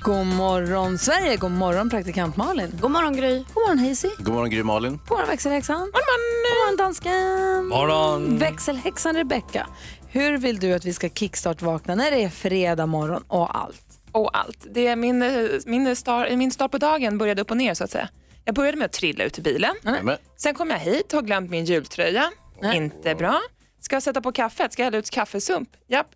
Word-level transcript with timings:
God 0.00 0.26
morgon 0.26 0.98
Sverige, 0.98 1.36
god 1.36 1.50
morgon 1.50 1.90
praktikant 1.90 2.36
Malin. 2.36 2.78
God 2.80 2.90
morgon 2.90 3.16
Gry. 3.16 3.36
God 3.54 3.54
morgon 3.54 3.78
Hazy. 3.78 4.08
God 4.18 4.34
morgon 4.34 4.50
Gry 4.50 4.62
Malin. 4.62 4.92
God 4.92 5.10
morgon 5.10 5.28
växelhäxan. 5.28 5.78
God 5.78 5.86
morgon, 5.86 6.42
god 6.44 6.56
morgon 6.58 6.76
dansken. 6.76 7.66
Morgon. 7.66 8.38
Växelhäxan 8.38 9.14
Rebecca. 9.16 9.66
Hur 10.08 10.38
vill 10.38 10.58
du 10.58 10.72
att 10.72 10.84
vi 10.84 10.92
ska 10.92 11.08
kickstart-vakna 11.08 11.94
när 11.94 12.10
det 12.10 12.24
är 12.24 12.28
fredag 12.28 12.86
morgon 12.86 13.22
och 13.28 13.58
allt? 13.58 13.84
och 14.12 14.38
allt. 14.38 14.66
Det 14.70 14.86
är 14.86 14.96
min, 14.96 15.22
eh, 15.22 15.50
min, 15.66 15.96
start, 15.96 16.28
min 16.32 16.50
start 16.50 16.70
på 16.70 16.78
dagen 16.78 17.18
började 17.18 17.42
upp 17.42 17.50
och 17.50 17.56
ner 17.56 17.74
så 17.74 17.84
att 17.84 17.90
säga. 17.90 18.08
Jag 18.44 18.54
började 18.54 18.78
med 18.78 18.86
att 18.86 18.92
trilla 18.92 19.24
ut 19.24 19.38
ur 19.38 19.42
bilen. 19.42 19.74
Men, 19.82 20.16
Sen 20.36 20.54
kom 20.54 20.70
jag 20.70 20.78
hit 20.78 21.12
och 21.12 21.18
har 21.18 21.22
glömt 21.22 21.50
min 21.50 21.64
jultröja. 21.64 22.30
Inte 22.74 23.14
bra. 23.14 23.40
Ska 23.80 23.96
jag 23.96 24.02
sätta 24.02 24.20
på 24.20 24.32
kaffet? 24.32 24.72
Ska 24.72 24.82
jag 24.82 24.84
hälla 24.84 24.98
ut 24.98 25.10
kaffesump? 25.10 25.68
Japp. 25.88 26.06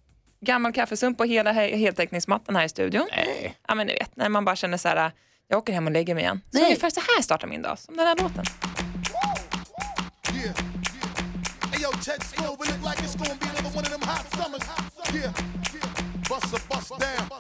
Gammal 0.45 0.73
kaffesump 0.73 1.19
på 1.19 1.25
hela 1.25 1.53
he- 1.53 1.77
heltäckningsmattan 1.77 2.57
här 2.57 2.65
i 2.65 2.69
studion. 2.69 3.09
nej. 3.17 3.57
Ja 3.69 3.75
men 3.75 3.87
ni 3.87 3.93
vet, 3.93 4.17
när 4.17 4.29
man 4.29 4.45
bara 4.45 4.57
känner 4.57 4.77
så 4.79 4.89
här, 4.89 5.13
jag 5.49 5.59
åker 5.59 5.73
hem 5.73 5.87
och 5.87 5.93
lägger 5.93 6.15
mig 6.15 6.23
igen. 6.25 6.41
Så 6.51 6.59
Nej. 6.59 6.65
ungefär 6.67 6.91
så 6.91 7.01
här 7.17 7.23
startar 7.23 7.49
min 7.49 7.63
dag, 7.63 7.79
som 7.79 7.97
den 7.97 8.07
här 8.07 8.17
låten. 8.17 8.45
Hey 17.01 17.32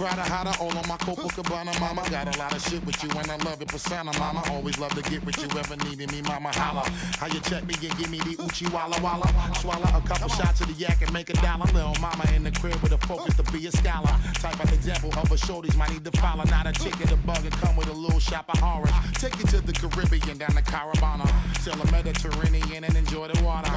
Yo, 0.00 0.06
Prada 0.06 0.22
hotter, 0.22 0.62
all 0.62 0.70
on 0.70 0.88
my 0.88 0.96
Copacabana, 0.96 1.78
mama. 1.78 2.02
Got 2.10 2.34
a 2.34 2.38
lot 2.38 2.54
of 2.54 2.62
shit 2.62 2.84
with 2.84 3.02
you, 3.02 3.10
and 3.10 3.30
I 3.30 3.36
love 3.44 3.60
it, 3.60 3.68
persona, 3.68 4.12
mama. 4.18 4.42
Always 4.50 4.78
love 4.78 4.94
to 4.94 5.02
get 5.10 5.24
with 5.24 5.36
you, 5.38 5.48
ever 5.58 5.76
needed 5.84 6.10
me, 6.12 6.22
mama. 6.22 6.50
Holla. 6.54 6.88
How 7.18 7.26
you 7.26 7.40
check 7.40 7.66
me 7.66 7.74
and 7.82 7.98
give 7.98 8.10
me 8.10 8.18
the 8.18 8.42
Uchi 8.42 8.66
Walla 8.68 8.98
Walla. 9.02 9.28
Swallow 9.60 9.82
a 9.82 10.00
couple 10.06 10.28
shots 10.28 10.60
of 10.60 10.68
the 10.68 10.72
yak 10.74 11.02
and 11.02 11.12
make 11.12 11.30
a 11.30 11.34
dollar. 11.34 11.66
Little 11.72 11.94
mama 12.00 12.24
in 12.34 12.44
the 12.44 12.50
crib 12.50 12.80
with 12.82 12.92
a 12.92 12.98
focus 13.06 13.36
to 13.36 13.42
be 13.52 13.66
a 13.66 13.72
scholar. 13.72 14.14
Type 14.34 14.62
of 14.62 14.72
example 14.72 15.10
of 15.10 15.30
a 15.30 15.36
shorties 15.36 15.76
might 15.76 15.90
need 15.90 16.04
to 16.04 16.12
follow. 16.18 16.44
Not 16.44 16.66
a 16.66 16.72
chick 16.72 16.98
in 17.00 17.08
the 17.08 17.16
bug 17.16 17.44
and 17.44 17.52
come 17.52 17.76
with 17.76 17.88
a 17.88 17.92
little 17.92 18.20
shop 18.20 18.46
of 18.48 18.62
orange. 18.62 18.92
Take 19.14 19.38
you 19.38 19.44
to 19.46 19.60
the 19.60 19.72
Caribbean, 19.72 20.38
down 20.38 20.54
the 20.54 20.62
Carabana. 20.62 21.28
Sail 21.60 21.76
the 21.76 21.90
Mediterranean 21.92 22.84
and 22.84 22.96
enjoy 22.96 23.28
the 23.28 23.42
water. 23.44 23.70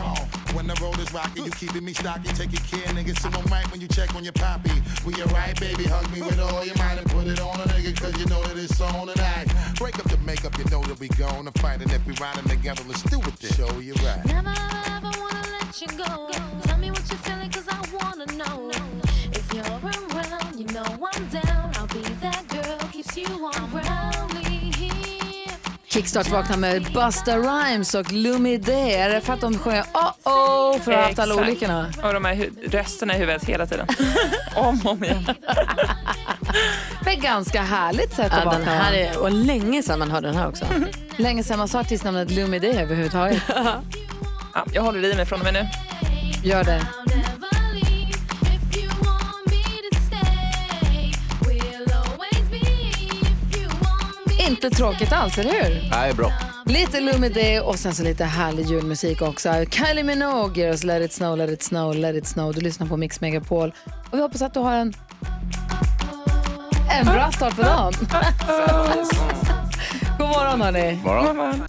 When 0.53 0.67
the 0.67 0.77
road 0.81 0.99
is 0.99 1.11
rocky, 1.11 1.41
you 1.41 1.51
keeping 1.51 1.83
me 1.83 1.93
stocky. 1.93 2.29
Take 2.33 2.51
your 2.53 2.61
care, 2.69 2.93
nigga. 2.93 3.17
So 3.17 3.27
I'm 3.29 3.45
right 3.51 3.69
when 3.71 3.81
you 3.81 3.87
check 3.87 4.13
on 4.15 4.23
your 4.23 4.33
poppy. 4.33 4.71
We 5.05 5.13
alright, 5.23 5.59
baby. 5.59 5.85
Hug 5.85 6.09
me 6.13 6.21
with 6.21 6.39
all 6.39 6.63
your 6.63 6.77
might 6.77 6.97
and 6.97 7.09
put 7.09 7.25
it 7.27 7.39
on 7.41 7.59
a 7.59 7.63
nigga. 7.73 7.99
Cause 7.99 8.17
you 8.19 8.25
know 8.27 8.41
that 8.43 8.57
it's 8.57 8.79
on 8.79 9.07
tonight. 9.07 9.47
Break 9.77 9.97
up 9.97 10.09
the 10.09 10.17
makeup, 10.19 10.57
you 10.57 10.65
know 10.65 10.83
that 10.83 10.99
we 10.99 11.07
gonna 11.09 11.51
fight. 11.53 11.81
And 11.81 11.91
if 11.91 12.05
we 12.05 12.13
riding 12.21 12.43
together, 12.43 12.83
let's 12.87 13.01
do 13.03 13.19
it. 13.19 13.35
Then. 13.37 13.51
Show 13.53 13.79
you 13.79 13.93
right. 14.05 14.23
Never 14.25 14.53
ever 14.93 15.11
wanna 15.19 15.43
let 15.59 15.81
you 15.81 15.87
go. 15.97 16.29
Tell 16.63 16.77
me 16.77 16.91
what 16.91 17.03
you're 17.09 17.17
feeling, 17.19 17.49
Kickstart-vakna 25.93 26.57
med 26.57 26.83
Busta 26.93 27.37
Rhymes 27.37 27.95
och 27.95 28.11
Lumi 28.11 28.57
D. 28.57 28.73
Är 28.93 29.09
det 29.09 29.21
för 29.21 29.33
att 29.33 29.41
de 29.41 29.59
sjunger 29.59 29.83
oh-oh 29.83 30.79
för 30.79 30.91
att 30.91 30.97
ha 30.97 31.05
haft 31.05 31.19
alla 31.19 31.35
olyckorna? 31.35 31.93
Och 32.03 32.13
de 32.13 32.25
här 32.25 32.49
rösterna 32.69 33.15
i 33.15 33.17
huvudet 33.17 33.43
hela 33.43 33.65
tiden. 33.65 33.87
om 34.55 34.81
och 34.85 34.91
om 34.91 35.03
igen. 35.03 35.25
Men 37.05 37.19
ganska 37.21 37.61
härligt 37.61 38.13
sätt 38.13 38.33
att 38.33 38.45
Ja, 38.45 38.51
den 38.51 38.63
här 38.63 38.93
är, 38.93 39.21
och 39.21 39.31
länge 39.31 39.83
sedan 39.83 39.99
man 39.99 40.11
hörde 40.11 40.27
den 40.27 40.35
här 40.35 40.47
också. 40.47 40.65
Länge 41.17 41.43
sedan 41.43 41.57
man 41.57 41.67
sa 41.67 41.79
artistnamnet 41.79 42.31
Lumi 42.31 42.59
D 42.59 42.67
överhuvudtaget. 42.81 43.43
Ja, 44.53 44.65
jag 44.73 44.81
håller 44.81 45.13
i 45.13 45.15
mig 45.15 45.25
från 45.25 45.39
och 45.39 45.45
med 45.45 45.53
nu. 45.53 45.67
Gör 46.43 46.63
det. 46.63 46.81
Inte 54.49 54.69
tråkigt 54.69 55.13
alls, 55.13 55.37
eller 55.37 55.51
hur? 55.51 55.89
Nej, 55.91 56.13
bra. 56.13 56.31
Lite 56.65 56.99
Lumi 56.99 57.29
D 57.29 57.59
och 57.59 57.79
sen 57.79 57.93
så 57.93 58.03
lite 58.03 58.25
härlig 58.25 58.65
julmusik 58.65 59.21
också. 59.21 59.65
Kylie 59.69 60.03
Minogue 60.03 60.63
ger 60.63 60.73
oss 60.73 60.83
Let 60.83 61.01
it 61.01 61.13
snow, 61.13 61.37
let 61.37 61.49
it 61.49 61.63
snow, 61.63 61.95
let 61.95 62.15
it 62.15 62.27
snow. 62.27 62.53
Du 62.53 62.61
lyssnar 62.61 62.87
på 62.87 62.97
Mix 62.97 63.21
Megapol. 63.21 63.73
Och 64.11 64.17
vi 64.17 64.21
hoppas 64.21 64.41
att 64.41 64.53
du 64.53 64.59
har 64.59 64.73
en, 64.73 64.93
en 66.91 67.05
bra 67.05 67.31
start 67.31 67.55
på 67.55 67.61
dagen. 67.61 67.93
God 70.17 70.27
morgon 70.27 70.61
hörni. 70.61 70.99
Morgon. 71.03 71.63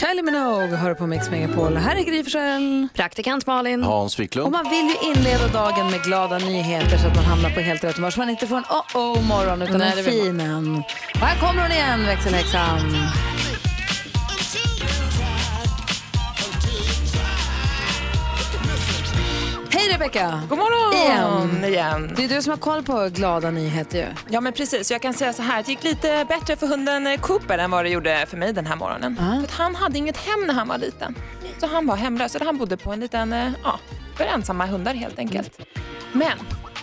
Kylie 0.00 0.22
Minogue 0.22 0.76
hör 0.76 0.94
på 0.94 1.06
Mix 1.06 1.30
Megapol. 1.30 1.76
Här 1.76 1.96
är 1.96 2.02
Gry 2.02 2.24
Forssell. 2.24 2.88
Praktikant 2.94 3.46
Malin. 3.46 3.82
Hans 3.82 4.14
Och 4.14 4.20
Wiklund. 4.20 4.52
man 4.52 4.70
vill 4.70 4.84
ju 4.86 5.10
inleda 5.10 5.48
dagen 5.48 5.90
med 5.90 6.02
glada 6.02 6.38
nyheter 6.38 6.98
så 6.98 7.06
att 7.06 7.14
man 7.16 7.24
hamnar 7.24 7.50
på 7.50 7.60
helt 7.60 7.84
rätt 7.84 7.96
humör. 7.96 8.10
Så 8.10 8.20
man 8.20 8.30
inte 8.30 8.46
får 8.46 8.56
en 8.56 8.64
oh-oh 8.64 9.22
morgon 9.22 9.62
utan 9.62 9.78
Nej, 9.78 9.98
en 9.98 10.04
fin 10.04 10.40
en. 10.40 10.76
Och 11.14 11.20
här 11.26 11.38
kommer 11.40 11.62
hon 11.62 11.72
igen, 11.72 12.06
växelhäxan. 12.06 12.78
Hej 19.88 19.94
Rebecka! 19.94 20.42
God 20.48 20.58
morgon 20.58 20.94
Igen. 20.94 21.64
igen. 21.64 22.12
Det 22.16 22.24
är 22.24 22.28
du 22.28 22.42
som 22.42 22.50
har 22.50 22.56
koll 22.56 22.82
på 22.82 23.08
glada 23.12 23.50
nyheter 23.50 23.98
ju. 23.98 24.06
Ja 24.30 24.40
men 24.40 24.52
precis, 24.52 24.90
jag 24.90 25.02
kan 25.02 25.14
säga 25.14 25.32
så 25.32 25.42
här, 25.42 25.62
det 25.62 25.68
gick 25.68 25.84
lite 25.84 26.26
bättre 26.28 26.56
för 26.56 26.66
hunden 26.66 27.06
eh, 27.06 27.20
Cooper 27.20 27.58
än 27.58 27.70
vad 27.70 27.84
det 27.84 27.88
gjorde 27.88 28.26
för 28.28 28.36
mig 28.36 28.52
den 28.52 28.66
här 28.66 28.76
morgonen. 28.76 29.16
För 29.16 29.44
att 29.44 29.50
han 29.50 29.74
hade 29.74 29.98
inget 29.98 30.16
hem 30.16 30.40
när 30.46 30.54
han 30.54 30.68
var 30.68 30.78
liten. 30.78 31.14
Så 31.60 31.66
han 31.66 31.86
var 31.86 31.96
hemlös, 31.96 32.34
eller 32.34 32.46
han 32.46 32.58
bodde 32.58 32.76
på 32.76 32.92
en 32.92 33.00
liten, 33.00 33.32
eh, 33.32 33.50
ja, 33.64 33.78
för 34.16 34.24
ensamma 34.24 34.66
hundar 34.66 34.94
helt 34.94 35.18
enkelt. 35.18 35.60
Men 36.12 36.38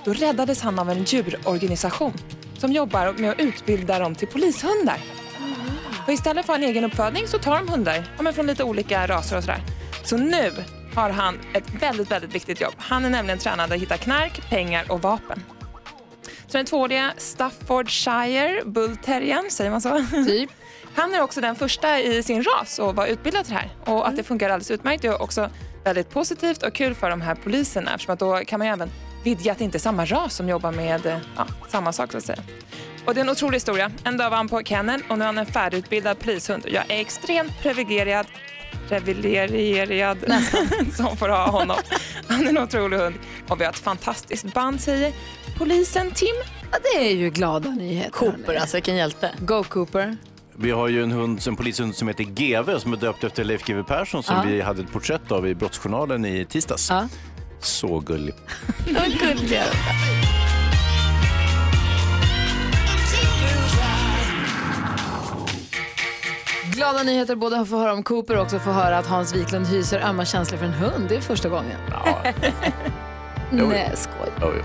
då 0.06 0.14
räddades 0.14 0.62
han 0.62 0.80
av 0.80 0.90
en 0.90 1.04
djurorganisation 1.04 2.14
som 2.58 2.72
jobbar 2.72 3.14
med 3.18 3.32
att 3.32 3.40
utbilda 3.40 4.00
dem 4.00 4.16
till 4.16 4.28
polishundar. 4.28 5.00
Och 6.08 6.14
istället 6.14 6.46
för 6.46 6.54
en 6.54 6.64
egen 6.64 6.84
uppfödning 6.84 7.28
så 7.28 7.38
tar 7.38 7.56
de 7.56 7.68
hundar 7.68 8.04
ja, 8.18 8.24
men 8.24 8.34
från 8.34 8.48
lite 8.48 8.64
olika 8.64 9.08
raser 9.08 9.38
och 9.38 9.44
sådär. 9.44 9.62
Så 10.04 10.18
nu 10.18 10.52
har 10.96 11.10
han 11.10 11.40
ett 11.54 11.70
väldigt, 11.82 12.12
väldigt 12.12 12.36
viktigt 12.36 12.62
jobb. 12.62 12.74
Han 12.78 13.06
är 13.06 13.10
nämligen 13.10 13.40
tränad 13.40 13.74
att 13.74 13.80
hitta 13.80 13.98
knark, 13.98 14.50
pengar 14.50 14.92
och 14.92 15.02
vapen. 15.02 15.44
Så 16.48 16.58
den 16.58 16.66
tvååriga 16.66 17.14
Staffordshire 17.18 18.62
bullterriern, 18.66 19.50
säger 19.50 19.72
man 19.72 19.82
så? 19.82 20.06
Typ. 20.12 20.50
Han 20.96 21.14
är 21.14 21.22
också 21.22 21.42
den 21.42 21.56
första 21.56 22.00
i 22.00 22.24
sin 22.24 22.44
ras 22.44 22.80
och 22.80 22.96
var 22.96 23.08
utbildad 23.08 23.46
till 23.46 23.54
det 23.54 23.60
här. 23.60 23.94
Och 23.94 24.08
att 24.08 24.16
det 24.16 24.24
funkar 24.24 24.50
alldeles 24.50 24.72
utmärkt 24.72 25.04
är 25.04 25.22
också 25.22 25.50
väldigt 25.84 26.10
positivt 26.10 26.64
och 26.64 26.74
kul 26.74 26.96
för 26.96 27.10
de 27.10 27.22
här 27.22 27.36
poliserna 27.36 27.94
eftersom 27.94 28.14
att 28.14 28.20
då 28.20 28.38
kan 28.38 28.60
man 28.60 28.68
ju 28.68 28.74
även 28.74 28.90
vidga 29.24 29.52
att 29.52 29.58
det 29.58 29.64
inte 29.64 29.78
är 29.78 29.80
samma 29.80 30.06
ras 30.06 30.36
som 30.36 30.50
jobbar 30.50 30.72
med 30.72 31.22
ja, 31.38 31.48
samma 31.68 31.94
sak 31.94 32.12
så 32.12 32.18
att 32.18 32.24
säga. 32.24 32.44
Och 33.06 33.14
det 33.14 33.20
är 33.20 33.24
en 33.24 33.30
otrolig 33.30 33.56
historia. 33.56 33.92
En 34.04 34.18
dag 34.18 34.30
var 34.30 34.38
han 34.38 34.50
på 34.50 34.64
kennel 34.64 35.02
och 35.10 35.18
nu 35.18 35.24
är 35.24 35.26
han 35.26 35.38
en 35.38 35.46
färdigutbildad 35.46 36.20
polishund. 36.20 36.64
Jag 36.68 36.92
är 36.92 37.00
extremt 37.00 37.62
privilegierad 37.62 38.28
privilegierad 38.90 40.18
som 40.96 41.18
får 41.18 41.30
ha 41.30 41.50
honom. 41.50 41.78
Han 42.28 42.46
är 42.46 42.50
en 42.50 42.58
otrolig 42.58 42.98
hund 42.98 43.16
och 43.48 43.60
vi 43.60 43.64
har 43.66 43.72
ett 43.72 43.80
fantastiskt 43.80 44.54
band 44.54 44.82
säger 44.82 45.14
polisen 45.58 46.12
Tim. 46.12 46.36
Ja, 46.72 46.78
det 46.84 47.08
är 47.12 47.16
ju 47.16 47.30
glada 47.30 47.70
nyheter. 47.70 48.12
Cooper, 48.12 48.56
alltså 48.56 48.78
vilken 48.78 48.96
hjälte. 48.96 49.32
Go 49.40 49.64
Cooper. 49.64 50.18
Vi 50.58 50.72
har 50.72 50.88
ju 50.88 51.04
en 51.04 51.12
hund, 51.12 51.42
en 51.48 51.56
polishund 51.56 51.96
som 51.96 52.08
heter 52.08 52.24
GV 52.24 52.80
som 52.80 52.94
är 52.94 52.98
döpt 52.98 53.24
efter 53.24 53.44
Leif 53.44 53.64
GW 53.66 53.84
Persson 53.84 54.24
som 54.24 54.36
Ja. 54.36 54.44
vi 54.48 54.62
hade 54.62 54.82
ett 54.82 54.92
porträtt 54.92 55.32
av 55.32 55.48
i 55.48 55.56
Brottsjournalen 55.56 56.26
i 56.26 56.46
tisdags. 56.46 56.90
Ja. 56.90 57.08
Så 57.60 58.00
gullig. 58.00 58.36
Vad 58.94 59.20
gulliga. 59.20 59.64
Glada 66.76 67.04
nyheter 67.04 67.36
både 67.36 67.60
att 67.60 67.70
få 67.70 67.78
höra 67.78 67.94
om 67.94 68.04
Cooper 68.04 68.36
och 68.36 68.44
också 68.44 68.60
få 68.60 68.72
höra 68.72 68.98
att 68.98 69.08
Hans 69.08 69.36
Wiklund 69.36 69.68
hyser 69.68 70.00
ömma 70.00 70.26
känslor 70.26 70.58
för 70.58 70.66
en 70.66 70.74
hund. 70.74 71.10
Det 71.10 71.16
är 71.16 71.22
första 71.22 71.50
gången. 71.50 71.80
Ja. 71.92 72.24
Nej, 73.52 73.92
skoj. 73.96 74.30
Oj. 74.42 74.64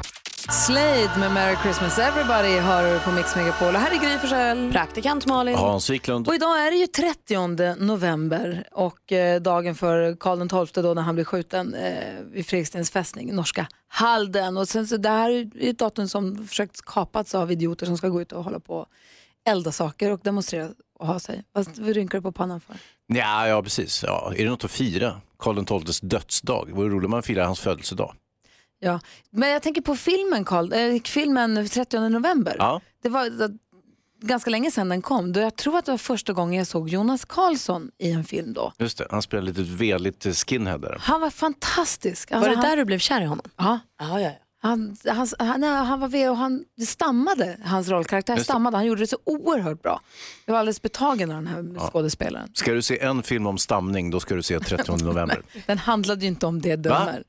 Slade 0.50 1.10
med 1.18 1.32
Merry 1.32 1.56
Christmas 1.62 1.98
Everybody 1.98 2.58
hör 2.58 2.94
du 2.94 3.00
på 3.00 3.10
Mix 3.10 3.36
Megapol. 3.36 3.74
Och 3.74 3.80
här 3.80 3.90
är 3.90 3.98
Gry 3.98 4.18
Forssell. 4.18 4.72
Praktikant 4.72 5.26
Malin. 5.26 5.54
Hans 5.54 5.90
Wiklund. 5.90 6.28
Och 6.28 6.34
idag 6.34 6.66
är 6.66 6.70
det 6.70 6.76
ju 6.76 6.86
30 6.86 7.84
november 7.84 8.64
och 8.72 9.12
eh, 9.12 9.40
dagen 9.40 9.74
för 9.74 10.16
Karl 10.16 10.66
XII 10.66 10.82
då 10.82 10.94
när 10.94 11.02
han 11.02 11.14
blev 11.14 11.24
skjuten 11.24 11.74
eh, 11.74 11.94
vid 12.32 12.46
Fredrikstens 12.46 12.90
fästning, 12.90 13.34
norska 13.34 13.66
Halden. 13.88 14.56
Och 14.56 14.68
sen 14.68 14.86
så 14.86 14.96
det 14.96 15.08
här 15.08 15.30
är 15.30 15.70
ett 15.70 15.78
datum 15.78 16.08
som 16.08 16.46
försökt 16.46 16.84
kapats 16.84 17.34
av 17.34 17.52
idioter 17.52 17.86
som 17.86 17.96
ska 17.96 18.08
gå 18.08 18.20
ut 18.20 18.32
och 18.32 18.44
hålla 18.44 18.60
på 18.60 18.86
elda 19.48 19.72
saker 19.72 20.10
och 20.10 20.20
demonstrera 20.22 20.68
och 21.00 21.06
ha 21.06 21.18
sig. 21.20 21.42
Vad 21.52 21.78
rynkar 21.78 22.18
du 22.18 22.22
på 22.22 22.32
pannan 22.32 22.60
för? 22.60 22.76
Ja, 23.06 23.48
ja, 23.48 23.62
precis. 23.62 24.02
Ja. 24.06 24.32
Är 24.36 24.44
det 24.44 24.50
något 24.50 24.64
att 24.64 24.70
fira? 24.70 25.20
Karl 25.38 25.64
XIIs 25.84 26.00
dödsdag. 26.00 26.64
Det 26.66 26.72
vore 26.72 26.88
roligt 26.88 27.04
om 27.04 27.10
man 27.10 27.22
firar 27.22 27.44
hans 27.44 27.60
födelsedag. 27.60 28.14
Ja, 28.80 29.00
men 29.30 29.48
jag 29.48 29.62
tänker 29.62 29.80
på 29.82 29.96
filmen, 29.96 30.44
Carl, 30.44 30.72
eh, 30.72 31.02
filmen 31.04 31.68
30 31.68 32.08
november. 32.08 32.56
Ja. 32.58 32.80
Det 33.02 33.08
var 33.08 33.42
eh, 33.42 33.48
ganska 34.22 34.50
länge 34.50 34.70
sedan 34.70 34.88
den 34.88 35.02
kom. 35.02 35.32
Då 35.32 35.40
jag 35.40 35.56
tror 35.56 35.78
att 35.78 35.84
det 35.84 35.90
var 35.90 35.98
första 35.98 36.32
gången 36.32 36.58
jag 36.58 36.66
såg 36.66 36.88
Jonas 36.88 37.24
Karlsson 37.24 37.90
i 37.98 38.10
en 38.12 38.24
film 38.24 38.52
då. 38.52 38.72
Just 38.78 38.98
det, 38.98 39.06
han 39.10 39.22
spelar 39.22 39.42
lite 39.42 39.62
veligt 39.62 40.26
skinhead 40.36 40.78
där. 40.78 40.96
Han 41.00 41.20
var 41.20 41.30
fantastisk. 41.30 42.30
Var 42.30 42.36
Alltså, 42.36 42.50
det 42.50 42.56
han, 42.56 42.64
där 42.64 42.76
du 42.76 42.84
blev 42.84 42.98
kär 42.98 43.20
i 43.20 43.24
honom? 43.24 43.46
Ja. 43.56 43.78
Ja, 43.98 44.20
ja, 44.20 44.20
ja. 44.20 44.32
Han, 44.62 44.96
han, 45.04 45.28
han, 45.38 45.62
han 45.62 46.00
var 46.00 46.08
ved 46.08 46.30
och 46.30 46.36
han 46.36 46.64
stammade, 46.86 47.56
hans 47.64 47.88
rollkaraktär 47.88 48.36
stammade. 48.36 48.76
Han 48.76 48.86
gjorde 48.86 49.00
det 49.00 49.06
så 49.06 49.18
oerhört 49.24 49.82
bra. 49.82 50.00
Jag 50.46 50.52
var 50.52 50.58
alldeles 50.58 50.82
betagen 50.82 51.30
av 51.30 51.36
den 51.36 51.46
här 51.46 51.90
skådespelaren. 51.90 52.50
Ska 52.54 52.72
du 52.72 52.82
se 52.82 53.00
en 53.00 53.22
film 53.22 53.46
om 53.46 53.58
stamning, 53.58 54.10
då 54.10 54.20
ska 54.20 54.34
du 54.34 54.42
se 54.42 54.60
30 54.60 55.04
november. 55.04 55.42
Den 55.66 55.78
handlade 55.78 56.20
ju 56.20 56.28
inte 56.28 56.46
om 56.46 56.60
det 56.60 56.76
dömer. 56.76 57.24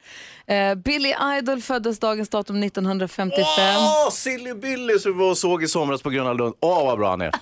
Eh, 0.46 0.76
Billy 0.76 1.14
Idol 1.38 1.62
föddes 1.62 2.00
dagens 2.00 2.30
datum 2.30 2.64
1955. 2.64 3.46
Åh, 3.78 4.12
Silly 4.12 4.54
Billy 4.54 5.00
som 5.00 5.12
vi 5.14 5.20
var 5.20 5.30
och 5.30 5.38
såg 5.38 5.64
i 5.64 5.68
somras 5.68 6.02
på 6.02 6.10
Gröna 6.10 6.34
Lund. 6.34 6.56
Åh, 6.60 6.86
vad 6.86 6.98
bra 6.98 7.10
han 7.10 7.22
är. 7.22 7.32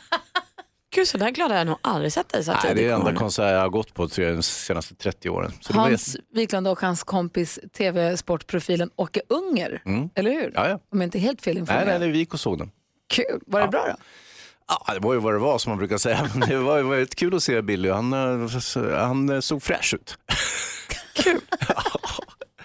Gud, 0.95 1.07
så 1.07 1.17
där 1.17 1.29
glad 1.29 1.51
har 1.51 1.57
jag 1.57 1.67
nog 1.67 1.77
aldrig 1.81 2.13
sett 2.13 2.29
dig 2.29 2.43
så 2.43 2.51
Nej, 2.51 2.59
det 2.63 2.69
är 2.69 2.75
tidigt 2.75 2.91
enda 2.91 3.13
konsert 3.15 3.51
jag 3.51 3.59
har 3.59 3.69
gått 3.69 3.93
på 3.93 4.07
tror 4.07 4.27
jag, 4.27 4.37
de 4.37 4.43
senaste 4.43 4.95
30 4.95 5.29
åren. 5.29 5.51
Så 5.61 5.73
det 5.73 5.77
var 5.79 5.89
Hans 5.89 6.07
jätte- 6.15 6.25
Wiklund 6.33 6.67
och 6.67 6.81
hans 6.81 7.03
kompis 7.03 7.59
tv-sportprofilen 7.77 8.89
Åke 8.95 9.21
Unger. 9.29 9.81
Eller 10.15 10.31
hur? 10.31 10.39
Mm. 10.41 10.51
Ja, 10.55 10.69
ja. 10.69 10.79
Om 10.91 11.01
jag 11.01 11.07
inte 11.07 11.19
helt 11.19 11.41
fel 11.41 11.57
informerad. 11.57 11.87
nej, 11.87 11.99
nej, 11.99 12.09
vi 12.11 12.17
gick 12.17 12.33
och 12.33 12.39
såg 12.39 12.57
den. 12.57 12.71
Kul. 13.09 13.39
Var 13.47 13.61
det 13.61 13.67
bra 13.67 13.85
då? 13.87 13.95
Ja, 14.87 14.93
det 14.93 14.99
var 14.99 15.13
ju 15.13 15.19
vad 15.19 15.33
det 15.33 15.39
var 15.39 15.57
som 15.57 15.69
man 15.69 15.77
brukar 15.77 15.97
säga. 15.97 16.29
Men 16.35 16.49
det 16.49 16.57
var 16.57 16.77
ju 16.77 16.83
väldigt 16.83 17.15
kul 17.15 17.35
att 17.35 17.43
se 17.43 17.61
Billy. 17.61 17.89
Han, 17.89 18.13
eh, 18.13 18.97
han 18.97 19.29
eh, 19.29 19.39
såg 19.39 19.63
fräsch 19.63 19.93
ut. 19.93 20.17
Kul. 21.13 21.39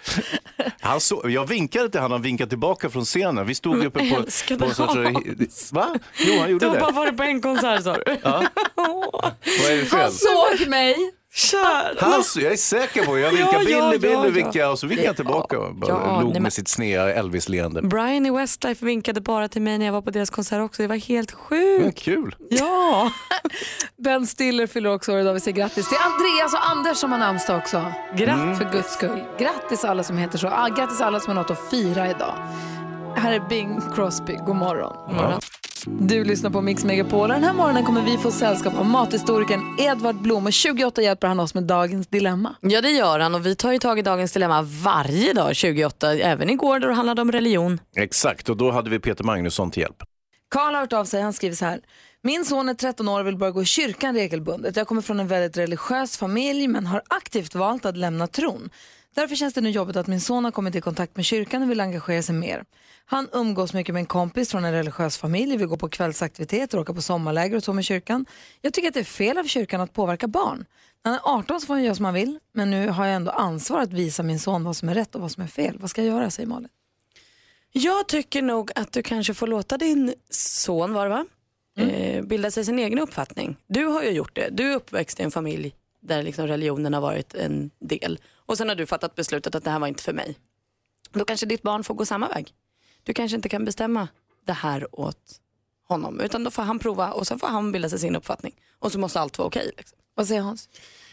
Han 0.85 1.01
så, 1.01 1.23
jag 1.29 1.47
vinkade 1.49 1.89
till 1.89 2.01
honom, 2.01 2.13
han 2.13 2.23
vinkade 2.23 2.49
tillbaka 2.51 2.91
från 2.91 3.05
scenen. 3.05 3.47
Vi 3.47 3.55
stod 3.55 3.85
uppe 3.85 4.11
på, 4.11 4.17
älskade 4.17 4.61
på 4.61 4.67
en 4.67 4.75
sorts... 4.75 5.73
Va? 5.73 5.95
Jo, 6.19 6.41
han 6.41 6.51
gjorde 6.51 6.65
Du 6.65 6.69
har 6.71 6.81
bara 6.81 6.91
det. 6.91 6.97
varit 6.97 7.17
på 7.17 7.23
en 7.23 7.41
konsert 7.41 7.83
sa 7.85 7.95
du? 7.97 8.17
Ja. 8.23 8.43
Vad 8.75 9.73
är 9.73 9.77
det 9.77 9.85
fel? 9.85 10.01
Han 10.01 10.11
såg 10.13 10.69
mig. 10.69 10.97
Kär. 11.37 11.97
Han, 12.01 12.23
jag 12.37 12.53
är 12.53 12.57
säker 12.57 13.05
på 13.07 13.15
det. 13.15 13.21
Jag 13.21 13.31
vinkade 13.31 13.65
Ja, 13.71 13.79
ja, 13.79 13.89
Billy, 13.91 13.99
Billy, 13.99 14.15
ja, 14.15 14.25
ja. 14.25 14.31
vinkade 14.31 14.67
och 14.67 14.79
så 14.79 14.87
vinkade 14.87 15.07
jag 15.07 15.17
tillbaka 15.17 15.59
och 15.59 15.75
bara 15.75 15.91
Ja, 15.91 16.17
log 16.21 16.25
nej, 16.25 16.33
men- 16.33 16.43
med 16.43 16.53
sitt 16.53 16.69
sneda 16.69 17.15
Elvis-leende. 17.15 17.83
Brian 17.83 18.27
i 18.27 18.31
Westlife 18.31 18.85
vinkade 18.87 19.21
bara 19.21 19.49
till 19.49 19.63
mig 19.63 19.79
när 19.79 19.87
jag 19.87 19.93
var 19.93 20.03
på 20.03 20.11
deras 20.11 20.31
konsert 20.31 20.61
också. 20.61 20.83
Det 20.83 20.89
var 20.89 20.97
helt 20.97 21.33
sjukt. 21.33 21.99
kul. 21.99 22.37
Ja. 22.51 23.11
Ben 24.05 24.27
Stiller 24.27 24.67
fyller 24.67 24.91
också 24.95 25.13
år 25.13 25.19
idag. 25.19 25.35
Vi 25.35 25.41
säger 25.41 25.57
grattis 25.57 25.89
till 25.89 25.99
Andreas 26.01 26.55
och 26.55 26.71
Anders 26.71 26.97
som 26.97 27.13
har 27.13 27.19
namnsdag 27.19 27.57
också. 27.59 27.85
Grattis. 28.17 28.59
För 28.59 28.73
guds 28.73 28.93
skull. 28.95 29.25
Grattis 29.39 29.85
alla 29.85 30.03
som 30.03 30.19
heter 30.19 30.39
så. 30.39 30.47
Ah, 30.49 30.69
grattis 30.69 31.01
alla 31.01 31.21
som 31.21 31.37
har 31.37 31.43
något 31.43 31.51
att 31.51 31.71
fira 31.71 32.11
idag. 32.11 32.35
Här 33.17 33.33
är 33.33 33.49
Bing 33.49 33.81
Crosby. 33.95 34.37
God 34.47 34.57
morgon. 34.57 34.97
Ja. 35.17 35.39
Du 35.87 36.25
lyssnar 36.25 36.51
på 36.51 36.61
Mix 36.61 36.85
Megapol. 36.85 37.29
Den 37.29 37.45
här 37.45 37.53
morgonen 37.53 37.85
kommer 37.85 38.03
vi 38.03 38.19
få 38.19 38.31
sällskap 38.31 38.75
av 38.75 38.87
mathistorikern 38.87 39.77
Edvard 39.79 40.17
Blom. 40.17 40.47
Och 40.47 40.53
28 40.53 41.03
hjälper 41.03 41.29
han 41.29 41.41
oss 41.41 41.55
med 41.55 41.65
dagens 41.65 42.07
dilemma. 42.07 42.57
ja, 42.61 42.81
det 42.81 42.91
gör 42.91 43.19
han 43.19 43.35
och 43.35 43.47
vi 43.47 43.55
tar 43.57 43.73
ju 43.73 43.79
tag 43.79 43.99
i 43.99 44.03
dagens 44.03 44.33
dilemma 44.33 44.63
varje 44.63 45.33
dag 45.33 45.57
28, 45.57 46.13
även 46.13 46.51
igår 46.51 46.79
då 46.81 46.89
det 46.89 46.95
handlade 46.95 47.23
om 47.23 47.33
religion. 47.33 47.81
Exakt, 47.97 48.49
och 48.49 48.57
då 48.57 48.71
hade 48.71 48.91
vi 48.91 48.99
Peter 48.99 49.25
Magnusson 49.25 49.71
till 49.71 49.81
hjälp. 49.81 50.03
Karl 50.51 50.75
har 50.75 50.81
hört 50.81 50.93
av 50.93 51.05
sig. 51.05 51.23
Han 51.23 51.33
skriver 51.33 51.57
så 51.57 51.65
här. 51.65 51.81
Min 52.23 52.45
son 52.45 52.69
är 52.69 52.75
13 52.75 53.09
år 53.09 53.21
och 53.21 53.27
vill 53.27 53.37
börja 53.37 53.51
gå 53.53 53.63
i 53.63 53.65
kyrkan 53.65 54.15
regelbundet. 54.15 54.77
Jag 54.77 54.87
kommer 54.87 55.03
från 55.03 55.21
en 55.21 55.29
väldigt 55.29 55.57
religiös 55.57 56.17
familj 56.19 56.69
men 56.69 56.87
har 56.87 57.03
aktivt 57.09 57.55
valt 57.55 57.85
att 57.85 57.97
lämna 57.97 58.27
tron. 58.27 58.71
Därför 59.15 59.37
känns 59.37 59.55
det 59.55 59.61
nu 59.61 59.71
jobbigt 59.71 59.97
att 59.97 60.07
min 60.07 60.21
son 60.21 60.45
har 60.45 60.51
kommit 60.51 60.75
i 60.75 60.81
kontakt 60.81 61.17
med 61.17 61.25
kyrkan 61.25 61.63
och 61.63 61.71
vill 61.71 61.81
engagera 61.81 62.23
sig 62.23 62.35
mer. 62.35 62.65
Han 63.05 63.29
umgås 63.33 63.75
mycket 63.75 63.93
med 63.93 64.01
en 64.01 64.07
kompis 64.07 64.51
från 64.51 64.65
en 64.65 64.73
religiös 64.73 65.19
familj, 65.19 65.57
vill 65.57 65.67
gå 65.67 65.77
på 65.77 65.89
kvällsaktiviteter, 65.89 66.79
åka 66.79 66.95
på 66.95 67.03
sommarläger 67.03 67.57
och 67.57 67.65
så 67.65 67.73
med 67.73 67.85
kyrkan. 67.85 68.27
Jag 68.61 68.73
tycker 68.73 68.89
att 68.89 68.95
det 68.95 69.01
är 69.01 69.05
fel 69.05 69.39
av 69.39 69.45
kyrkan 69.45 69.81
att 69.81 69.93
påverka 69.93 70.27
barn. 70.27 70.65
När 71.05 71.13
han 71.13 71.21
är 71.21 71.39
18 71.39 71.61
så 71.61 71.67
får 71.67 71.75
han 71.75 71.83
göra 71.83 71.95
som 71.95 72.05
han 72.05 72.15
vill, 72.15 72.39
men 72.53 72.71
nu 72.71 72.89
har 72.89 73.07
jag 73.07 73.17
ändå 73.17 73.31
ansvar 73.31 73.81
att 73.81 73.93
visa 73.93 74.23
min 74.23 74.39
son 74.39 74.65
vad 74.65 74.77
som 74.77 74.89
är 74.89 74.95
rätt 74.95 75.15
och 75.15 75.21
vad 75.21 75.31
som 75.31 75.43
är 75.43 75.47
fel. 75.47 75.79
Vad 75.79 75.91
ska 75.91 76.05
jag 76.05 76.15
göra, 76.17 76.31
säger 76.31 76.49
Malin. 76.49 76.69
Jag 77.73 78.09
tycker 78.09 78.43
nog 78.43 78.71
att 78.75 78.93
du 78.93 79.03
kanske 79.03 79.35
får 79.35 79.47
låta 79.47 79.79
din 79.79 80.15
son, 80.31 80.93
var 80.93 81.09
det 81.09 81.11
va? 81.11 81.27
Eh, 81.77 82.23
bilda 82.23 82.51
sig 82.51 82.65
sin 82.65 82.79
egen 82.79 82.99
uppfattning. 82.99 83.57
Du 83.67 83.85
har 83.85 84.03
ju 84.03 84.11
gjort 84.11 84.35
det. 84.35 84.49
Du 84.51 84.73
är 84.73 84.77
uppväxt 84.77 85.21
i 85.21 85.23
en 85.23 85.31
familj 85.31 85.75
där 86.01 86.23
liksom 86.23 86.47
religionen 86.47 86.95
har 86.95 87.01
varit 87.01 87.35
en 87.35 87.71
del. 87.79 88.19
Och 88.47 88.59
sen 88.59 88.69
har 88.69 88.77
du 88.77 88.87
fattat 88.87 89.15
beslutet 89.15 89.55
att 89.55 89.65
det 89.65 89.71
här 89.71 89.79
var 89.79 89.87
inte 89.87 90.03
för 90.03 90.13
mig. 90.13 90.39
Då 91.13 91.25
kanske 91.25 91.47
ditt 91.47 91.63
barn 91.63 91.85
får 91.85 91.95
gå 91.95 92.07
samma 92.07 92.29
väg. 92.29 92.55
Du 93.03 93.15
kanske 93.15 93.37
inte 93.37 93.49
kan 93.49 93.65
bestämma 93.65 94.09
det 94.47 94.53
här 94.53 95.01
åt 95.01 95.41
honom. 95.89 96.21
Utan 96.21 96.45
då 96.45 96.51
får 96.51 96.63
han 96.63 96.79
prova 96.79 97.13
och 97.13 97.27
sen 97.27 97.39
får 97.39 97.47
han 97.47 97.73
bilda 97.73 97.89
sig 97.89 97.99
sin 97.99 98.17
uppfattning. 98.17 98.55
Och 98.79 98.93
så 98.93 98.99
måste 98.99 99.21
allt 99.21 99.39
vara 99.39 99.49
okej. 99.49 99.71
liksom. 99.77 99.99
Vad 100.15 100.29
säger 100.29 100.41
Hans? 100.41 100.69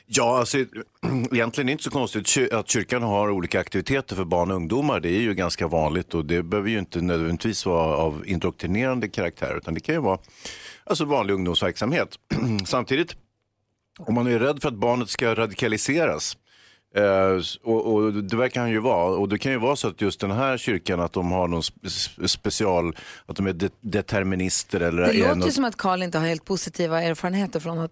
Ja, 0.06 0.40
alltså, 0.40 0.58
egentligen 1.32 1.50
är 1.50 1.64
det 1.64 1.72
inte 1.72 1.84
så 1.84 1.90
konstigt 1.90 2.54
att 2.54 2.70
kyrkan 2.70 3.04
har 3.04 3.30
olika 3.30 3.60
aktiviteter 3.60 4.16
för 4.16 4.26
barn 4.26 4.52
och 4.52 4.58
ungdomar. 4.58 5.00
Det 5.00 5.10
är 5.10 5.22
ju 5.22 5.34
ganska 5.34 5.68
vanligt 5.68 6.14
och 6.14 6.26
det 6.26 6.44
behöver 6.44 6.70
ju 6.70 6.80
inte 6.80 7.02
nödvändigtvis 7.02 7.66
vara 7.66 7.98
av 7.98 8.24
indoktrinerande 8.28 9.10
karaktär 9.10 9.58
utan 9.58 9.74
det 9.74 9.80
kan 9.80 9.96
ju 9.96 10.02
vara 10.02 10.20
alltså, 10.84 11.06
vanlig 11.06 11.34
ungdomsverksamhet. 11.34 12.20
Samtidigt, 12.66 13.16
om 14.00 14.16
man 14.16 14.28
är 14.28 14.40
rädd 14.40 14.62
för 14.62 14.68
att 14.68 14.76
barnet 14.76 15.10
ska 15.10 15.36
radikaliseras 15.36 16.38
Eh, 16.96 17.42
och, 17.64 17.94
och 17.94 18.14
det 18.14 18.36
verkar 18.38 18.62
han 18.62 18.70
ju 18.70 18.80
vara. 18.80 19.16
Och 19.18 19.30
det 19.30 19.38
kan 19.38 19.52
ju 19.52 19.58
vara 19.58 19.76
så 19.76 19.88
att 19.88 20.02
just 20.02 20.20
den 20.20 20.32
här 20.32 20.58
kyrkan, 20.58 21.00
att 21.00 21.14
de 21.14 21.32
har 21.32 21.48
någon 21.48 21.62
spe- 21.62 22.28
special, 22.28 22.96
att 23.26 23.36
de 23.36 23.48
är 23.48 23.54
de- 23.54 23.70
determinister 23.82 24.80
eller... 24.80 25.04
Det 25.08 25.14
låter 25.14 25.36
något- 25.36 25.48
ju 25.48 25.52
som 25.52 25.66
att 25.66 25.78
Karl 25.78 26.04
inte 26.04 26.18
har 26.20 26.28
helt 26.28 26.46
positiva 26.46 27.02
erfarenheter 27.02 27.60
från 27.60 27.80
att 27.80 27.92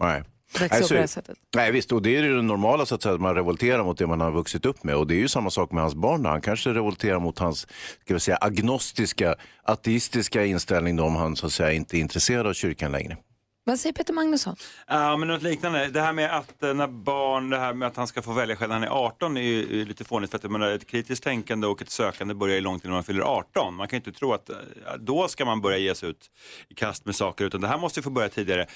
Nej. 0.00 0.22
växa 0.60 0.74
Nej, 0.74 0.82
upp 0.82 0.88
på 0.88 0.94
det 0.94 1.08
sättet. 1.08 1.36
Nej 1.56 1.72
visst, 1.72 1.92
och 1.92 2.02
det 2.02 2.16
är 2.16 2.22
ju 2.22 2.36
det 2.36 2.42
normala 2.42 2.86
så 2.86 2.94
att, 2.94 3.02
säga, 3.02 3.14
att 3.14 3.20
man 3.20 3.34
revolterar 3.34 3.84
mot 3.84 3.98
det 3.98 4.06
man 4.06 4.20
har 4.20 4.30
vuxit 4.30 4.66
upp 4.66 4.84
med. 4.84 4.96
Och 4.96 5.06
det 5.06 5.14
är 5.14 5.18
ju 5.18 5.28
samma 5.28 5.50
sak 5.50 5.72
med 5.72 5.82
hans 5.82 5.94
barn. 5.94 6.24
Han 6.24 6.40
kanske 6.40 6.70
revolterar 6.70 7.18
mot 7.20 7.38
hans 7.38 7.66
ska 8.04 8.14
vi 8.14 8.20
säga, 8.20 8.36
agnostiska, 8.36 9.34
ateistiska 9.62 10.44
inställning 10.44 10.96
då, 10.96 11.04
om 11.04 11.16
han 11.16 11.36
så 11.36 11.46
att 11.46 11.52
säga, 11.52 11.72
inte 11.72 11.96
är 11.96 12.00
intresserad 12.00 12.46
av 12.46 12.52
kyrkan 12.52 12.92
längre. 12.92 13.16
Vad 13.64 13.80
säger 13.80 13.92
Peter 13.92 14.12
Magnusson? 14.12 14.56
Ja, 14.86 15.16
men 15.16 15.28
något 15.28 15.42
liknande. 15.42 15.88
Det 15.88 16.00
här 16.00 16.12
med 16.12 16.36
att 16.36 16.62
eh, 16.62 16.74
när 16.74 16.86
barn, 16.86 17.50
det 17.50 17.58
här 17.58 17.74
med 17.74 17.88
att 17.88 17.96
han 17.96 18.06
ska 18.06 18.22
få 18.22 18.32
välja 18.32 18.56
själv 18.56 18.68
när 18.68 18.74
han 18.74 18.88
är 18.88 19.04
18 19.06 19.36
är 19.36 19.40
ju 19.40 19.80
är 19.80 19.84
lite 19.84 20.04
fånigt 20.04 20.30
för 20.30 20.38
att 20.38 20.50
menar, 20.50 20.70
ett 20.70 20.86
kritiskt 20.86 21.24
tänkande 21.24 21.66
och 21.66 21.82
ett 21.82 21.90
sökande 21.90 22.34
börjar 22.34 22.54
ju 22.54 22.60
långt 22.60 22.84
innan 22.84 22.94
man 22.94 23.04
fyller 23.04 23.22
18. 23.22 23.74
Man 23.74 23.88
kan 23.88 23.96
ju 23.96 23.98
inte 23.98 24.18
tro 24.18 24.32
att 24.32 24.50
eh, 24.50 24.56
då 24.98 25.28
ska 25.28 25.44
man 25.44 25.60
börja 25.60 25.78
ge 25.78 25.94
sig 25.94 26.08
ut 26.08 26.30
i 26.68 26.74
kast 26.74 27.04
med 27.04 27.14
saker 27.14 27.44
utan 27.44 27.60
det 27.60 27.68
här 27.68 27.78
måste 27.78 28.00
ju 28.00 28.04
få 28.04 28.10
börja 28.10 28.28
tidigare. 28.28 28.66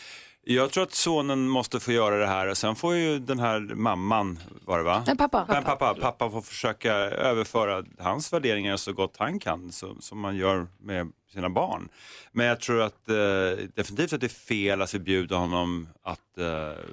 Jag 0.47 0.71
tror 0.71 0.83
att 0.83 0.95
sonen 0.95 1.49
måste 1.49 1.81
få 1.81 1.93
göra 1.93 2.17
det 2.17 2.27
här 2.27 2.47
och 2.47 2.57
sen 2.59 2.77
får 2.77 2.95
ju 2.95 3.19
den 3.19 3.39
här 3.39 3.61
mamman, 3.61 4.39
var 4.65 4.79
det 4.79 4.85
va? 4.85 5.03
Nej, 5.07 5.17
pappa. 5.17 5.45
Men 5.49 5.65
pappa, 5.65 5.95
pappa 5.95 6.31
får 6.31 6.43
försöka 6.43 6.93
överföra 6.95 7.85
hans 7.99 8.33
värderingar 8.33 8.77
så 8.77 8.93
gott 8.93 9.17
han 9.19 9.39
kan, 9.39 9.73
så, 9.73 9.97
som 10.01 10.21
man 10.21 10.37
gör 10.37 10.67
med 10.79 11.13
sina 11.33 11.51
barn. 11.51 11.89
Men 12.33 12.47
jag 12.47 12.61
tror 12.61 12.83
att 12.83 13.09
eh, 13.09 13.15
definitivt 13.75 14.13
att 14.13 14.21
det 14.21 14.27
är 14.27 14.29
fel 14.29 14.83
att 14.83 14.91
förbjuda 14.91 15.37
honom 15.37 15.89
att 16.03 16.39
eh, 16.39 16.85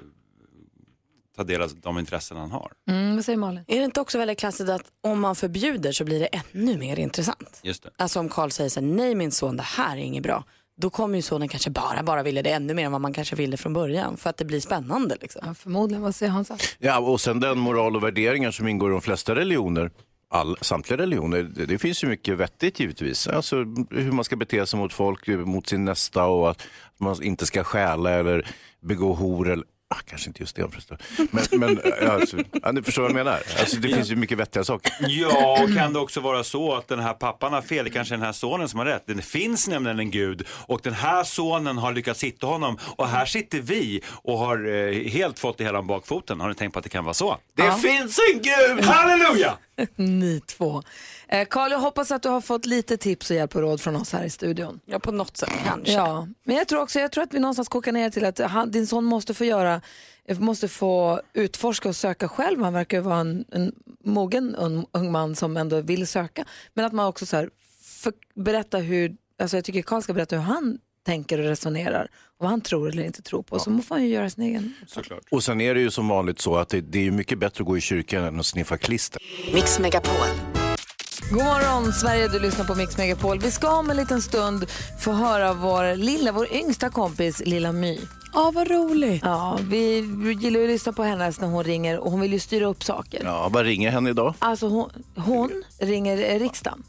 ta 1.36 1.44
del 1.44 1.62
av 1.62 1.70
de 1.74 1.98
intressen 1.98 2.36
han 2.36 2.50
har. 2.50 2.72
Mm, 2.88 3.14
vad 3.14 3.24
säger 3.24 3.38
Malin? 3.38 3.64
Är 3.68 3.78
det 3.78 3.84
inte 3.84 4.00
också 4.00 4.18
väldigt 4.18 4.38
klassiskt 4.38 4.70
att 4.70 4.92
om 5.00 5.20
man 5.20 5.36
förbjuder 5.36 5.92
så 5.92 6.04
blir 6.04 6.20
det 6.20 6.26
ännu 6.26 6.78
mer 6.78 6.98
intressant? 6.98 7.60
Just 7.62 7.82
det. 7.82 7.90
Alltså 7.96 8.20
om 8.20 8.28
Karl 8.28 8.50
säger 8.50 8.70
så 8.70 8.80
här, 8.80 8.86
nej 8.86 9.14
min 9.14 9.32
son 9.32 9.56
det 9.56 9.62
här 9.62 9.96
är 9.96 10.00
inget 10.00 10.22
bra. 10.22 10.44
Då 10.76 10.90
kommer 10.90 11.16
ju 11.16 11.22
sonen 11.22 11.48
kanske 11.48 11.70
bara, 11.70 12.02
bara 12.02 12.22
vilja 12.22 12.42
det 12.42 12.50
ännu 12.50 12.74
mer 12.74 12.86
än 12.86 12.92
vad 12.92 13.00
man 13.00 13.12
kanske 13.12 13.36
ville 13.36 13.56
från 13.56 13.72
början. 13.72 14.16
För 14.16 14.30
att 14.30 14.36
det 14.36 14.44
blir 14.44 14.60
spännande 14.60 15.16
liksom. 15.20 15.42
Ja, 15.46 15.54
förmodligen. 15.54 16.02
Vad 16.02 16.14
säger 16.14 16.32
Hansa? 16.32 16.56
Ja, 16.78 16.98
och 16.98 17.20
sen 17.20 17.40
den 17.40 17.58
moral 17.58 17.96
och 17.96 18.02
värderingar 18.02 18.50
som 18.50 18.68
ingår 18.68 18.90
i 18.90 18.92
de 18.92 19.00
flesta 19.00 19.34
religioner. 19.34 19.90
All, 20.30 20.56
samtliga 20.60 20.98
religioner, 20.98 21.42
det, 21.42 21.66
det 21.66 21.78
finns 21.78 22.04
ju 22.04 22.08
mycket 22.08 22.38
vettigt 22.38 22.80
givetvis. 22.80 23.26
Alltså 23.26 23.56
hur 23.90 24.12
man 24.12 24.24
ska 24.24 24.36
bete 24.36 24.66
sig 24.66 24.78
mot 24.78 24.92
folk, 24.92 25.26
mot 25.28 25.66
sin 25.66 25.84
nästa 25.84 26.24
och 26.24 26.50
att 26.50 26.62
man 27.00 27.22
inte 27.22 27.46
ska 27.46 27.64
stjäla 27.64 28.10
eller 28.10 28.46
begå 28.80 29.12
hor. 29.12 29.50
Eller, 29.50 29.64
Ah, 29.92 30.00
kanske 30.06 30.28
inte 30.28 30.42
just 30.42 30.56
det 30.56 30.68
förresten. 30.70 30.98
Men, 31.30 31.44
men 31.50 31.80
ja, 32.02 32.12
alltså, 32.12 32.36
ja, 32.62 32.72
ni 32.72 32.82
förstår 32.82 33.02
vad 33.02 33.10
jag 33.10 33.14
menar. 33.14 33.40
Alltså, 33.60 33.76
det 33.76 33.88
finns 33.88 34.10
ju 34.10 34.16
mycket 34.16 34.38
vettiga 34.38 34.64
saker. 34.64 34.92
Ja, 35.00 35.62
och 35.62 35.74
kan 35.76 35.92
det 35.92 35.98
också 35.98 36.20
vara 36.20 36.44
så 36.44 36.74
att 36.74 36.88
den 36.88 37.00
här 37.00 37.12
pappan 37.12 37.52
har 37.52 37.62
fel, 37.62 37.90
kanske 37.90 38.14
den 38.14 38.22
här 38.22 38.32
sonen 38.32 38.68
som 38.68 38.78
har 38.78 38.86
rätt. 38.86 39.02
Det 39.06 39.22
finns 39.22 39.68
nämligen 39.68 39.98
en 39.98 40.10
gud 40.10 40.46
och 40.50 40.80
den 40.82 40.92
här 40.92 41.24
sonen 41.24 41.78
har 41.78 41.92
lyckats 41.92 42.24
hitta 42.24 42.46
honom 42.46 42.78
och 42.96 43.08
här 43.08 43.26
sitter 43.26 43.60
vi 43.60 44.00
och 44.08 44.38
har 44.38 44.68
eh, 44.68 45.10
helt 45.10 45.38
fått 45.38 45.58
det 45.58 45.64
hela 45.64 45.78
om 45.78 45.86
bakfoten. 45.86 46.40
Har 46.40 46.48
ni 46.48 46.54
tänkt 46.54 46.72
på 46.72 46.78
att 46.78 46.84
det 46.84 46.88
kan 46.90 47.04
vara 47.04 47.14
så? 47.14 47.36
Det 47.56 47.72
finns 47.72 48.18
en 48.32 48.42
gud! 48.42 48.84
Halleluja! 48.84 49.54
Ni 49.96 50.40
två. 50.40 50.82
Eh, 51.28 51.48
Carl, 51.48 51.70
jag 51.70 51.78
hoppas 51.78 52.10
att 52.10 52.22
du 52.22 52.28
har 52.28 52.40
fått 52.40 52.66
lite 52.66 52.96
tips 52.96 53.30
och 53.30 53.36
hjälp 53.36 53.56
och 53.56 53.60
råd 53.60 53.80
från 53.80 53.96
oss 53.96 54.12
här 54.12 54.24
i 54.24 54.30
studion. 54.30 54.80
Ja, 54.84 54.98
på 54.98 55.12
något 55.12 55.36
sätt 55.36 55.50
kanske. 55.64 55.92
Ja, 55.92 56.28
men 56.44 56.56
jag 56.56 56.68
tror 56.68 56.80
också 56.80 57.00
jag 57.00 57.12
tror 57.12 57.24
att 57.24 57.34
vi 57.34 57.38
någonstans 57.38 57.68
kokar 57.68 57.92
ner 57.92 58.10
till 58.10 58.24
att 58.24 58.38
han, 58.38 58.70
din 58.70 58.86
son 58.86 59.04
måste 59.04 59.34
få 59.34 59.44
göra, 59.44 59.80
måste 60.28 60.68
få 60.68 61.20
utforska 61.32 61.88
och 61.88 61.96
söka 61.96 62.28
själv. 62.28 62.62
Han 62.62 62.72
verkar 62.72 63.00
vara 63.00 63.20
en, 63.20 63.44
en 63.52 63.72
mogen 64.04 64.54
ung, 64.54 64.86
ung 64.92 65.12
man 65.12 65.36
som 65.36 65.56
ändå 65.56 65.80
vill 65.80 66.06
söka. 66.06 66.44
Men 66.74 66.84
att 66.84 66.92
man 66.92 67.06
också 67.06 67.26
så 67.26 67.36
här, 67.36 67.50
för, 67.82 68.12
berätta 68.34 68.78
hur, 68.78 69.16
alltså 69.38 69.56
jag 69.56 69.64
tycker 69.64 69.82
Carl 69.82 70.02
ska 70.02 70.12
berätta 70.12 70.36
hur 70.36 70.42
han 70.42 70.78
tänker 71.06 71.38
och 71.38 71.44
resonerar 71.44 72.02
och 72.02 72.38
vad 72.38 72.50
han 72.50 72.60
tror 72.60 72.88
eller 72.88 73.02
inte 73.02 73.22
tror 73.22 73.42
på. 73.42 73.58
Så 73.58 73.78
får 73.78 73.94
han 73.94 74.04
ju 74.04 74.10
göra 74.10 74.30
sin 74.30 74.44
egen. 74.44 74.74
Såklart. 74.86 75.22
Och 75.30 75.44
sen 75.44 75.60
är 75.60 75.74
det 75.74 75.80
ju 75.80 75.90
som 75.90 76.08
vanligt 76.08 76.40
så 76.40 76.56
att 76.56 76.68
det, 76.68 76.80
det 76.80 77.06
är 77.06 77.10
mycket 77.10 77.38
bättre 77.38 77.62
att 77.62 77.68
gå 77.68 77.76
i 77.76 77.80
kyrkan 77.80 78.24
än 78.24 78.40
att 78.40 78.46
sniffa 78.46 78.78
klister. 78.78 79.22
Mix 79.54 79.78
Megapol. 79.78 80.26
God 81.30 81.44
morgon 81.44 81.92
Sverige, 81.92 82.28
du 82.28 82.40
lyssnar 82.40 82.64
på 82.64 82.74
Mix 82.74 82.98
Megapol. 82.98 83.38
Vi 83.38 83.50
ska 83.50 83.76
om 83.78 83.90
en 83.90 83.96
liten 83.96 84.22
stund 84.22 84.66
få 85.00 85.12
höra 85.12 85.52
vår 85.52 85.96
lilla, 85.96 86.32
vår 86.32 86.52
yngsta 86.52 86.90
kompis 86.90 87.42
Lilla 87.46 87.72
My. 87.72 87.98
Ja, 88.34 88.52
vad 88.54 88.70
roligt. 88.70 89.22
Ja, 89.24 89.58
vi 89.62 89.96
gillar 90.40 90.60
att 90.60 90.68
lyssna 90.68 90.92
på 90.92 91.02
henne 91.02 91.32
när 91.40 91.48
hon 91.48 91.64
ringer 91.64 91.98
och 91.98 92.10
hon 92.10 92.20
vill 92.20 92.32
ju 92.32 92.38
styra 92.38 92.66
upp 92.66 92.82
saker. 92.84 93.20
Ja, 93.24 93.48
vad 93.52 93.64
ringer 93.64 93.90
henne 93.90 94.10
idag? 94.10 94.34
Alltså 94.38 94.68
hon, 94.68 94.90
hon 95.16 95.62
ringer 95.78 96.38
riksdagen. 96.38 96.82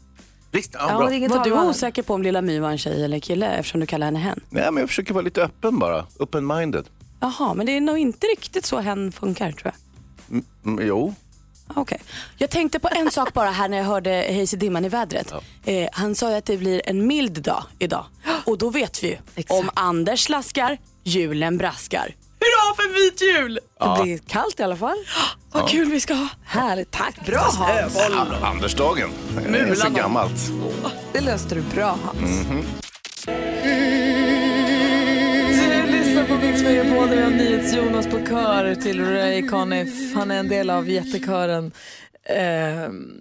Riksdagen? 0.54 0.88
Ja, 0.88 1.12
Ja, 1.12 1.28
bra. 1.28 1.38
Var 1.38 1.44
du 1.44 1.68
osäker 1.70 2.02
på 2.02 2.14
om 2.14 2.22
lilla 2.22 2.42
My 2.42 2.58
var 2.58 2.70
en 2.70 2.78
tjej 2.78 3.04
eller 3.04 3.18
kille 3.18 3.46
eftersom 3.56 3.80
du 3.80 3.86
kallar 3.86 4.06
henne 4.06 4.18
hen? 4.18 4.40
Nej, 4.50 4.70
men 4.72 4.80
jag 4.80 4.88
försöker 4.88 5.14
vara 5.14 5.24
lite 5.24 5.42
öppen 5.42 5.78
bara. 5.78 6.06
Open-minded. 6.18 6.84
Jaha, 7.20 7.54
men 7.54 7.66
det 7.66 7.72
är 7.76 7.80
nog 7.80 7.98
inte 7.98 8.26
riktigt 8.26 8.66
så 8.66 8.80
hen 8.80 9.12
funkar 9.12 9.52
tror 9.52 9.72
jag. 9.74 10.42
Mm, 10.64 10.86
jo. 10.88 11.14
Okej. 11.74 12.00
Jag 12.38 12.50
tänkte 12.50 12.78
på 12.78 12.88
en 12.92 13.10
sak 13.10 13.32
bara 13.32 13.50
här 13.50 13.68
när 13.68 13.76
jag 13.78 13.84
hörde 13.84 14.10
Hayes 14.10 14.54
i 14.54 14.56
dimman 14.56 14.84
i 14.84 14.88
vädret. 14.88 15.32
Eh, 15.64 15.88
han 15.92 16.14
sa 16.14 16.30
ju 16.30 16.36
att 16.36 16.44
det 16.44 16.56
blir 16.56 16.82
en 16.84 17.06
mild 17.06 17.42
dag 17.42 17.64
idag. 17.78 18.04
Och 18.44 18.58
då 18.58 18.70
vet 18.70 19.04
vi 19.04 19.08
ju, 19.08 19.16
om 19.48 19.70
Anders 19.74 20.20
slaskar, 20.24 20.78
julen 21.02 21.58
braskar. 21.58 22.14
Hurra 22.44 22.74
för 22.76 22.94
vit 22.94 23.22
jul! 23.22 23.58
Det 23.80 24.02
blir 24.04 24.18
kallt 24.18 24.60
i 24.60 24.62
alla 24.62 24.76
fall. 24.76 24.96
Vad 25.52 25.68
kul 25.70 25.90
vi 25.90 26.00
ska 26.00 26.14
ha. 26.14 26.28
Härligt, 26.44 26.90
tack. 26.90 27.26
Bra 27.26 27.38
Hans. 27.38 27.96
An- 28.10 28.44
Andersdagen. 28.44 29.10
Det 29.52 29.58
är 29.58 29.74
så 29.74 29.90
gammalt. 29.90 30.32
Det 31.12 31.20
löste 31.20 31.54
du 31.54 31.60
bra 31.60 31.98
Hans. 32.04 32.46
Mhm. 32.46 32.64
Du 35.86 35.92
lyssnar 35.92 36.24
på 36.26 36.34
Mix 36.46 36.62
Megapol 36.62 37.08
där 37.08 37.16
vi 37.16 37.22
har 37.22 37.30
NyhetsJonas 37.30 38.06
på 38.06 38.26
kör 38.26 38.74
till 38.74 39.04
Ray 39.06 39.48
Conniff. 39.48 40.14
Han 40.14 40.30
är 40.30 40.38
en 40.38 40.48
del 40.48 40.70
av 40.70 40.88
jättekören. 40.88 41.72
Ehm, 42.28 43.20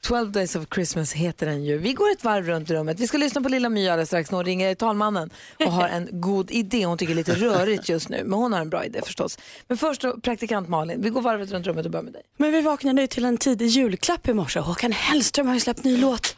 12 0.00 0.32
Days 0.32 0.56
of 0.56 0.64
Christmas 0.74 1.12
heter 1.12 1.46
den 1.46 1.64
ju. 1.64 1.78
Vi 1.78 1.92
går 1.92 2.10
ett 2.10 2.24
varv 2.24 2.46
runt 2.46 2.70
rummet. 2.70 3.00
Vi 3.00 3.06
ska 3.06 3.18
lyssna 3.18 3.40
på 3.40 3.48
Lilla 3.48 3.68
My 3.68 3.88
alldeles 3.88 4.08
strax. 4.08 4.30
Hon 4.30 4.44
ringer 4.44 4.74
talmannen 4.74 5.30
och 5.66 5.72
har 5.72 5.88
en 5.88 6.08
god 6.12 6.50
idé. 6.50 6.84
Hon 6.84 6.98
tycker 6.98 7.14
det 7.14 7.20
är 7.20 7.34
lite 7.34 7.46
rörigt 7.46 7.88
just 7.88 8.08
nu, 8.08 8.22
men 8.24 8.38
hon 8.38 8.52
har 8.52 8.60
en 8.60 8.70
bra 8.70 8.84
idé 8.84 9.00
förstås. 9.04 9.38
Men 9.68 9.78
först 9.78 10.00
då, 10.02 10.20
praktikant 10.20 10.68
Malin, 10.68 11.02
vi 11.02 11.10
går 11.10 11.20
varvet 11.22 11.50
runt 11.50 11.66
rummet 11.66 11.84
och 11.84 11.90
börjar 11.92 12.04
med 12.04 12.12
dig. 12.12 12.22
Men 12.36 12.52
vi 12.52 12.60
vaknade 12.60 13.00
ju 13.00 13.06
till 13.06 13.24
en 13.24 13.36
tidig 13.36 13.66
julklapp 13.66 14.28
i 14.28 14.32
morse. 14.34 14.60
Håkan 14.60 14.92
Hellström 14.92 15.46
har 15.46 15.54
ju 15.54 15.60
släppt 15.60 15.84
ny 15.84 15.96
låt. 15.96 16.36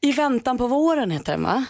I 0.00 0.12
väntan 0.12 0.58
på 0.58 0.66
våren 0.66 1.10
heter 1.10 1.32
den 1.32 1.42
va? 1.42 1.64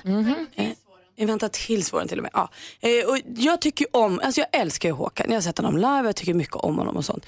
Eh, 0.55 0.69
I 1.17 1.25
väntan 1.25 1.51
tills 1.53 1.93
våren 1.93 2.09
till 2.09 2.19
och 2.19 2.23
med. 2.23 2.31
Ja. 2.35 2.51
Eh, 2.81 3.11
och 3.11 3.19
jag 3.37 3.61
tycker 3.61 3.87
om, 3.97 4.21
alltså 4.25 4.41
jag 4.41 4.61
älskar 4.61 4.89
ju 4.89 4.93
Håkan. 4.93 5.27
Jag 5.29 5.37
har 5.37 5.41
sett 5.43 5.59
honom 5.59 5.77
live, 5.77 6.03
jag 6.05 6.17
tycker 6.17 6.35
mycket 6.35 6.57
om 6.57 6.79
honom 6.79 6.97
och 6.97 7.05
sånt. 7.05 7.27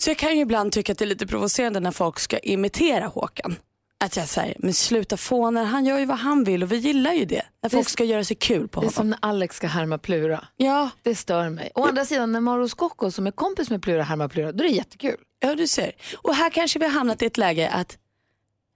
Så 0.00 0.10
jag 0.10 0.16
kan 0.18 0.34
ju 0.36 0.40
ibland 0.42 0.72
tycka 0.72 0.92
att 0.92 0.98
det 0.98 1.04
är 1.04 1.06
lite 1.06 1.26
provocerande 1.26 1.80
när 1.80 1.90
folk 1.90 2.18
ska 2.18 2.38
imitera 2.38 3.06
Håkan. 3.06 3.56
Att 4.04 4.16
jag 4.16 4.28
säger, 4.28 4.56
men 4.58 4.74
sluta 4.74 5.16
fåna, 5.16 5.64
han 5.64 5.86
gör 5.86 5.98
ju 5.98 6.04
vad 6.04 6.18
han 6.18 6.44
vill 6.44 6.62
och 6.62 6.72
vi 6.72 6.76
gillar 6.76 7.12
ju 7.12 7.24
det. 7.24 7.42
När 7.62 7.70
folk 7.70 7.88
ska 7.88 8.04
göra 8.04 8.24
sig 8.24 8.36
kul 8.36 8.68
på 8.68 8.80
Det 8.80 8.84
är 8.84 8.86
honom. 8.86 8.92
som 8.92 9.10
när 9.10 9.18
Alex 9.22 9.56
ska 9.56 9.66
härma 9.66 9.98
Plura. 9.98 10.44
Ja. 10.56 10.90
Det 11.02 11.14
stör 11.14 11.48
mig. 11.48 11.72
Å 11.74 11.84
andra 11.86 12.04
sidan, 12.04 12.32
när 12.32 12.40
Mauro 12.40 12.68
Scocco 12.68 13.10
som 13.10 13.26
är 13.26 13.30
kompis 13.30 13.70
med 13.70 13.82
Plura 13.82 14.02
härmar 14.02 14.28
Plura, 14.28 14.52
då 14.52 14.64
är 14.64 14.68
det 14.68 14.74
jättekul. 14.74 15.16
Ja, 15.40 15.54
du 15.54 15.66
ser. 15.66 15.92
Och 16.16 16.34
här 16.34 16.50
kanske 16.50 16.78
vi 16.78 16.84
har 16.84 16.92
hamnat 16.92 17.22
i 17.22 17.26
ett 17.26 17.38
läge 17.38 17.70
att 17.70 17.98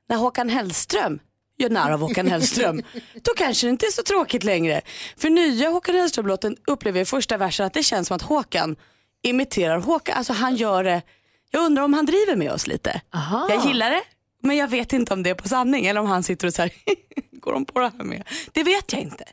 när 0.08 0.16
Håkan 0.16 0.48
Hellström 0.48 1.18
gör 1.58 1.70
narr 1.70 1.90
av 1.90 2.00
Håkan 2.00 2.26
Hellström, 2.26 2.82
då 3.22 3.32
kanske 3.36 3.66
det 3.66 3.70
inte 3.70 3.86
är 3.86 3.90
så 3.90 4.02
tråkigt 4.02 4.44
längre. 4.44 4.80
För 5.16 5.30
nya 5.30 5.68
Håkan 5.68 5.94
Hellström-låten 5.94 6.56
upplever 6.66 6.98
jag 6.98 7.02
i 7.02 7.06
första 7.06 7.36
versen 7.36 7.66
att 7.66 7.74
det 7.74 7.82
känns 7.82 8.08
som 8.08 8.14
att 8.16 8.22
Håkan 8.22 8.76
imiterar 9.28 9.78
Håkan, 9.78 10.16
alltså 10.18 10.32
han 10.32 10.56
gör 10.56 10.84
det, 10.84 11.02
jag 11.50 11.64
undrar 11.64 11.82
om 11.82 11.94
han 11.94 12.06
driver 12.06 12.36
med 12.36 12.52
oss 12.52 12.66
lite. 12.66 13.00
Aha. 13.14 13.46
Jag 13.50 13.66
gillar 13.66 13.90
det, 13.90 14.02
men 14.42 14.56
jag 14.56 14.68
vet 14.68 14.92
inte 14.92 15.14
om 15.14 15.22
det 15.22 15.30
är 15.30 15.34
på 15.34 15.48
sanning 15.48 15.86
eller 15.86 16.00
om 16.00 16.06
han 16.06 16.22
sitter 16.22 16.46
och 16.46 16.54
så 16.54 16.62
här, 16.62 16.70
går 17.40 17.52
de 17.52 17.64
på 17.64 17.80
det 17.80 17.92
här 17.98 18.04
med? 18.04 18.28
Det 18.52 18.62
vet 18.62 18.92
jag 18.92 19.02
inte. 19.02 19.24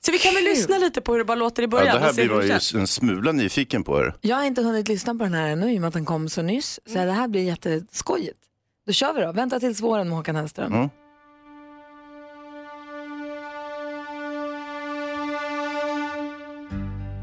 Så 0.00 0.12
vi 0.12 0.18
kan 0.18 0.34
väl 0.34 0.42
Kul. 0.44 0.50
lyssna 0.52 0.78
lite 0.78 1.00
på 1.00 1.12
hur 1.12 1.18
det 1.18 1.24
bara 1.24 1.34
låter 1.34 1.62
i 1.62 1.64
Ja, 1.64 1.68
början. 1.68 1.96
det 1.96 2.02
här 2.02 2.12
blir 2.12 2.28
det 2.28 2.46
ju 2.74 2.80
en 2.80 2.86
smula 2.86 3.32
nyfiken 3.32 3.84
på. 3.84 4.00
Er. 4.00 4.14
Jag 4.20 4.36
har 4.36 4.44
inte 4.44 4.62
hunnit 4.62 4.88
lyssna 4.88 5.14
på 5.14 5.24
den 5.24 5.34
här 5.34 5.48
ännu 5.48 5.72
i 5.72 5.76
och 5.76 5.80
med 5.80 5.88
att 5.88 5.94
den 5.94 6.04
kom 6.04 6.28
så 6.28 6.42
nyss. 6.42 6.80
Så 6.86 6.94
det 6.94 7.12
här 7.12 7.28
blir 7.28 7.42
jätteskojigt. 7.42 8.38
Då 8.86 8.92
kör 8.92 9.12
vi 9.12 9.20
då. 9.20 9.32
Vänta 9.32 9.60
tills 9.60 9.80
våren 9.80 10.08
med 10.08 10.16
Håkan 10.16 10.36
Hellström. 10.36 10.72
Mm. 10.72 10.88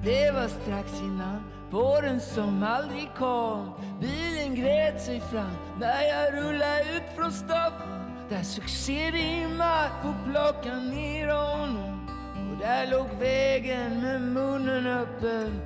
Det 0.05 0.31
var 0.31 0.47
strax 0.47 0.91
innan 1.01 1.38
våren 1.71 2.19
som 2.19 2.63
aldrig 2.63 3.09
kom. 3.17 3.71
Bilen 4.01 4.55
grät 4.55 5.01
sig 5.01 5.19
fram 5.19 5.55
när 5.79 6.03
jag 6.03 6.33
rullade 6.33 6.81
ut 6.81 7.15
från 7.15 7.31
Stockholm. 7.31 7.99
Där 8.29 8.43
succé 8.43 9.11
rimmar 9.11 9.89
på 10.01 10.13
plocka 10.25 10.75
ner 10.75 11.27
honom. 11.27 12.07
Och 12.51 12.57
där 12.59 12.91
låg 12.91 13.07
vägen 13.19 14.01
med 14.01 14.21
munnen 14.21 14.87
öppen. 14.87 15.61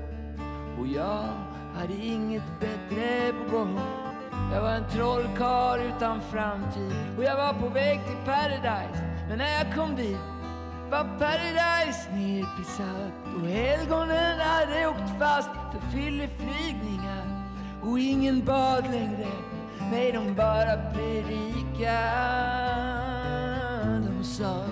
Och 0.80 0.88
jag 0.88 1.24
hade 1.76 1.94
inget 1.94 2.60
bättre 2.60 3.34
på 3.34 3.58
gång. 3.58 3.80
Jag 4.54 4.62
var 4.62 4.72
en 4.72 4.90
trollkarl 4.90 5.80
utan 5.80 6.22
framtid. 6.22 6.94
Och 7.18 7.24
jag 7.24 7.36
var 7.36 7.54
på 7.54 7.68
väg 7.68 8.00
till 8.06 8.26
paradise. 8.26 9.04
Men 9.30 9.38
när 9.38 9.64
jag 9.64 9.76
kom 9.76 9.96
dit 9.96 10.33
var 10.94 11.08
paradise 11.20 12.10
nerpissat 12.16 13.14
och 13.36 13.48
helgonen 13.48 14.40
hade 14.40 14.88
åkt 14.88 15.20
fast 15.20 15.50
för 15.72 15.92
fylleflygningar 15.92 17.26
och 17.82 18.00
ingen 18.00 18.46
bad 18.46 18.84
längre, 18.92 19.28
nej 19.92 20.12
de 20.12 20.36
bara 20.36 20.78
predikade. 20.94 21.74
De 24.08 24.24
sa 24.24 24.66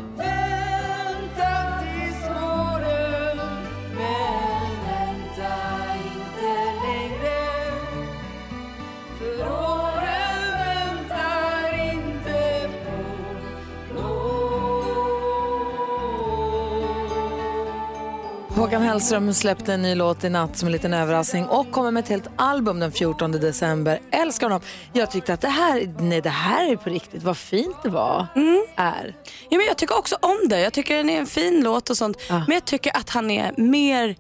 Håkan 18.62 18.82
Hellström 18.82 19.34
släppte 19.34 19.74
en 19.74 19.82
ny 19.82 19.96
låt 19.96 20.24
i 20.24 20.30
natt 20.30 20.58
som 20.58 20.68
en 20.68 20.72
liten 20.72 20.94
överraskning 20.94 21.46
och 21.46 21.72
kommer 21.72 21.92
med 21.92 22.04
ett 22.04 22.10
helt 22.10 22.28
album 22.36 22.80
den 22.80 22.92
14 22.92 23.32
december. 23.32 24.00
Älskar 24.12 24.48
honom. 24.48 24.62
Jag 24.94 25.12
tyckte 25.12 25.34
att 25.34 25.42
det 25.42 25.48
här, 25.48 25.96
nej 26.00 26.22
det 26.22 26.30
här 26.30 26.72
är 26.72 26.76
på 26.76 26.90
riktigt, 26.90 27.24
vad 27.24 27.38
fint 27.38 27.76
det 27.84 27.90
var. 27.90 28.28
Är. 28.76 29.16
Ja, 29.50 29.58
men 29.58 29.66
jag 29.68 29.78
tycker 29.78 29.98
också 29.98 30.16
om 30.22 30.38
det. 30.50 30.60
Jag 30.60 30.74
tycker 30.74 30.98
den 30.98 31.10
är 31.10 31.20
en 31.20 31.26
fin 31.26 31.64
låt 31.64 31.90
och 31.90 31.98
sånt. 31.98 32.18
Men 32.30 32.52
jag 32.52 32.66
tycker 32.66 32.98
att 32.98 33.10
han 33.10 33.32
är 33.32 33.54
mer 33.58 34.16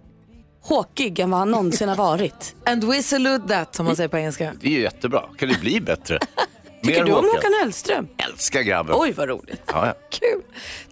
håkig 0.61 1.19
än 1.19 1.31
vad 1.31 1.39
han 1.39 1.51
någonsin 1.51 1.89
har 1.89 1.95
varit. 1.95 2.55
And 2.65 2.83
we 2.83 3.03
salute 3.03 3.47
that 3.47 3.75
som 3.75 3.85
man 3.85 3.95
säger 3.95 4.09
på 4.09 4.17
engelska. 4.17 4.53
Det 4.61 4.67
är 4.67 4.71
ju 4.71 4.81
jättebra. 4.81 5.23
Kan 5.37 5.49
det 5.49 5.59
bli 5.59 5.81
bättre? 5.81 6.19
Tycker 6.83 7.03
du 7.05 7.11
om 7.11 7.25
Håkan. 7.25 7.53
Hellström? 7.61 8.07
Älskar 8.17 8.61
grabben. 8.61 8.95
Oj 8.97 9.11
vad 9.11 9.29
roligt. 9.29 9.61
Ja, 9.67 9.87
ja. 9.87 9.93
Kul. 10.09 10.41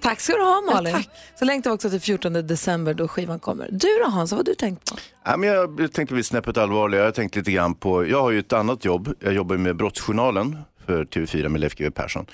Tack 0.01 0.19
ska 0.19 0.34
du 0.34 0.43
ha 0.43 0.62
Malin. 0.62 0.91
Ja, 0.91 0.98
tack. 0.98 1.10
Så 1.39 1.46
längtar 1.46 1.69
vi 1.69 1.75
också 1.75 1.89
till 1.89 2.00
14 2.00 2.34
december 2.34 2.93
då 2.93 3.08
skivan 3.08 3.39
kommer. 3.39 3.67
Du 3.72 3.88
då 4.03 4.10
Hans, 4.10 4.31
vad 4.31 4.39
har 4.39 4.43
du 4.43 4.55
tänkt 4.55 4.91
på? 4.91 4.98
Ja, 5.25 5.38
men 5.38 5.50
jag 5.50 5.93
tänkte 5.93 6.13
bli 6.13 6.24
snäppet 6.24 6.58
allvarligare. 6.58 7.05
Jag 7.05 7.15
tänkte 7.15 7.39
lite 7.39 7.51
grann 7.51 7.75
på, 7.75 8.08
jag 8.08 8.22
har 8.22 8.31
ju 8.31 8.39
ett 8.39 8.53
annat 8.53 8.86
jobb. 8.86 9.15
Jag 9.19 9.34
jobbar 9.34 9.58
med 9.58 9.75
Brottsjournalen 9.75 10.58
för 10.86 11.05
TV4 11.05 11.50
med 11.50 11.62
Leif 11.62 11.75
GW 11.75 11.91
Persson. 11.91 12.25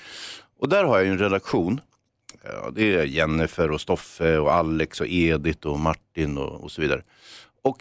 Och 0.60 0.68
där 0.68 0.84
har 0.84 0.96
jag 0.96 1.04
ju 1.04 1.10
en 1.10 1.18
redaktion. 1.18 1.80
Ja, 2.44 2.70
det 2.74 2.94
är 2.94 3.04
Jennifer 3.04 3.70
och 3.70 3.80
Stoffe 3.80 4.38
och 4.38 4.52
Alex 4.54 5.00
och 5.00 5.06
Edith 5.06 5.66
och 5.66 5.80
Martin 5.80 6.38
och, 6.38 6.64
och 6.64 6.70
så 6.72 6.80
vidare. 6.80 7.02
Och 7.62 7.76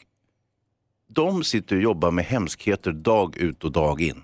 de 1.10 1.44
sitter 1.44 1.75
och 1.75 1.82
jobbar 1.82 2.12
med 2.12 2.25
hemskheter 2.25 2.91
dag 2.91 3.38
ut 3.38 3.63
och 3.63 3.72
dag 3.72 4.01
in. 4.01 4.22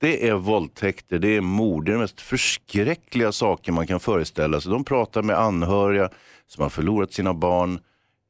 Det 0.00 0.28
är 0.28 0.34
våldtäkter, 0.34 1.18
det 1.18 1.36
är 1.36 1.40
mord, 1.40 1.84
det 1.84 1.90
är 1.90 1.92
de 1.92 2.00
mest 2.00 2.20
förskräckliga 2.20 3.32
saker 3.32 3.72
man 3.72 3.86
kan 3.86 4.00
föreställa 4.00 4.60
sig. 4.60 4.72
De 4.72 4.84
pratar 4.84 5.22
med 5.22 5.38
anhöriga 5.38 6.10
som 6.46 6.62
har 6.62 6.70
förlorat 6.70 7.12
sina 7.12 7.34
barn, 7.34 7.80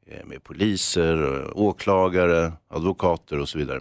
eh, 0.06 0.26
med 0.26 0.44
poliser, 0.44 1.42
eh, 1.42 1.50
åklagare, 1.54 2.52
advokater 2.68 3.38
och 3.38 3.48
så 3.48 3.58
vidare. 3.58 3.80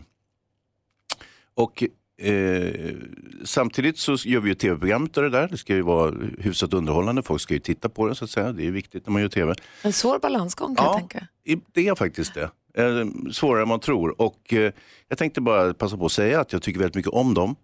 Och 1.53 1.83
eh, 2.21 2.95
samtidigt 3.43 3.97
så 3.97 4.15
gör 4.15 4.39
vi 4.39 4.49
ju 4.49 4.55
tv-programmet 4.55 5.17
av 5.17 5.23
det 5.23 5.29
där. 5.29 5.47
Det 5.47 5.57
ska 5.57 5.75
ju 5.75 5.81
vara 5.81 6.15
hyfsat 6.39 6.73
underhållande, 6.73 7.23
folk 7.23 7.41
ska 7.41 7.53
ju 7.53 7.59
titta 7.59 7.89
på 7.89 8.07
det 8.07 8.15
så 8.15 8.25
att 8.25 8.31
säga. 8.31 8.51
Det 8.51 8.67
är 8.67 8.71
viktigt 8.71 9.05
när 9.05 9.13
man 9.13 9.21
gör 9.21 9.29
tv. 9.29 9.55
En 9.81 9.93
svår 9.93 10.19
balansgång 10.19 10.75
kan 10.75 10.85
jag 10.85 10.97
tänka. 10.97 11.27
det 11.73 11.87
är 11.87 11.95
faktiskt 11.95 12.33
det. 12.33 12.49
Eh, 12.73 13.31
svårare 13.31 13.61
än 13.61 13.67
man 13.67 13.79
tror. 13.79 14.21
Och 14.21 14.53
eh, 14.53 14.73
jag 15.07 15.17
tänkte 15.17 15.41
bara 15.41 15.73
passa 15.73 15.97
på 15.97 16.05
att 16.05 16.11
säga 16.11 16.39
att 16.39 16.53
jag 16.53 16.61
tycker 16.61 16.79
väldigt 16.79 16.95
mycket 16.95 17.11
om 17.11 17.33
dem. 17.33 17.55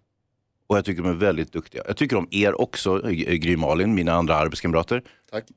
Och 0.66 0.76
jag 0.76 0.84
tycker 0.84 1.02
de 1.02 1.08
är 1.10 1.14
väldigt 1.14 1.52
duktiga. 1.52 1.82
Jag 1.86 1.96
tycker 1.96 2.16
om 2.16 2.28
er 2.30 2.60
också, 2.60 2.98
Gry 3.14 3.56
Malin, 3.56 3.94
mina 3.94 4.12
andra 4.12 4.36
arbetskamrater. 4.36 5.02
Tack. 5.30 5.44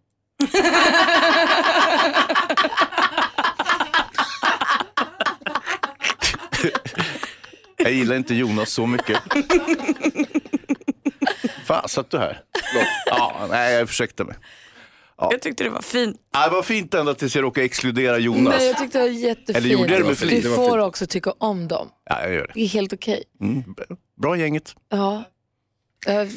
Jag 7.78 7.92
gillar 7.92 8.16
inte 8.16 8.36
Jonas 8.36 8.70
så 8.70 8.86
mycket. 8.88 9.22
Fan, 11.66 11.90
satt 11.90 12.10
du 12.12 12.18
här? 12.18 12.42
Ja, 13.06 13.48
nej, 13.50 13.74
jag 13.74 13.88
försökte 13.88 14.24
mig. 14.24 14.36
Jag 15.20 15.42
tyckte 15.42 15.64
det 15.64 15.70
var 15.70 15.82
fint. 15.82 16.18
Ja, 16.34 16.46
det 16.50 16.56
var 16.56 16.64
fint 16.64 16.94
ända 16.94 17.14
tills 17.14 17.36
jag 17.36 17.44
råkade 17.44 17.66
exkludera 17.66 18.18
Jonas. 18.18 18.56
Nej, 18.58 18.68
jag 18.68 18.78
tyckte 18.78 18.98
det 18.98 19.04
var 19.04 19.10
jättefint. 19.12 19.58
Eller 19.58 19.70
gjorde 19.70 19.88
det 19.98 20.00
med 20.00 20.10
Du 20.10 20.16
flit? 20.16 20.46
Var 20.46 20.56
får 20.56 20.78
också 20.78 21.08
tycka 21.08 21.34
om 21.38 21.68
dem. 21.68 21.90
Ja, 22.06 22.22
jag 22.22 22.34
gör 22.34 22.42
det. 22.48 22.52
Det 22.54 22.62
är 22.62 22.68
helt 22.68 22.94
okej. 22.94 23.24
Mm, 23.42 23.76
bra 24.22 24.38
gänget. 24.38 24.76
Ja. 24.90 25.24
Jag 26.06 26.30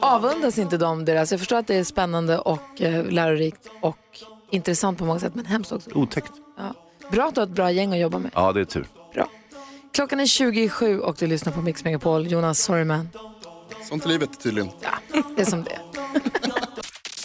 avundas 0.00 0.58
inte 0.58 0.76
dem 0.78 1.04
deras. 1.04 1.30
Jag 1.30 1.40
förstår 1.40 1.56
att 1.56 1.66
det 1.66 1.74
är 1.74 1.84
spännande 1.84 2.38
och 2.38 2.82
eh, 2.82 3.04
lärorikt 3.04 3.68
och 3.80 3.98
intressant 4.50 4.98
på 4.98 5.04
många 5.04 5.20
sätt, 5.20 5.34
men 5.34 5.46
hemskt 5.46 5.72
också. 5.72 5.90
Otäckt. 5.94 6.32
Ja. 6.58 6.74
Bra 7.10 7.24
att 7.24 7.34
du 7.34 7.40
har 7.40 7.46
ett 7.46 7.52
bra 7.54 7.70
gäng 7.70 7.92
att 7.92 7.98
jobba 7.98 8.18
med. 8.18 8.30
Ja, 8.34 8.52
det 8.52 8.60
är 8.60 8.64
tur. 8.64 8.86
Klockan 9.92 10.20
är 10.20 10.26
27 10.26 11.00
och 11.00 11.16
du 11.18 11.26
lyssnar 11.26 11.52
på 11.52 11.62
Mix 11.62 11.84
Megapol. 11.84 12.26
Jonas, 12.26 12.58
sorry 12.58 12.84
man. 12.84 13.08
Sånt 13.88 14.04
är 14.04 14.08
livet 14.08 14.40
tydligen. 14.40 14.70
Det 15.36 15.42
är 15.42 15.46
som 15.46 15.64
det. 15.64 15.78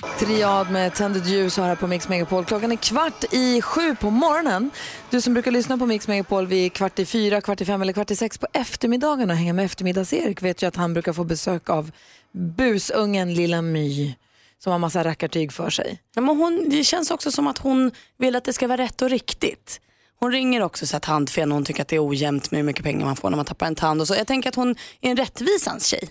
Triad 0.01 0.71
med 0.71 0.93
tändet 0.93 1.27
ljus 1.27 1.57
har 1.57 1.67
här 1.67 1.75
på 1.75 1.87
Mix 1.87 2.09
Megapol. 2.09 2.45
Klockan 2.45 2.71
är 2.71 2.75
kvart 2.75 3.33
i 3.33 3.61
sju 3.61 3.95
på 3.95 4.09
morgonen. 4.09 4.71
Du 5.09 5.21
som 5.21 5.33
brukar 5.33 5.51
lyssna 5.51 5.77
på 5.77 5.85
Mix 5.85 6.07
Megapol 6.07 6.47
vid 6.47 6.73
kvart 6.73 6.99
i 6.99 7.05
fyra, 7.05 7.41
kvart 7.41 7.61
i 7.61 7.65
fem 7.65 7.81
eller 7.81 7.93
kvart 7.93 8.11
i 8.11 8.15
sex 8.15 8.37
på 8.37 8.47
eftermiddagen 8.53 9.29
och 9.29 9.35
hänga 9.35 9.53
med 9.53 9.65
eftermiddags-Erik 9.65 10.41
vet 10.41 10.63
ju 10.63 10.67
att 10.67 10.75
han 10.75 10.93
brukar 10.93 11.13
få 11.13 11.23
besök 11.23 11.69
av 11.69 11.91
busungen 12.31 13.33
Lilla 13.33 13.61
My 13.61 14.15
som 14.59 14.71
har 14.71 14.79
massa 14.79 15.03
rackartyg 15.03 15.53
för 15.53 15.69
sig. 15.69 16.01
Ja, 16.15 16.21
men 16.21 16.37
hon, 16.37 16.69
det 16.69 16.83
känns 16.83 17.11
också 17.11 17.31
som 17.31 17.47
att 17.47 17.57
hon 17.57 17.91
vill 18.17 18.35
att 18.35 18.45
det 18.45 18.53
ska 18.53 18.67
vara 18.67 18.81
rätt 18.81 19.01
och 19.01 19.09
riktigt. 19.09 19.81
Hon 20.23 20.31
ringer 20.31 20.61
också 20.61 20.87
så 20.87 20.97
att 20.97 21.05
handfel 21.05 21.47
när 21.49 21.55
hon 21.55 21.65
tycker 21.65 21.81
att 21.81 21.87
det 21.87 21.95
är 21.95 22.07
ojämnt 22.07 22.51
med 22.51 22.57
hur 22.57 22.65
mycket 22.65 22.83
pengar 22.83 23.05
man 23.05 23.15
får 23.15 23.29
när 23.29 23.37
man 23.37 23.45
tappar 23.45 23.67
en 23.67 23.75
tand. 23.75 24.01
Och 24.01 24.07
så. 24.07 24.15
Jag 24.15 24.27
tänker 24.27 24.49
att 24.49 24.55
hon 24.55 24.75
är 25.01 25.09
en 25.11 25.17
rättvisans 25.17 25.85
tjej. 25.87 26.09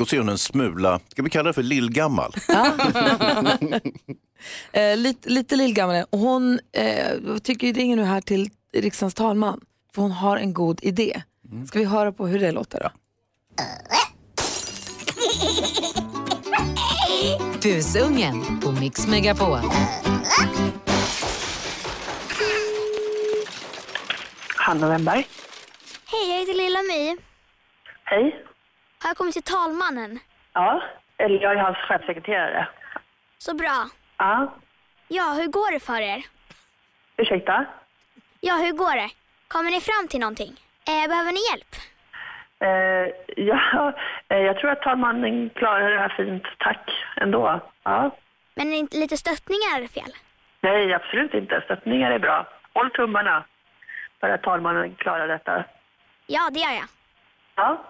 Och 0.00 0.08
så 0.08 0.16
är 0.16 0.20
hon 0.20 0.28
en 0.28 0.38
smula, 0.38 1.00
ska 1.08 1.22
vi 1.22 1.30
kalla 1.30 1.46
det 1.48 1.52
för 1.52 1.62
lillgammal? 1.62 2.34
Eh, 4.72 4.96
lite, 4.96 5.28
lite 5.28 5.56
lillgammal 5.56 6.04
och 6.10 6.18
hon 6.18 6.60
eh, 6.72 7.36
tycker 7.42 7.74
ringer 7.74 7.96
nu 7.96 8.04
här 8.04 8.20
till 8.20 8.50
riksdagens 8.76 9.14
talman 9.14 9.60
för 9.94 10.02
hon 10.02 10.10
har 10.10 10.36
en 10.36 10.52
god 10.52 10.80
idé. 10.82 11.22
Ska 11.66 11.78
vi 11.78 11.84
höra 11.84 12.12
på 12.12 12.26
hur 12.26 12.38
det 12.38 12.52
låter 12.52 12.80
då? 12.80 12.90
Busungen 17.62 18.60
på 18.60 18.72
Mix 18.72 19.06
Megapol. 19.06 19.58
Hanna 24.70 24.88
Wennberg. 24.88 25.26
Hej, 26.12 26.30
jag 26.30 26.38
heter 26.40 26.54
Lilla 26.54 26.82
My. 26.82 27.16
Hej. 28.04 28.44
Har 29.02 29.10
jag 29.10 29.16
kommit 29.16 29.34
till 29.34 29.42
talmannen? 29.42 30.18
Ja, 30.52 30.82
eller 31.18 31.42
jag 31.42 31.52
är 31.52 31.56
hans 31.56 31.76
chefsekreterare. 31.76 32.68
Så 33.38 33.54
bra. 33.54 33.86
Ja, 34.16 34.54
Ja, 35.08 35.22
hur 35.38 35.46
går 35.46 35.72
det 35.72 35.80
för 35.80 36.00
er? 36.00 36.22
ursäkta? 37.16 37.64
Ja, 38.40 38.54
hur 38.54 38.72
går 38.72 38.96
det? 38.96 39.10
Kommer 39.48 39.70
ni 39.70 39.80
fram 39.80 40.08
till 40.08 40.20
någonting? 40.20 40.52
Eh, 40.88 41.08
behöver 41.08 41.32
ni 41.32 41.40
hjälp? 41.50 41.72
Eh, 42.60 43.14
ja, 43.44 43.92
eh, 44.28 44.38
jag 44.38 44.58
tror 44.58 44.70
att 44.70 44.82
talmannen 44.82 45.50
klarar 45.50 45.90
det 45.90 45.98
här 45.98 46.14
fint, 46.16 46.44
tack, 46.58 46.90
ändå. 47.16 47.60
Ja. 47.82 48.16
Men 48.54 48.72
är 48.72 48.76
inte 48.76 48.96
lite 48.96 49.16
stöttningar 49.16 49.88
fel? 49.88 50.12
Nej, 50.60 50.94
absolut 50.94 51.34
inte. 51.34 51.60
Stöttningar 51.64 52.10
är 52.10 52.18
bra. 52.18 52.46
Håll 52.74 52.90
tummarna 52.90 53.44
för 54.20 54.28
att 54.28 54.42
talmannen 54.42 54.94
klarar 54.94 55.28
detta. 55.28 55.64
Ja, 56.26 56.50
det 56.52 56.60
gör 56.60 56.72
jag. 56.72 56.88
Ja. 57.54 57.84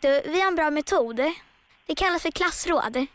Du, 0.00 0.22
vi 0.30 0.40
har 0.40 0.48
en 0.48 0.56
bra 0.56 0.70
metod. 0.70 1.20
Det 1.86 1.94
kallas 1.94 2.22
för 2.22 2.30
klassråd. 2.30 3.06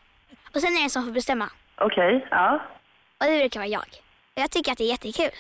Och 0.54 0.62
sen 0.62 0.74
är 0.74 0.78
det 0.78 0.84
en 0.84 0.90
som 0.90 1.06
får 1.06 1.12
bestämma. 1.12 1.50
Okej, 1.78 2.28
ja. 2.32 2.60
Och 3.20 3.26
det 3.26 3.40
brukar 3.40 3.60
vara 3.60 3.68
jag. 3.68 3.86
Jag 4.36 4.52
tycker 4.52 4.72
att 4.72 4.78
det 4.78 4.84
är 4.84 4.90
jättekul. 4.90 5.32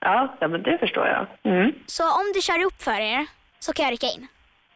Ja, 0.00 0.36
ja 0.40 0.48
men 0.48 0.62
det 0.62 0.78
förstår 0.78 1.06
jag. 1.06 1.26
Mm. 1.42 1.72
Så 1.86 2.04
om 2.04 2.32
det 2.34 2.40
kör 2.40 2.64
upp 2.64 2.82
för 2.82 3.00
er 3.00 3.26
så 3.58 3.72
kan 3.72 3.84
jag 3.84 3.92
rycka 3.92 4.06
in. 4.06 4.26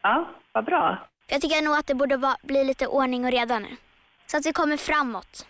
Ja, 0.01 0.29
vad 0.51 0.65
bra. 0.65 0.97
Jag 1.27 1.41
tycker 1.41 1.61
nog 1.61 1.75
att 1.75 1.87
det 1.87 1.95
borde 1.95 2.35
bli 2.43 2.63
lite 2.63 2.87
ordning 2.87 3.25
och 3.25 3.31
reda 3.31 3.59
nu. 3.59 3.77
Så 4.25 4.37
att 4.37 4.45
vi 4.45 4.53
kommer 4.53 4.77
framåt. 4.77 5.47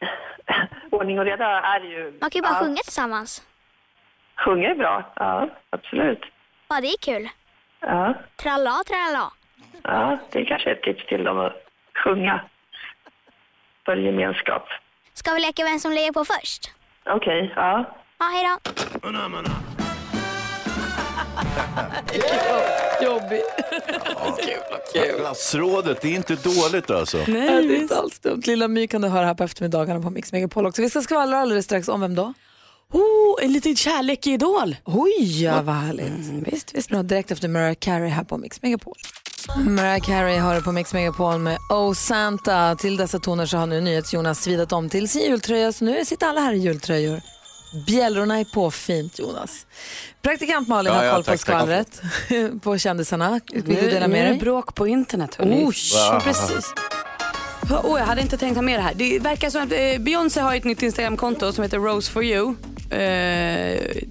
Ordning 0.90 1.18
och 1.18 1.24
reda 1.24 1.46
är 1.46 1.80
ju... 1.80 2.18
Man 2.20 2.30
kan 2.30 2.38
ju 2.38 2.42
bara 2.42 2.52
ja. 2.52 2.64
sjunga 2.64 2.76
tillsammans. 2.84 3.42
Sjunga 4.36 4.70
är 4.70 4.74
bra, 4.74 5.12
ja, 5.16 5.48
absolut. 5.70 6.20
Ja, 6.68 6.80
det 6.80 6.86
är 6.88 6.98
kul. 7.00 7.28
Ja, 7.80 8.14
Tralla, 8.36 8.70
tralla. 8.86 9.32
ja, 9.82 10.18
det 10.32 10.38
är 10.40 10.44
kanske 10.44 10.70
ett 10.70 10.82
tips 10.82 11.06
till 11.06 11.24
dem 11.24 11.38
att 11.38 11.52
sjunga 12.04 12.40
för 13.84 13.96
gemenskap. 13.96 14.66
Ska 15.14 15.32
vi 15.34 15.40
leka 15.40 15.64
vem 15.64 15.78
som 15.78 15.92
lägger 15.92 16.12
på 16.12 16.24
först? 16.24 16.70
Okej, 17.06 17.52
ja. 17.56 17.84
Ja, 18.18 18.24
hej 18.32 18.44
då. 18.44 18.70
Jobbigt. 23.04 23.44
Klassrådet, 25.18 26.00
det 26.00 26.08
är 26.08 26.14
inte 26.16 26.34
dåligt 26.34 26.90
alltså. 26.90 27.16
Nej, 27.28 27.66
det 27.66 27.74
är 27.76 27.80
inte 27.82 27.96
alls 27.96 28.18
dumt. 28.18 28.42
Lilla 28.46 28.68
My 28.68 28.86
kan 28.88 29.02
du 29.02 29.08
höra 29.08 29.26
här 29.26 29.34
på 29.34 29.44
eftermiddagarna 29.44 30.00
på 30.00 30.10
Mix 30.10 30.32
Megapol 30.32 30.66
också. 30.66 30.82
Vi 30.82 30.90
ska 30.90 31.00
skvallra 31.00 31.38
alldeles 31.38 31.64
strax 31.64 31.88
om 31.88 32.00
vem 32.00 32.14
då? 32.14 32.34
Oh, 32.92 33.44
en 33.44 33.52
liten 33.52 33.76
kärlek 33.76 34.26
i 34.26 34.30
Idol. 34.32 34.76
Oj, 34.84 35.42
ja, 35.42 35.62
vad 35.62 35.74
härligt. 35.74 36.12
visst, 36.52 36.74
visst. 36.74 36.88
Bra, 36.88 37.02
direkt 37.02 37.30
efter 37.30 37.48
Mariah 37.48 37.74
Carey 37.74 38.08
här 38.08 38.24
på 38.24 38.38
Mix 38.38 38.62
Megapol. 38.62 38.94
Mariah 39.66 40.00
Carey 40.00 40.38
har 40.38 40.60
på 40.60 40.72
Mix 40.72 40.92
Megapol 40.92 41.38
med 41.38 41.58
Oh 41.70 41.92
Santa. 41.94 42.76
Till 42.76 42.96
dessa 42.96 43.18
toner 43.18 43.46
så 43.46 43.56
har 43.56 43.66
nu 43.66 43.80
NyhetsJonas 43.80 44.42
svidat 44.42 44.72
om 44.72 44.88
till 44.88 45.08
sin 45.08 45.22
jultröja, 45.30 45.72
så 45.72 45.84
nu 45.84 46.04
sitter 46.04 46.26
alla 46.26 46.40
här 46.40 46.52
i 46.52 46.58
jultröjor. 46.58 47.20
Bjällrorna 47.86 48.38
är 48.40 48.44
på 48.44 48.70
fint, 48.70 49.18
Jonas. 49.18 49.66
Praktikant 50.22 50.68
Malin 50.68 50.92
Ja, 50.92 50.98
har 50.98 51.04
ja, 51.04 51.12
koll 51.12 51.22
på 51.24 51.30
tack, 51.30 51.40
tack. 51.40 51.40
skvallret 51.40 52.02
på 52.62 52.78
kändisarna. 52.78 53.40
Vill 53.52 53.62
du 53.64 53.72
Nu, 53.74 53.90
dela 53.90 54.06
nu 54.06 54.12
med 54.12 54.20
är 54.20 54.24
det 54.24 54.30
dig? 54.30 54.40
bråk 54.40 54.74
på 54.74 54.86
internet. 54.86 55.34
hörni. 55.34 55.64
Oj, 55.66 55.74
precis. 56.22 56.72
Oh, 57.84 57.98
jag 57.98 58.06
hade 58.06 58.20
inte 58.20 58.36
tänkt 58.38 58.54
ha 58.54 58.62
med 58.62 58.78
det 58.78 58.82
här. 58.82 58.94
Det 58.94 59.18
verkar 59.18 59.50
som 59.50 59.62
att 59.62 59.72
eh, 59.72 59.98
Beyoncé 60.02 60.40
har 60.40 60.54
ett 60.56 60.64
nytt 60.64 60.82
Instagramkonto 60.82 61.52
som 61.52 61.62
heter 61.64 61.78
Rose 61.78 62.10
for 62.12 62.24
you. 62.24 62.54
Eh, 62.94 64.02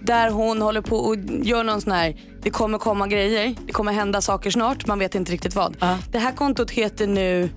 där 0.00 0.30
hon 0.30 0.62
håller 0.62 0.80
på 0.80 0.96
och 0.96 1.16
gör 1.42 1.64
någon 1.64 1.80
sån 1.80 1.92
här, 1.92 2.16
det 2.42 2.50
kommer 2.50 2.78
komma 2.78 3.06
grejer, 3.06 3.54
det 3.66 3.72
kommer 3.72 3.92
hända 3.92 4.20
saker 4.20 4.50
snart, 4.50 4.86
man 4.86 4.98
vet 4.98 5.14
inte 5.14 5.32
riktigt 5.32 5.54
vad. 5.54 5.76
Det 6.12 6.18
här 6.18 6.32
kontot 6.32 6.70
heter 6.70 7.06
nu 7.06 7.48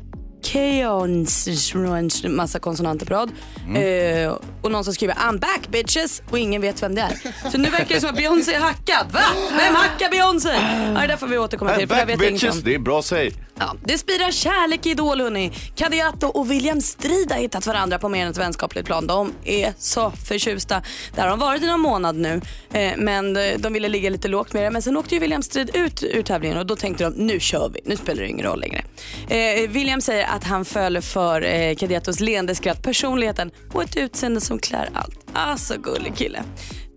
Keons, 0.42 2.24
massa 2.24 2.60
konsonanter 2.60 3.06
på 3.06 3.14
rad. 3.14 3.32
Eh, 3.76 4.38
och 4.62 4.72
någon 4.72 4.84
som 4.84 4.94
skriver 4.94 5.14
I'm 5.14 5.40
back 5.40 5.68
bitches 5.70 6.22
och 6.32 6.40
ingen 6.40 6.62
vet 6.62 6.84
vem 6.84 6.96
det 6.96 7.02
är. 7.02 7.50
Så 7.52 7.58
nu 7.58 7.70
verkar 7.70 7.96
det 7.96 8.02
som 8.02 8.10
att 8.10 8.16
Beyoncé 8.16 8.54
är 8.54 8.60
hackad. 8.60 9.12
Va? 9.12 9.20
Vem 9.58 9.76
hackar 9.76 10.10
Beyoncé? 10.12 10.50
Ja, 10.96 11.08
det 11.08 11.18
får 11.18 11.28
vi 11.28 11.38
återkomma 11.38 11.72
till. 11.72 11.80
Hey, 11.80 11.88
För 11.88 11.96
jag 11.96 12.08
back 12.08 12.22
vet 12.22 12.34
bitches, 12.34 12.56
om. 12.56 12.62
det 12.64 12.76
är 12.76 12.80
bra 12.80 13.02
säg. 13.02 13.34
Ja, 13.60 13.76
det 13.86 13.98
spirar 13.98 14.32
kärlek 14.32 14.86
i 14.86 14.90
Idol 14.90 15.22
hörni. 15.22 15.52
Kadiato 15.76 16.28
och 16.28 16.52
William 16.52 16.82
Strid 16.82 17.32
har 17.32 17.40
hittat 17.40 17.68
varandra 17.68 18.00
på 18.00 18.10
mer 18.10 18.26
än 18.26 18.32
ett 18.32 18.38
vänskapligt 18.38 18.86
plan. 18.88 19.08
De 19.08 19.32
är 19.44 19.74
så 19.78 20.12
förtjusta. 20.28 20.82
Där 21.16 21.22
har 21.24 21.30
de 21.30 21.40
varit 21.40 21.64
i 21.64 21.66
någon 21.66 21.80
månad 21.80 22.16
nu. 22.16 22.42
Eh, 22.74 22.92
men 22.98 23.38
eh, 23.38 23.44
de 23.58 23.74
ville 23.74 23.90
ligga 23.90 24.10
lite 24.10 24.28
lågt 24.28 24.54
med 24.54 24.64
det. 24.64 24.72
Men 24.72 24.82
sen 24.82 24.98
åkte 24.98 25.16
ju 25.16 25.20
William 25.22 25.44
Strid 25.44 25.70
ut 25.74 26.04
ur 26.04 26.22
tävlingen 26.22 26.58
och 26.58 26.66
då 26.66 26.76
tänkte 26.76 27.04
de 27.04 27.10
nu 27.14 27.40
kör 27.40 27.72
vi. 27.74 27.80
Nu 27.86 27.96
spelar 27.96 28.22
det 28.22 28.28
ingen 28.30 28.46
roll 28.46 28.60
längre. 28.60 28.84
Eh, 29.30 29.70
William 29.70 30.02
säger 30.02 30.26
att 30.30 30.44
han 30.44 30.66
föll 30.66 31.02
för 31.02 31.42
eh, 31.42 31.76
Kadiatos 31.76 32.20
leende 32.20 32.56
skratt, 32.56 32.82
personligheten 32.82 33.52
och 33.74 33.84
ett 33.84 33.98
utseende 33.98 34.42
som 34.42 34.60
klär 34.60 34.90
allt. 34.94 35.20
Ah, 35.34 35.58
så 35.58 35.74
gullig 35.78 36.16
kille. 36.16 36.44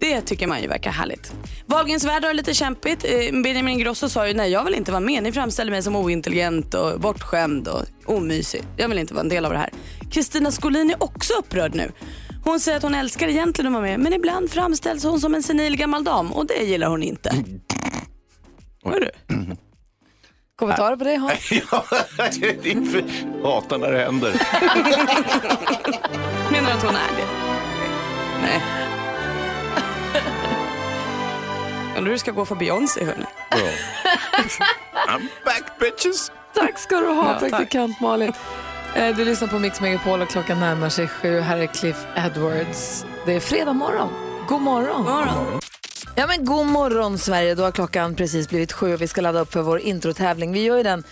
Det 0.01 0.21
tycker 0.21 0.47
man 0.47 0.62
ju 0.62 0.68
verkar 0.68 0.90
härligt. 0.90 1.35
Wahlgrens 1.66 2.05
värld 2.05 2.25
har 2.25 2.35
lite 2.35 2.55
kämpigt. 2.55 3.05
Eh, 3.05 3.42
Benjamin 3.42 3.68
Ingrosso 3.68 4.09
sa 4.09 4.29
ju 4.29 4.35
nej 4.35 4.51
jag 4.51 4.64
vill 4.64 4.75
inte 4.75 4.92
vara 4.92 5.01
med. 5.01 5.23
Ni 5.23 5.33
framställer 5.33 5.71
mig 5.71 5.83
som 5.83 5.97
ointelligent 5.97 6.75
och 6.75 7.01
bortskämd 7.01 7.68
och 7.68 7.83
omysig. 8.07 8.62
Jag 8.77 8.88
vill 8.88 8.99
inte 8.99 9.14
vara 9.14 9.23
en 9.23 9.29
del 9.29 9.45
av 9.45 9.53
det 9.53 9.59
här. 9.59 9.71
Kristina 10.11 10.51
Skolin 10.51 10.90
är 10.90 11.03
också 11.03 11.33
upprörd 11.35 11.75
nu. 11.75 11.92
Hon 12.45 12.61
säger 12.61 12.77
att 12.77 12.83
hon 12.83 12.95
älskar 12.95 13.29
egentligen 13.29 13.66
att 13.66 13.73
vara 13.73 13.90
med 13.90 14.01
men 14.01 14.12
ibland 14.12 14.51
framställs 14.51 15.05
hon 15.05 15.21
som 15.21 15.35
en 15.35 15.42
senil 15.42 15.77
gammal 15.77 16.05
dam 16.05 16.33
och 16.33 16.47
det 16.47 16.64
gillar 16.64 16.88
hon 16.88 17.03
inte. 17.03 17.35
Hörru. 18.85 19.11
Kommentarer 20.62 20.96
på 20.96 21.05
det 21.05 21.16
Hans? 21.16 21.53
ja, 21.70 21.85
det 22.38 22.70
är 22.70 22.90
för 22.92 23.03
hatar 23.48 23.79
när 23.79 23.92
det 23.92 23.98
händer. 24.05 24.33
Menar 26.53 26.70
du 26.70 26.77
att 26.77 26.83
hon 26.85 26.94
är 26.94 27.11
det? 27.16 27.27
Nej. 28.42 28.62
Undrar 31.96 32.05
hur 32.05 32.12
det 32.12 32.18
ska 32.18 32.31
gå 32.31 32.44
för 32.44 32.55
Beyoncé 32.55 33.05
hörni. 33.05 33.25
I'm 35.09 35.29
back 35.44 35.79
bitches. 35.81 36.33
Tack 36.55 36.79
ska 36.79 37.01
du 37.01 37.07
ha 37.07 37.33
Ja, 37.33 37.38
tack. 37.40 37.51
praktikant 37.51 38.01
Malin. 38.01 38.33
Eh, 38.94 39.16
Du 39.16 39.25
lyssnar 39.25 39.48
på 39.48 39.59
Mix 39.59 39.81
Megapol 39.81 40.22
och 40.22 40.29
klockan 40.29 40.61
närmar 40.61 40.88
sig 40.88 41.09
sju. 41.09 41.40
Här 41.40 41.59
är 41.59 41.66
Cliff 41.66 42.07
Edwards. 42.16 43.07
Det 43.27 43.33
är 43.37 43.40
fredag 43.40 43.72
morgon. 43.72 44.09
God 44.48 44.61
morgon. 44.62 45.05
morgon. 45.05 45.61
Ja, 46.14 46.27
men 46.27 46.44
god 46.44 46.66
morgon 46.66 47.18
Sverige. 47.18 47.55
Då 47.55 47.62
har 47.62 47.70
klockan 47.70 48.14
precis 48.14 48.48
blivit 48.48 48.72
sju 48.72 48.94
och 48.94 49.03
vi 49.03 49.09
ska 49.09 49.20
ladda 49.20 49.40
upp 49.40 49.53
för 49.53 49.62
vår 49.62 49.81
introtävling. 49.81 50.53
Vi 50.53 50.62
gör 50.62 50.77
ju 50.77 50.83
den 50.83 51.05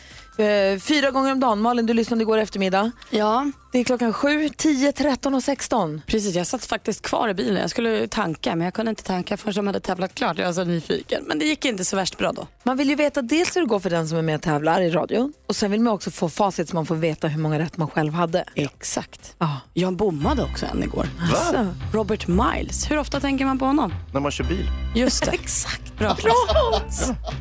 fyra 0.80 1.10
gånger 1.10 1.32
om 1.32 1.40
dagen. 1.40 1.60
Malin, 1.60 1.86
du 1.86 1.94
lyssnade 1.94 2.22
igår 2.22 2.38
eftermiddag. 2.38 2.90
Ja. 3.10 3.50
Det 3.72 3.78
är 3.78 3.84
klockan 3.84 4.12
sju, 4.12 4.48
tio, 4.56 4.92
tretton 4.92 5.34
och 5.34 5.42
sexton. 5.42 6.02
Precis, 6.06 6.34
jag 6.34 6.46
satt 6.46 6.64
faktiskt 6.64 7.02
kvar 7.02 7.28
i 7.28 7.34
bilen. 7.34 7.60
Jag 7.60 7.70
skulle 7.70 8.08
tanka 8.08 8.56
men 8.56 8.64
jag 8.64 8.74
kunde 8.74 8.90
inte 8.90 9.02
tanka 9.02 9.36
förrän 9.36 9.54
de 9.54 9.66
hade 9.66 9.80
tävlat 9.80 10.14
klart. 10.14 10.38
Jag 10.38 10.46
var 10.46 10.52
så 10.52 10.64
nyfiken. 10.64 11.24
Men 11.26 11.38
det 11.38 11.44
gick 11.44 11.64
inte 11.64 11.84
så 11.84 11.96
värst 11.96 12.18
bra 12.18 12.32
då. 12.32 12.46
Man 12.62 12.76
vill 12.76 12.88
ju 12.88 12.94
veta 12.94 13.22
dels 13.22 13.56
hur 13.56 13.60
det 13.60 13.66
går 13.66 13.80
för 13.80 13.90
den 13.90 14.08
som 14.08 14.18
är 14.18 14.22
med 14.22 14.34
och 14.34 14.42
tävlar 14.42 14.80
i 14.80 14.90
radio 14.90 15.32
och 15.48 15.56
sen 15.56 15.70
vill 15.70 15.80
man 15.80 15.92
också 15.92 16.10
få 16.10 16.28
facit 16.28 16.68
så 16.68 16.74
man 16.76 16.86
får 16.86 16.94
veta 16.94 17.28
hur 17.28 17.40
många 17.40 17.58
rätt 17.58 17.76
man 17.76 17.88
själv 17.88 18.12
hade. 18.12 18.44
Exakt. 18.54 19.34
Ja. 19.38 19.60
Jag 19.74 19.96
bommade 19.96 20.42
också 20.42 20.66
en 20.66 20.82
igår. 20.82 21.06
Alltså. 21.20 21.66
Robert 21.92 22.26
Miles. 22.28 22.90
Hur 22.90 22.98
ofta 22.98 23.20
tänker 23.20 23.44
man 23.44 23.58
på 23.58 23.64
honom? 23.64 23.94
När 24.12 24.20
man 24.20 24.30
kör 24.30 24.44
bil. 24.44 24.70
Just 24.94 25.24
det. 25.24 25.30
Exakt. 25.32 25.98
Bra. 25.98 26.16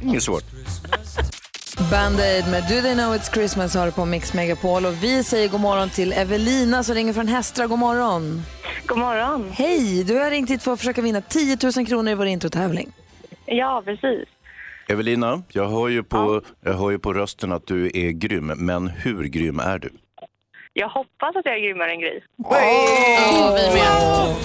Inget 0.04 0.24
svårt. 0.24 0.44
Band-Aid 1.78 2.50
med 2.52 2.64
Do 2.64 2.82
They 2.82 2.94
Know 2.94 3.16
It's 3.16 3.34
Christmas 3.34 3.76
har 3.76 3.92
på 3.92 4.06
Mix 4.06 4.34
Megapol 4.34 4.86
och 4.86 5.04
vi 5.04 5.24
säger 5.24 5.50
god 5.50 5.60
morgon 5.62 5.90
till 5.90 6.14
Evelina 6.14 6.84
som 6.84 6.96
ringer 6.96 7.14
från 7.14 7.28
Hästra. 7.28 7.68
God 7.68 7.80
morgon. 7.80 8.42
God 8.86 8.98
morgon. 8.98 9.52
Hej, 9.52 10.04
du 10.04 10.20
har 10.20 10.30
ringt 10.32 10.50
hit 10.50 10.64
för 10.64 10.74
att 10.74 10.80
försöka 10.80 11.02
vinna 11.02 11.22
10 11.22 11.58
000 11.78 11.88
kronor 11.88 12.12
i 12.12 12.16
vår 12.16 12.26
introtävling. 12.26 12.92
Ja, 13.46 13.82
precis. 13.86 14.28
Evelina, 14.88 15.44
jag 15.50 15.70
hör, 15.70 15.88
ju 15.88 16.04
på, 16.04 16.42
jag 16.64 16.74
hör 16.74 16.90
ju 16.92 17.00
på 17.00 17.14
rösten 17.14 17.52
att 17.52 17.68
du 17.68 17.86
är 17.94 18.12
grym, 18.12 18.46
men 18.48 18.88
hur 18.88 19.24
grym 19.24 19.60
är 19.60 19.80
du? 19.80 19.90
Jag 20.74 20.90
hoppas 20.90 21.36
att 21.36 21.46
jag 21.46 21.56
är 21.56 21.60
grymmare 21.60 21.92
än 21.92 22.00
Gry. 22.00 22.22
Ja, 22.38 23.58
vi 23.74 23.80
med. 23.80 24.36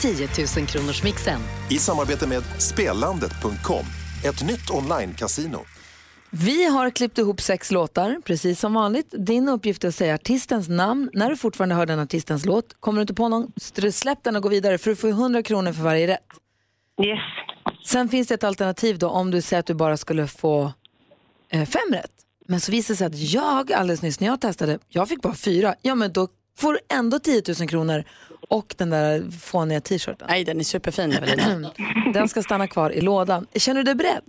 10 0.00 0.28
000 0.58 0.66
kronors 0.66 1.02
mixen. 1.02 1.40
I 1.70 1.78
samarbete 1.78 2.26
med 2.28 2.42
Spelandet.com, 2.58 3.84
ett 4.28 4.44
nytt 4.44 4.70
online-casino. 4.70 5.58
Vi 6.30 6.64
har 6.64 6.90
klippt 6.90 7.18
ihop 7.18 7.40
sex 7.40 7.70
låtar, 7.70 8.20
precis 8.24 8.60
som 8.60 8.74
vanligt. 8.74 9.14
Din 9.18 9.48
uppgift 9.48 9.84
är 9.84 9.88
att 9.88 9.94
säga 9.94 10.14
artistens 10.14 10.68
namn. 10.68 11.10
När 11.12 11.30
du 11.30 11.36
fortfarande 11.36 11.74
hör 11.74 11.86
den 11.86 11.98
artistens 11.98 12.44
låt, 12.44 12.80
kommer 12.80 12.98
du 12.98 13.00
inte 13.00 13.14
på 13.14 13.28
någon, 13.28 13.52
släpp 13.92 14.22
den 14.22 14.36
och 14.36 14.42
gå 14.42 14.48
vidare 14.48 14.78
för 14.78 14.90
du 14.90 14.96
får 14.96 15.08
100 15.08 15.42
kronor 15.42 15.72
för 15.72 15.82
varje 15.82 16.06
rätt. 16.06 16.26
Yes. 17.02 17.18
Sen 17.86 18.08
finns 18.08 18.28
det 18.28 18.34
ett 18.34 18.44
alternativ 18.44 18.98
då 18.98 19.08
om 19.08 19.30
du 19.30 19.42
säger 19.42 19.60
att 19.60 19.66
du 19.66 19.74
bara 19.74 19.96
skulle 19.96 20.26
få 20.26 20.72
eh, 21.50 21.64
fem 21.64 21.92
rätt. 21.92 22.12
Men 22.48 22.60
så 22.60 22.72
visar 22.72 22.94
det 22.94 22.98
sig 22.98 23.06
att 23.06 23.18
jag 23.32 23.72
alldeles 23.72 24.02
nyss 24.02 24.20
när 24.20 24.28
jag 24.28 24.40
testade, 24.40 24.78
jag 24.88 25.08
fick 25.08 25.22
bara 25.22 25.34
fyra. 25.34 25.74
Ja 25.82 25.94
men 25.94 26.12
då 26.12 26.28
får 26.58 26.72
du 26.72 26.78
ändå 26.88 27.18
10 27.18 27.42
000 27.60 27.68
kronor 27.68 28.04
och 28.48 28.74
den 28.78 28.90
där 28.90 29.30
fåniga 29.30 29.80
t-shirten. 29.80 30.26
Nej, 30.30 30.44
den 30.44 30.60
är 30.60 30.64
superfin 30.64 31.12
Evelina. 31.12 31.70
den 32.14 32.28
ska 32.28 32.42
stanna 32.42 32.66
kvar 32.66 32.90
i 32.90 33.00
lådan. 33.00 33.46
Känner 33.54 33.80
du 33.80 33.84
dig 33.84 33.94
beredd? 33.94 34.22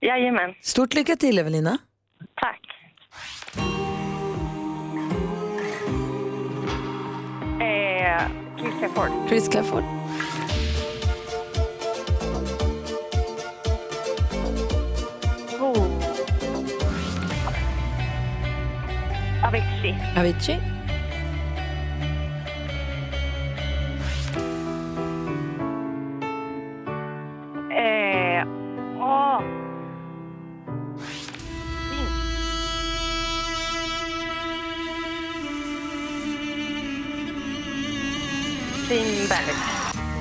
Jajamän. 0.00 0.54
Stort 0.62 0.94
lycka 0.94 1.16
till 1.16 1.38
Evelina. 1.38 1.78
Tack. 2.40 2.60
Eh, 7.60 8.22
Chris 8.58 8.74
Clafford. 8.78 9.28
Chris 9.28 9.48
Clafford. 9.48 9.84
Oh. 15.60 15.86
Avicii. 19.44 19.96
Avicii. 20.16 20.79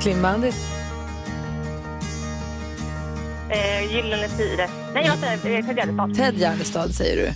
Clean 0.01 0.21
Bandit. 0.21 0.55
Eh, 3.51 3.93
Gyllene 3.95 4.27
Tider. 4.29 4.69
Nej, 4.93 5.09
vad 5.09 5.19
säger 5.19 5.55
jag? 5.55 5.65
Ted 5.65 5.77
Gärdestad. 5.77 6.15
Ted 6.15 6.37
Gärdestad 6.37 6.95
säger 6.95 7.17
du. 7.17 7.33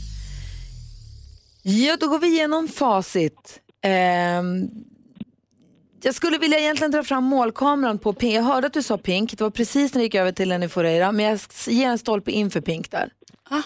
Ja, 1.69 1.97
då 1.99 2.07
går 2.07 2.19
vi 2.19 2.27
igenom 2.27 2.67
facit. 2.67 3.59
Ehm, 3.81 4.69
jag 6.03 6.15
skulle 6.15 6.37
vilja 6.37 6.59
egentligen 6.59 6.91
dra 6.91 7.03
fram 7.03 7.23
målkameran 7.23 7.99
på 7.99 8.13
Pink. 8.13 8.33
Jag 8.33 8.43
hörde 8.43 8.67
att 8.67 8.73
du 8.73 8.83
sa 8.83 8.97
Pink. 8.97 9.37
Det 9.37 9.43
var 9.43 9.51
precis 9.51 9.93
när 9.93 9.99
det 9.99 10.03
gick 10.03 10.15
över 10.15 10.31
till 10.31 10.49
Lenny 10.49 10.67
Foreira. 10.67 11.11
Men 11.11 11.25
jag 11.25 11.39
ger 11.67 11.89
en 11.89 11.97
stolpe 11.97 12.31
in 12.31 12.51
för 12.51 12.61
Pink 12.61 12.91
där. 12.91 13.09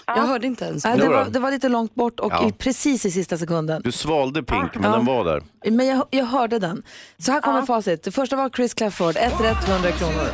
Jag 0.06 0.13
hörde 0.28 0.47
inte 0.47 0.65
ens. 0.65 0.84
Nej, 0.86 0.97
det, 0.97 1.08
var, 1.08 1.26
det 1.26 1.39
var 1.39 1.52
lite 1.52 1.69
långt 1.69 1.95
bort 1.95 2.19
och 2.19 2.32
Ja. 2.32 2.47
i, 2.47 2.52
precis 2.52 3.06
i 3.06 3.12
sista 3.12 3.38
sekunden. 3.38 3.82
Du 3.84 3.91
svalde 3.91 4.43
Pink, 4.43 4.76
men 4.76 4.91
den 4.91 5.06
var 5.06 5.26
där. 5.26 5.43
Men 5.71 5.88
jag, 5.88 6.06
jag 6.10 6.26
hörde 6.26 6.60
den. 6.60 6.84
Så 7.17 7.32
här 7.32 7.41
kommer 7.41 7.62
facit. 7.62 8.04
Det 8.04 8.12
första 8.12 8.36
var 8.36 8.50
Chris 8.50 8.73
Clafford. 8.73 9.15
Ett 9.17 9.41
rätt, 9.41 9.69
100 9.69 9.91
kronor. 9.91 10.28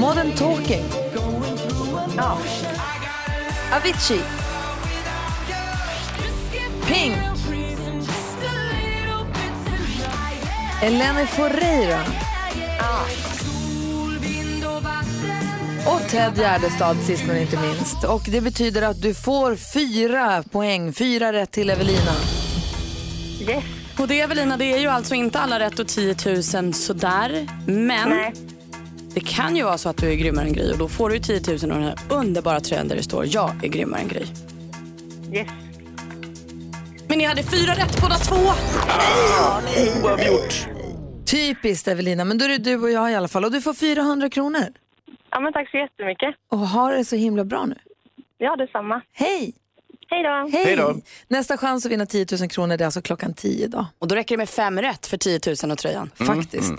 Modern 0.00 0.32
Talking. 0.32 0.84
Avicii. 3.76 4.20
Pink. 6.86 7.16
Eleni 10.82 11.26
Foreira. 11.26 12.00
Och 15.86 16.08
Ted 16.08 16.32
Gärdestad 16.36 16.96
sist 16.96 17.24
men 17.26 17.36
inte 17.36 17.60
minst. 17.60 18.04
Och 18.04 18.22
det 18.28 18.40
betyder 18.40 18.82
att 18.82 19.02
du 19.02 19.14
får 19.14 19.56
fyra 19.56 20.42
poäng, 20.42 20.92
fyra 20.92 21.32
rätt 21.32 21.50
till 21.50 21.70
Evelina. 21.70 22.12
Yes. 23.40 23.64
Och 23.98 24.08
det 24.08 24.20
Evelina, 24.20 24.56
det 24.56 24.64
är 24.64 24.78
ju 24.78 24.88
alltså 24.88 25.14
inte 25.14 25.38
alla 25.38 25.60
rätt 25.60 25.78
och 25.78 25.88
10 25.88 26.16
000 26.54 26.74
sådär. 26.74 27.48
Men 27.66 28.08
Nej. 28.08 28.32
det 29.14 29.20
kan 29.20 29.56
ju 29.56 29.62
vara 29.62 29.78
så 29.78 29.88
att 29.88 29.96
du 29.96 30.10
är 30.10 30.14
grymmare 30.14 30.46
än 30.46 30.52
Gry 30.52 30.72
och 30.72 30.78
då 30.78 30.88
får 30.88 31.10
du 31.10 31.18
10 31.18 31.40
000 31.46 31.54
och 31.54 31.68
den 31.68 31.82
här 31.82 31.98
underbara 32.08 32.60
tröjan 32.60 32.88
där 32.88 32.96
det 32.96 33.02
står 33.02 33.24
jag 33.26 33.64
är 33.64 33.68
grymmare 33.68 34.00
än 34.00 34.08
Gry. 34.08 34.26
Yes. 35.32 35.48
Men 37.08 37.18
ni 37.18 37.24
hade 37.24 37.42
fyra 37.42 37.72
rätt 37.72 38.00
båda 38.00 38.14
två. 38.14 38.36
Oavgjort. 40.04 40.66
Typiskt 41.26 41.88
Evelina, 41.88 42.24
men 42.24 42.38
då 42.38 42.44
är 42.44 42.48
det 42.48 42.58
du 42.58 42.76
och 42.76 42.90
jag 42.90 43.12
i 43.12 43.14
alla 43.14 43.28
fall. 43.28 43.44
Och 43.44 43.52
du 43.52 43.60
får 43.60 43.74
400 43.74 44.30
kronor. 44.30 44.66
Ja, 45.30 45.40
men 45.40 45.52
tack 45.52 45.70
så 45.70 45.76
jättemycket. 45.76 46.34
Och 46.50 46.58
har 46.58 46.92
det 46.92 47.04
så 47.04 47.16
himla 47.16 47.44
bra 47.44 47.66
nu. 47.66 47.74
Ja, 48.38 48.56
detsamma. 48.56 49.00
Hej! 49.12 49.54
Hej 50.10 50.22
då. 50.22 50.48
Hej! 50.52 50.64
Hej 50.64 50.76
då. 50.76 50.94
Nästa 51.28 51.56
chans 51.56 51.86
att 51.86 51.92
vinna 51.92 52.06
10 52.06 52.26
000 52.40 52.48
kronor 52.48 52.76
det 52.76 52.84
är 52.84 52.86
alltså 52.86 53.02
klockan 53.02 53.34
10 53.34 53.64
idag. 53.64 53.86
Och 53.98 54.08
då 54.08 54.14
räcker 54.14 54.34
det 54.34 54.38
med 54.38 54.48
fem 54.48 54.78
rätt 54.80 55.06
för 55.06 55.16
10 55.16 55.40
000 55.62 55.72
och 55.72 55.78
tröjan. 55.78 56.10
Faktiskt. 56.14 56.72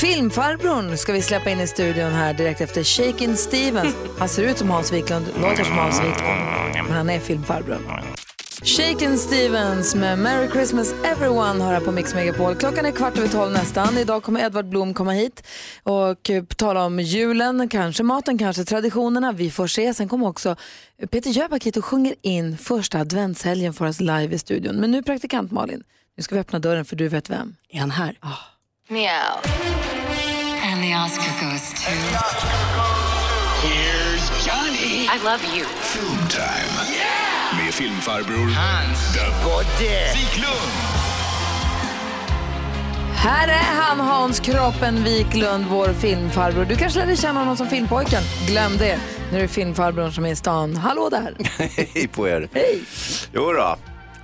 Filmfarbrorn 0.00 0.96
ska 0.96 1.12
vi 1.12 1.22
släppa 1.22 1.50
in 1.50 1.60
i 1.60 1.66
studion 1.66 2.12
här 2.12 2.34
direkt 2.34 2.60
efter 2.60 2.82
Shakin' 2.82 3.34
Stevens. 3.34 3.96
Han 4.18 4.28
ser 4.28 4.42
ut 4.42 4.58
som 4.58 4.70
Hans 4.70 4.92
Wiklund, 4.92 5.26
låter 5.40 5.64
som 5.64 5.78
Hans 5.78 6.00
Wiklund, 6.00 6.40
men 6.88 6.92
han 6.92 7.10
är 7.10 7.18
filmfarbrorn. 7.18 8.23
Shakin' 8.64 9.16
Stevens 9.16 9.94
med 9.94 10.18
Merry 10.18 10.50
Christmas 10.50 10.92
Everyone 11.04 11.64
har 11.64 11.72
här 11.72 11.80
på 11.80 11.92
Mix 11.92 12.14
Megapol. 12.14 12.54
Klockan 12.54 12.86
är 12.86 12.90
kvart 12.90 13.18
över 13.18 13.28
tolv 13.28 13.52
nästan. 13.52 13.98
Idag 13.98 14.22
kommer 14.22 14.40
Edvard 14.40 14.68
Blom 14.68 14.94
komma 14.94 15.12
hit 15.12 15.46
och 15.82 16.30
eh, 16.30 16.44
tala 16.44 16.84
om 16.84 17.00
julen, 17.00 17.68
kanske 17.68 18.02
maten, 18.02 18.38
kanske 18.38 18.64
traditionerna. 18.64 19.32
Vi 19.32 19.50
får 19.50 19.66
se. 19.66 19.94
Sen 19.94 20.08
kommer 20.08 20.28
också 20.28 20.56
Peter 21.10 21.30
Jöback 21.30 21.64
hit 21.64 21.76
och 21.76 21.84
sjunger 21.84 22.14
in 22.22 22.58
första 22.58 22.98
adventshelgen 22.98 23.72
för 23.74 23.86
oss 23.86 24.00
live 24.00 24.34
i 24.34 24.38
studion. 24.38 24.76
Men 24.76 24.90
nu 24.90 25.02
praktikant 25.02 25.52
Malin, 25.52 25.82
Nu 26.16 26.22
ska 26.22 26.34
vi 26.34 26.40
öppna 26.40 26.58
dörren 26.58 26.84
för 26.84 26.96
du 26.96 27.08
vet 27.08 27.30
vem. 27.30 27.56
Är 27.68 27.80
han 27.80 27.90
här? 27.90 28.18
Meow. 28.88 29.34
And 30.64 30.82
the 30.82 30.94
Oscar 31.04 31.50
goes 31.50 31.72
to... 31.84 31.90
Here's 33.66 34.46
Johnny. 34.46 35.06
I 35.06 35.18
love 35.24 35.42
you. 35.56 35.66
Film 35.66 36.28
time. 36.28 36.73
Filmfarbror 37.78 38.50
Hans 38.50 39.16
Godde 39.16 40.12
Wiklund. 40.14 40.74
Här 43.14 43.48
är 43.48 43.80
han, 43.80 44.00
Hans 44.00 44.40
Kroppen 44.40 45.04
Wiklund, 45.04 45.64
vår 45.70 45.92
filmfarbror. 45.92 46.64
Du 46.64 46.76
kanske 46.76 46.98
lärde 47.00 47.16
känna 47.16 47.40
honom 47.40 47.56
som 47.56 47.66
filmpojken. 47.66 48.22
Glöm 48.48 48.76
det. 48.78 48.98
Nu 49.32 49.38
är 49.38 49.42
det 49.42 49.48
filmfarbrorn 49.48 50.12
som 50.12 50.24
är 50.24 50.30
i 50.30 50.36
stan. 50.36 50.76
Hallå 50.76 51.08
där! 51.08 51.36
Hej 51.94 52.08
på 52.08 52.28
er. 52.28 52.48
Hej. 52.52 52.82
Jo 53.32 53.52
då, 53.52 53.76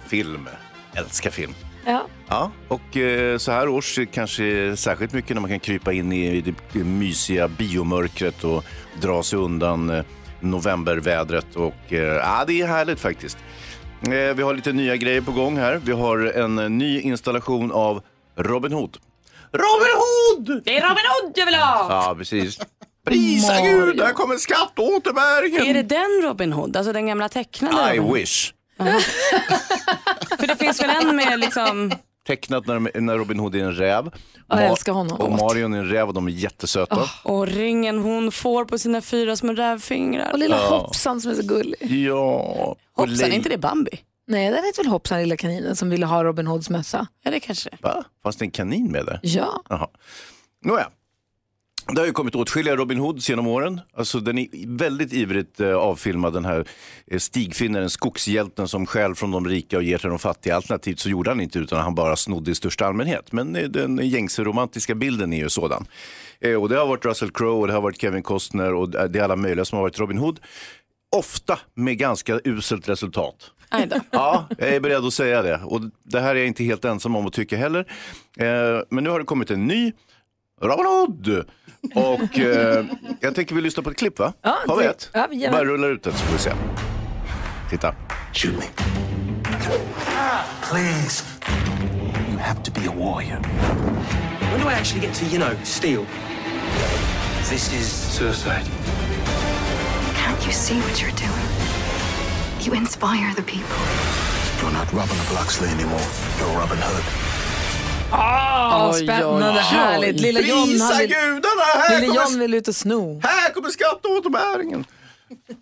film. 0.07 0.49
Älskar 0.95 1.31
film. 1.31 1.55
Ja. 1.85 2.07
Ja, 2.29 2.51
och 2.69 2.97
eh, 2.97 3.39
så 3.39 3.53
här 3.53 3.69
års 3.69 3.99
kanske 4.13 4.77
särskilt 4.77 5.13
mycket 5.13 5.37
när 5.37 5.41
man 5.41 5.51
kan 5.51 5.61
krypa 5.61 5.93
in 5.93 6.13
i 6.13 6.41
det, 6.41 6.55
det 6.73 6.85
mysiga 6.85 7.49
biomörkret 7.49 8.45
och 8.45 8.65
dra 9.01 9.23
sig 9.23 9.39
undan 9.39 9.91
eh, 9.91 10.05
novembervädret. 10.41 11.57
Och, 11.57 11.93
eh, 11.93 11.99
ja, 11.99 12.45
det 12.47 12.61
är 12.61 12.67
härligt 12.67 13.01
faktiskt. 13.01 13.39
Eh, 14.03 14.11
vi 14.11 14.43
har 14.43 14.55
lite 14.55 14.73
nya 14.73 14.97
grejer 14.97 15.21
på 15.21 15.33
gång 15.33 15.57
här. 15.57 15.81
Vi 15.85 15.93
har 15.93 16.19
en 16.19 16.59
eh, 16.59 16.69
ny 16.69 17.01
installation 17.01 17.73
av 17.73 18.03
Robin 18.37 18.73
Hood. 18.73 18.97
Robin 19.53 19.95
Hood! 19.97 20.63
Det 20.65 20.77
är 20.77 20.81
Robin 20.89 21.05
Hood 21.23 21.33
jag 21.37 21.47
vill 21.47 21.55
ha! 21.55 21.87
Ja, 21.91 22.15
precis. 22.19 22.59
Prisa 23.07 23.53
Mario. 23.53 23.87
Gud, 23.87 23.97
där 23.97 24.13
kommer 24.13 24.37
skatteåterbäringen! 24.37 25.67
Är 25.67 25.75
det 25.75 25.83
den 25.83 26.23
Robin 26.23 26.53
Hood, 26.53 26.77
alltså 26.77 26.93
den 26.93 27.07
gamla 27.07 27.29
tecknade? 27.29 27.95
I 27.95 27.99
Robin 27.99 28.03
Hood? 28.03 28.17
wish. 28.17 28.53
För 30.39 30.47
det 30.47 30.57
finns 30.57 30.83
väl 30.83 30.91
en 30.91 31.17
med 31.17 31.39
liksom... 31.39 31.93
Tecknat 32.31 32.67
när, 32.67 33.01
när 33.01 33.19
Robin 33.19 33.39
Hood 33.41 33.55
är 33.55 33.65
en 33.65 33.73
räv. 33.75 34.11
jag 34.49 34.65
älskar 34.65 34.93
honom. 34.93 35.21
Och 35.21 35.31
Marion 35.31 35.75
är 35.75 35.79
en 35.79 35.89
räv 35.89 36.09
och 36.09 36.15
de 36.15 36.27
är 36.27 36.31
jättesöta. 36.31 37.11
Och 37.25 37.47
ringen 37.47 37.99
hon 37.99 38.33
får 38.33 38.65
på 38.65 38.79
sina 38.79 39.01
fyra 39.01 39.37
små 39.37 39.53
rävfingrar. 39.53 40.33
Och 40.33 40.39
lilla 40.39 40.57
Ja. 40.57 40.69
Hoppsan 40.69 41.21
som 41.21 41.31
är 41.31 41.35
så 41.35 41.43
gullig. 41.43 41.77
Ja. 41.83 42.77
Hoppsan, 42.93 43.31
är 43.31 43.35
inte 43.35 43.49
det 43.49 43.59
Bambi? 43.59 43.91
Nej, 44.27 44.51
den 44.51 44.65
heter 44.65 44.83
väl 44.83 44.93
Hoppsan, 44.93 45.19
lilla 45.21 45.37
kaninen 45.37 45.77
som 45.77 45.91
ville 45.91 46.07
ha 46.07 46.25
Robin 46.25 46.47
Hoods 46.47 46.71
mössa. 46.71 47.07
Ja, 47.23 47.31
det 47.31 47.41
kanske 47.41 47.71
Va? 47.83 48.05
Fanns 48.23 48.37
det 48.37 48.45
en 48.45 48.51
kanin 48.51 48.93
med 48.93 49.07
där? 49.07 49.21
Ja. 49.23 49.63
Jaha. 49.69 49.89
Nåja. 50.65 50.91
Det 51.87 52.01
har 52.01 52.07
ju 52.07 52.13
kommit 52.13 52.35
åtskilliga 52.35 52.77
Robin 52.77 52.99
Hoods 52.99 53.29
genom 53.29 53.47
åren. 53.47 53.81
Alltså 53.95 54.21
den 54.21 54.39
är 54.39 54.77
väldigt 54.77 55.13
ivrigt 55.13 55.61
eh, 55.61 55.75
avfilmad 55.75 56.33
den 56.33 56.45
här 56.45 56.65
eh, 57.07 57.19
stigfinnaren, 57.19 57.91
skogshjälten 57.91 58.69
som 58.69 58.87
stjäl 58.87 59.15
från 59.15 59.31
de 59.31 59.49
rika 59.49 59.77
och 59.77 59.83
ger 59.83 59.99
till 59.99 60.09
de 60.09 60.19
fattiga. 60.19 60.57
Alternativt 60.57 60.99
så 60.99 61.09
gjorde 61.09 61.31
han 61.31 61.41
inte 61.41 61.59
utan 61.59 61.81
han 61.81 61.95
bara 61.95 62.17
snodde 62.17 62.51
i 62.51 62.55
största 62.55 62.87
allmänhet. 62.87 63.33
Men 63.33 63.57
eh, 63.57 63.69
den 63.69 63.99
gängse 64.09 64.45
romantiska 64.45 64.95
bilden 64.95 65.33
är 65.33 65.39
ju 65.39 65.49
sådan. 65.49 65.87
Och 66.59 66.69
det 66.69 66.77
har 66.77 66.87
varit 66.87 67.05
Russell 67.05 67.31
Crowe 67.31 67.61
och 67.61 67.67
det 67.67 67.73
har 67.73 67.81
varit 67.81 68.01
Kevin 68.01 68.23
Costner 68.23 68.75
och 68.75 68.91
det 68.91 69.19
är 69.19 69.23
alla 69.23 69.37
möjliga 69.37 69.65
som 69.65 69.77
har 69.77 69.83
varit 69.83 69.99
Robin 69.99 70.19
Hood. 70.19 70.41
Ofta 71.17 71.59
med 71.75 71.99
ganska 71.99 72.41
uselt 72.45 72.89
resultat. 72.89 73.51
Ja, 74.11 74.49
jag 74.59 74.69
är 74.69 74.81
beredd 74.81 75.05
att 75.05 75.13
säga 75.13 75.43
det. 75.43 75.61
Och 75.65 75.81
det 76.03 76.21
här 76.21 76.31
är 76.31 76.39
jag 76.39 76.47
inte 76.47 76.65
helt 76.65 76.85
ensam 76.85 77.17
om 77.17 77.27
att 77.27 77.33
tycka 77.33 77.57
heller. 77.57 77.93
Men 78.91 79.05
nu 79.05 79.11
har 79.11 79.19
det 79.19 79.25
kommit 79.25 79.51
en 79.51 79.67
ny 79.67 79.93
Robin 80.61 80.87
Hood. 80.87 81.45
Och 81.95 82.39
eh, 82.39 82.85
jag 83.21 83.35
tänker 83.35 83.55
vi 83.55 83.61
lyssna 83.61 83.83
på 83.83 83.91
ett 83.91 83.99
klipp 83.99 84.19
va? 84.19 84.33
Ja, 84.43 84.59
har 84.69 84.77
vi 84.77 84.83
det- 84.83 84.91
ett? 84.91 85.11
ja, 85.13 85.29
gärna. 85.33 85.57
Bara 85.57 85.65
rulla 85.65 85.87
ut 85.87 86.03
det 86.03 86.13
så 86.13 86.19
får 86.19 86.33
vi 86.33 86.39
se. 86.39 86.53
Titta. 87.71 87.95
Shoot 88.33 88.55
me. 88.59 88.65
Please. 90.71 91.25
You 92.31 92.39
have 92.39 92.63
to 92.63 92.73
be 92.73 92.87
a 92.89 92.93
warrior. 92.97 93.39
When 94.53 94.61
do 94.61 94.69
I 94.69 94.73
actually 94.75 95.07
get 95.07 95.15
to, 95.19 95.25
you 95.27 95.39
know, 95.39 95.55
steal? 95.65 96.07
This 97.49 97.73
is 97.73 97.87
suicide. 98.19 98.65
Can't 100.17 100.47
you 100.47 100.53
see 100.53 100.77
what 100.81 101.01
you're 101.03 101.17
doing? 101.17 101.47
You 102.61 102.75
inspire 102.75 103.35
the 103.37 103.43
people. 103.43 103.77
You're 104.61 104.73
not 104.73 104.93
Robin 104.93 105.17
of 105.17 105.33
Loxley 105.33 105.69
anymore. 105.69 106.07
You're 106.39 106.59
Robin 106.59 106.79
Hood. 106.81 107.05
Ah, 108.13 108.91
Oj, 108.93 109.03
spännande, 109.05 109.47
oj, 109.51 109.55
oj. 109.57 109.63
härligt. 109.63 110.21
Lilla 110.21 110.41
John, 110.41 110.67
Prisa 110.67 110.99
vill, 110.99 111.09
gudarna, 111.09 111.63
här 111.89 112.01
lilla 112.01 112.15
kommer- 112.15 112.31
John 112.31 112.41
vill 112.41 112.55
ut 112.55 112.69
och 112.69 112.77
sno. 112.77 113.21
Här 113.25 113.53
kommer 113.53 113.69
skatteåterbäringen. 113.69 114.85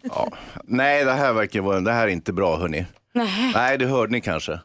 Ja. 0.03 0.29
Nej, 0.65 1.05
det 1.05 1.13
här 1.13 1.33
verkar 1.33 1.61
vara, 1.61 1.81
det 1.81 1.93
här 1.93 2.03
är 2.03 2.09
inte 2.09 2.33
bra 2.33 2.57
hörni. 2.57 2.87
Nej. 3.15 3.53
Nej, 3.55 3.79
det 3.79 3.87
hörde 3.87 4.13
ni 4.13 4.21
kanske. 4.21 4.53
Nej, 4.53 4.61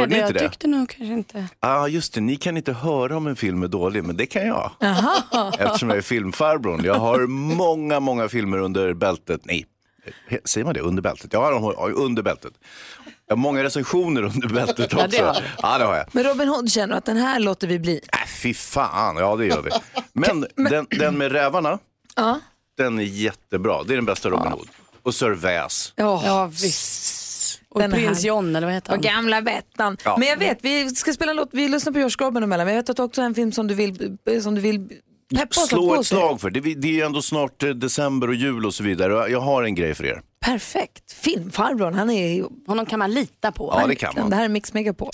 Hörde 0.00 0.10
det 0.10 0.16
ni 0.16 0.20
jag 0.20 0.30
inte 0.30 0.40
det? 0.44 0.48
tyckte 0.48 0.66
nog 0.66 0.88
kanske 0.88 1.12
inte. 1.14 1.38
Ja, 1.60 1.68
ah, 1.68 1.88
just 1.88 2.14
det. 2.14 2.20
Ni 2.20 2.36
kan 2.36 2.56
inte 2.56 2.72
höra 2.72 3.16
om 3.16 3.26
en 3.26 3.36
film 3.36 3.62
är 3.62 3.68
dålig, 3.68 4.04
men 4.04 4.16
det 4.16 4.26
kan 4.26 4.46
jag. 4.46 4.70
Eftersom 5.58 5.88
jag 5.88 5.98
är 5.98 6.02
filmfarbrorn. 6.02 6.84
Jag 6.84 6.94
har 6.94 7.26
många, 7.26 8.00
många 8.00 8.28
filmer 8.28 8.58
under 8.58 8.94
bältet. 8.94 9.40
Nej, 9.44 9.66
säger 10.44 10.64
man 10.64 10.74
det? 10.74 10.80
Under 10.80 11.02
bältet? 11.02 11.32
Ja, 11.32 11.50
de 11.50 11.62
har, 11.62 11.72
ja, 11.72 11.88
under 11.94 12.22
bältet. 12.22 12.52
Jag 13.26 13.36
har 13.36 13.40
många 13.40 13.62
recensioner 13.62 14.22
under 14.22 14.48
bältet 14.48 14.92
Ja, 14.92 14.98
det 14.98 15.04
också. 15.06 15.24
har 15.24 15.34
du. 15.34 15.40
Ja, 15.62 15.78
det 15.78 15.84
har 15.84 15.96
jag. 15.96 16.06
Men 16.12 16.24
Robin 16.24 16.48
Hood 16.48 16.70
känner 16.70 16.96
att 16.96 17.04
den 17.04 17.16
här 17.16 17.38
låter 17.40 17.66
vi 17.66 17.78
bli. 17.78 18.00
Äh, 18.12 18.28
fy 18.42 18.54
fan, 18.54 19.16
ja 19.16 19.36
det 19.36 19.46
gör 19.46 19.62
vi. 19.62 19.70
Men 20.12 20.46
den, 20.70 20.86
den 20.90 21.18
med 21.18 21.32
rävarna, 21.32 21.78
Ja, 22.16 22.40
den 22.78 22.98
är 22.98 23.02
jättebra. 23.02 23.82
Det 23.82 23.92
är 23.94 23.96
den 23.96 24.04
bästa 24.04 24.28
Robin 24.30 24.52
Hood. 24.52 24.68
Och 25.02 25.14
Sir 25.14 25.30
Väs. 25.30 25.92
ja 25.96 26.46
visst. 26.52 27.60
Och 27.68 27.80
Den 27.80 27.90
prins 27.90 28.06
härlig. 28.18 28.28
John, 28.28 28.56
eller 28.56 28.66
vad 28.66 28.74
heter 28.74 28.90
han? 28.90 28.98
Och 28.98 29.04
gamla 29.04 29.42
Bettan. 29.42 29.96
Ja. 30.04 30.16
Men 30.18 30.28
jag 30.28 30.36
vet, 30.36 30.58
vi 30.62 30.90
ska 30.90 31.12
spela 31.12 31.30
en 31.30 31.36
låt, 31.36 31.48
vi 31.52 31.68
lyssnar 31.68 31.92
på 31.92 31.98
George 31.98 32.14
Gorman 32.18 32.42
emellan, 32.42 32.66
men 32.66 32.74
jag 32.74 32.82
vet 32.82 32.90
att 32.90 32.96
du 32.96 33.02
också 33.02 33.20
har 33.20 33.26
en 33.26 33.34
film 33.34 33.52
som 33.52 33.66
du 33.66 33.74
vill, 33.74 34.16
som 34.42 34.54
du 34.54 34.60
vill 34.60 34.88
peppa 35.28 35.60
oss 35.60 35.68
Slå 35.68 35.88
på 35.88 36.00
ett 36.00 36.06
slag 36.06 36.40
för. 36.40 36.50
Det, 36.50 36.60
det 36.60 36.88
är 36.88 36.92
ju 36.92 37.00
ändå 37.02 37.22
snart 37.22 37.62
eh, 37.62 37.70
december 37.70 38.28
och 38.28 38.34
jul 38.34 38.66
och 38.66 38.74
så 38.74 38.82
vidare. 38.82 39.30
Jag 39.30 39.40
har 39.40 39.62
en 39.62 39.74
grej 39.74 39.94
för 39.94 40.06
er. 40.06 40.22
Perfekt. 40.40 41.12
Filmfarbrorn, 41.12 41.94
han 41.94 42.10
är 42.10 42.44
Honom 42.66 42.86
kan 42.86 42.98
man 42.98 43.10
lita 43.10 43.52
på. 43.52 43.74
Ja, 43.80 43.86
det 43.86 43.94
kan 43.94 44.14
man. 44.16 44.30
Det 44.30 44.36
här 44.36 44.44
är 44.44 44.48
Mix 44.48 44.72
Megapol. 44.72 45.10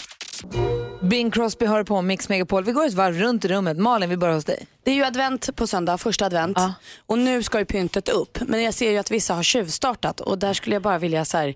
Bing 1.03 1.31
Crosby 1.31 1.66
hör 1.66 1.85
på 1.85 2.03
Mix 2.03 2.29
Megapol. 2.29 2.64
Vi 2.64 2.73
går 2.73 2.87
ett 2.87 2.94
varv 2.94 3.18
runt 3.18 3.44
i 3.44 3.49
rummet. 3.49 3.77
Malin, 3.79 4.11
vi 4.11 4.16
börjar 4.16 4.35
hos 4.35 4.44
dig. 4.44 4.66
Det 4.85 4.90
är 4.90 4.94
ju 4.94 5.05
advent 5.05 5.57
på 5.57 5.66
söndag, 5.66 5.99
första 5.99 6.27
advent. 6.27 6.59
Och 7.07 7.18
nu 7.18 7.42
ska 7.42 7.59
ju 7.59 7.64
pyntet 7.64 8.09
upp. 8.09 8.38
Men 8.40 8.62
jag 8.62 8.75
ser 8.75 8.90
ju 8.90 8.99
att 8.99 9.11
vissa 9.11 9.35
har 9.35 9.42
tjuvstartat 9.42 10.20
och 10.20 10.38
där 10.38 10.53
skulle 10.53 10.77
jag 10.77 10.83
bara 10.83 10.99
vilja 10.99 11.25
så 11.25 11.37
här, 11.38 11.49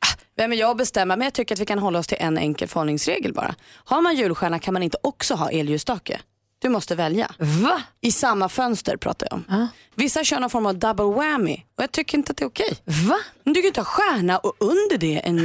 ah, 0.00 0.20
vem 0.36 0.52
är 0.52 0.56
jag 0.56 0.70
att 0.70 0.76
bestämma? 0.76 1.16
Men 1.16 1.24
jag 1.24 1.32
tycker 1.32 1.54
att 1.54 1.60
vi 1.60 1.66
kan 1.66 1.78
hålla 1.78 1.98
oss 1.98 2.06
till 2.06 2.18
en 2.20 2.38
enkel 2.38 2.68
förhållningsregel 2.68 3.32
bara. 3.32 3.54
Har 3.74 4.00
man 4.00 4.16
julstjärna 4.16 4.58
kan 4.58 4.74
man 4.74 4.82
inte 4.82 4.98
också 5.02 5.34
ha 5.34 5.50
elljusstake. 5.50 6.20
Du 6.62 6.68
måste 6.68 6.94
välja. 6.94 7.30
Va? 7.38 7.82
I 8.00 8.12
samma 8.12 8.48
fönster 8.48 8.96
pratar 8.96 9.28
jag 9.30 9.36
om. 9.48 9.68
Vissa 9.94 10.24
kör 10.24 10.40
någon 10.40 10.50
form 10.50 10.66
av 10.66 10.78
double 10.78 11.04
whammy 11.04 11.54
och 11.76 11.82
jag 11.82 11.92
tycker 11.92 12.18
inte 12.18 12.30
att 12.30 12.36
det 12.36 12.44
är 12.44 12.48
okej. 12.48 12.78
Va? 12.84 13.18
Du 13.44 13.54
kan 13.54 13.64
inte 13.64 13.80
ha 13.80 13.84
stjärna 13.84 14.38
och 14.38 14.54
under 14.58 14.98
det 14.98 15.18
en 15.24 15.38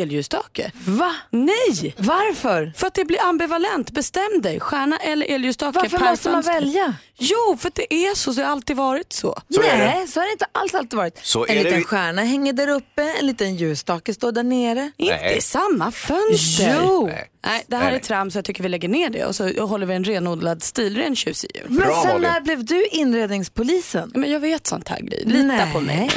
elljusstake. 0.00 0.72
Va? 0.86 1.14
Nej! 1.30 1.94
Varför? 1.98 2.72
För 2.76 2.86
att 2.86 2.94
det 2.94 3.04
blir 3.04 3.24
ambivalent. 3.24 3.90
Bestäm 3.90 4.40
dig. 4.42 4.60
Stjärna 4.60 4.96
eller 4.96 5.26
elljusstake 5.26 5.78
Varför 5.78 5.98
per 5.98 6.10
måste 6.10 6.30
man 6.30 6.42
fönster. 6.42 6.60
välja? 6.60 6.94
Jo, 7.20 7.56
för 7.60 7.72
det 7.74 7.94
är 7.94 8.14
så. 8.14 8.32
Det 8.32 8.42
har 8.42 8.50
alltid 8.52 8.76
varit 8.76 9.12
så. 9.12 9.38
Så 9.54 9.62
är 9.62 9.78
Nej, 9.78 10.08
så 10.08 10.20
har 10.20 10.26
det 10.26 10.32
inte 10.32 10.46
alls 10.52 10.74
alltid 10.74 10.96
varit. 10.96 11.18
Så 11.22 11.46
en 11.46 11.54
liten 11.56 11.72
det- 11.78 11.84
stjärna 11.84 12.22
hänger 12.22 12.52
där 12.52 12.68
uppe, 12.68 13.02
en 13.20 13.26
liten 13.26 13.56
ljusstake 13.56 14.14
står 14.14 14.32
där 14.32 14.42
nere. 14.42 14.90
Inte 14.96 15.34
i 15.38 15.40
samma 15.40 15.90
fönster. 15.92 16.76
Jo. 16.82 17.06
Nej. 17.06 17.64
det 17.66 17.76
här 17.76 17.82
Nej, 17.82 17.88
är 17.88 17.92
nej. 17.92 18.00
trams 18.00 18.32
så 18.32 18.38
jag 18.38 18.44
tycker 18.44 18.62
vi 18.62 18.68
lägger 18.68 18.88
ner 18.88 19.10
det 19.10 19.24
och 19.24 19.36
så 19.36 19.66
håller 19.66 19.86
vi 19.86 19.94
en 19.94 20.04
renodlad 20.04 20.62
stilren 20.62 21.16
tjusig 21.16 21.50
jul. 21.54 21.64
Men 21.68 21.76
Bra, 21.86 22.02
sen 22.02 22.12
Malin. 22.12 22.22
när 22.22 22.40
blev 22.40 22.64
du 22.64 22.86
inredningspolisen? 22.86 24.12
Men 24.14 24.30
jag 24.30 24.40
vet 24.40 24.66
sånt 24.66 24.88
här 24.88 25.00
Gry. 25.00 25.24
Lita 25.24 25.42
Nej. 25.46 25.72
på 25.72 25.80
mig. 25.80 26.10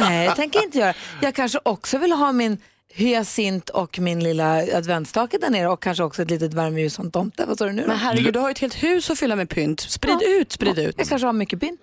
Nej, 0.00 0.24
jag 0.26 0.36
tänker 0.36 0.62
inte 0.64 0.78
göra. 0.78 0.94
Jag 1.22 1.34
kanske 1.34 1.58
också 1.62 1.98
vill 1.98 2.12
ha 2.12 2.32
min 2.32 2.58
hyacint 2.94 3.70
och 3.70 3.98
min 3.98 4.22
lilla 4.24 4.54
adventsstake 4.76 5.38
där 5.38 5.50
nere 5.50 5.68
och 5.68 5.82
kanske 5.82 6.02
också 6.04 6.22
ett 6.22 6.30
litet 6.30 6.54
värmeljus 6.54 6.94
som 6.94 7.10
tomte. 7.10 7.44
Vad 7.46 7.58
sa 7.58 7.64
du 7.66 7.72
nu 7.72 7.82
då? 7.82 7.88
Men 7.88 7.96
herregud, 7.96 8.32
du 8.34 8.38
har 8.38 8.48
ju 8.48 8.52
ett 8.52 8.58
helt 8.58 8.82
hus 8.82 9.10
att 9.10 9.18
fylla 9.18 9.36
med 9.36 9.48
pynt. 9.50 9.80
Sprid 9.80 10.16
Ja. 10.20 10.28
ut, 10.40 10.52
sprid 10.52 10.78
ut. 10.78 10.94
Jag 10.98 11.08
kanske 11.08 11.26
har 11.26 11.32
mycket 11.32 11.60
pynt. 11.60 11.80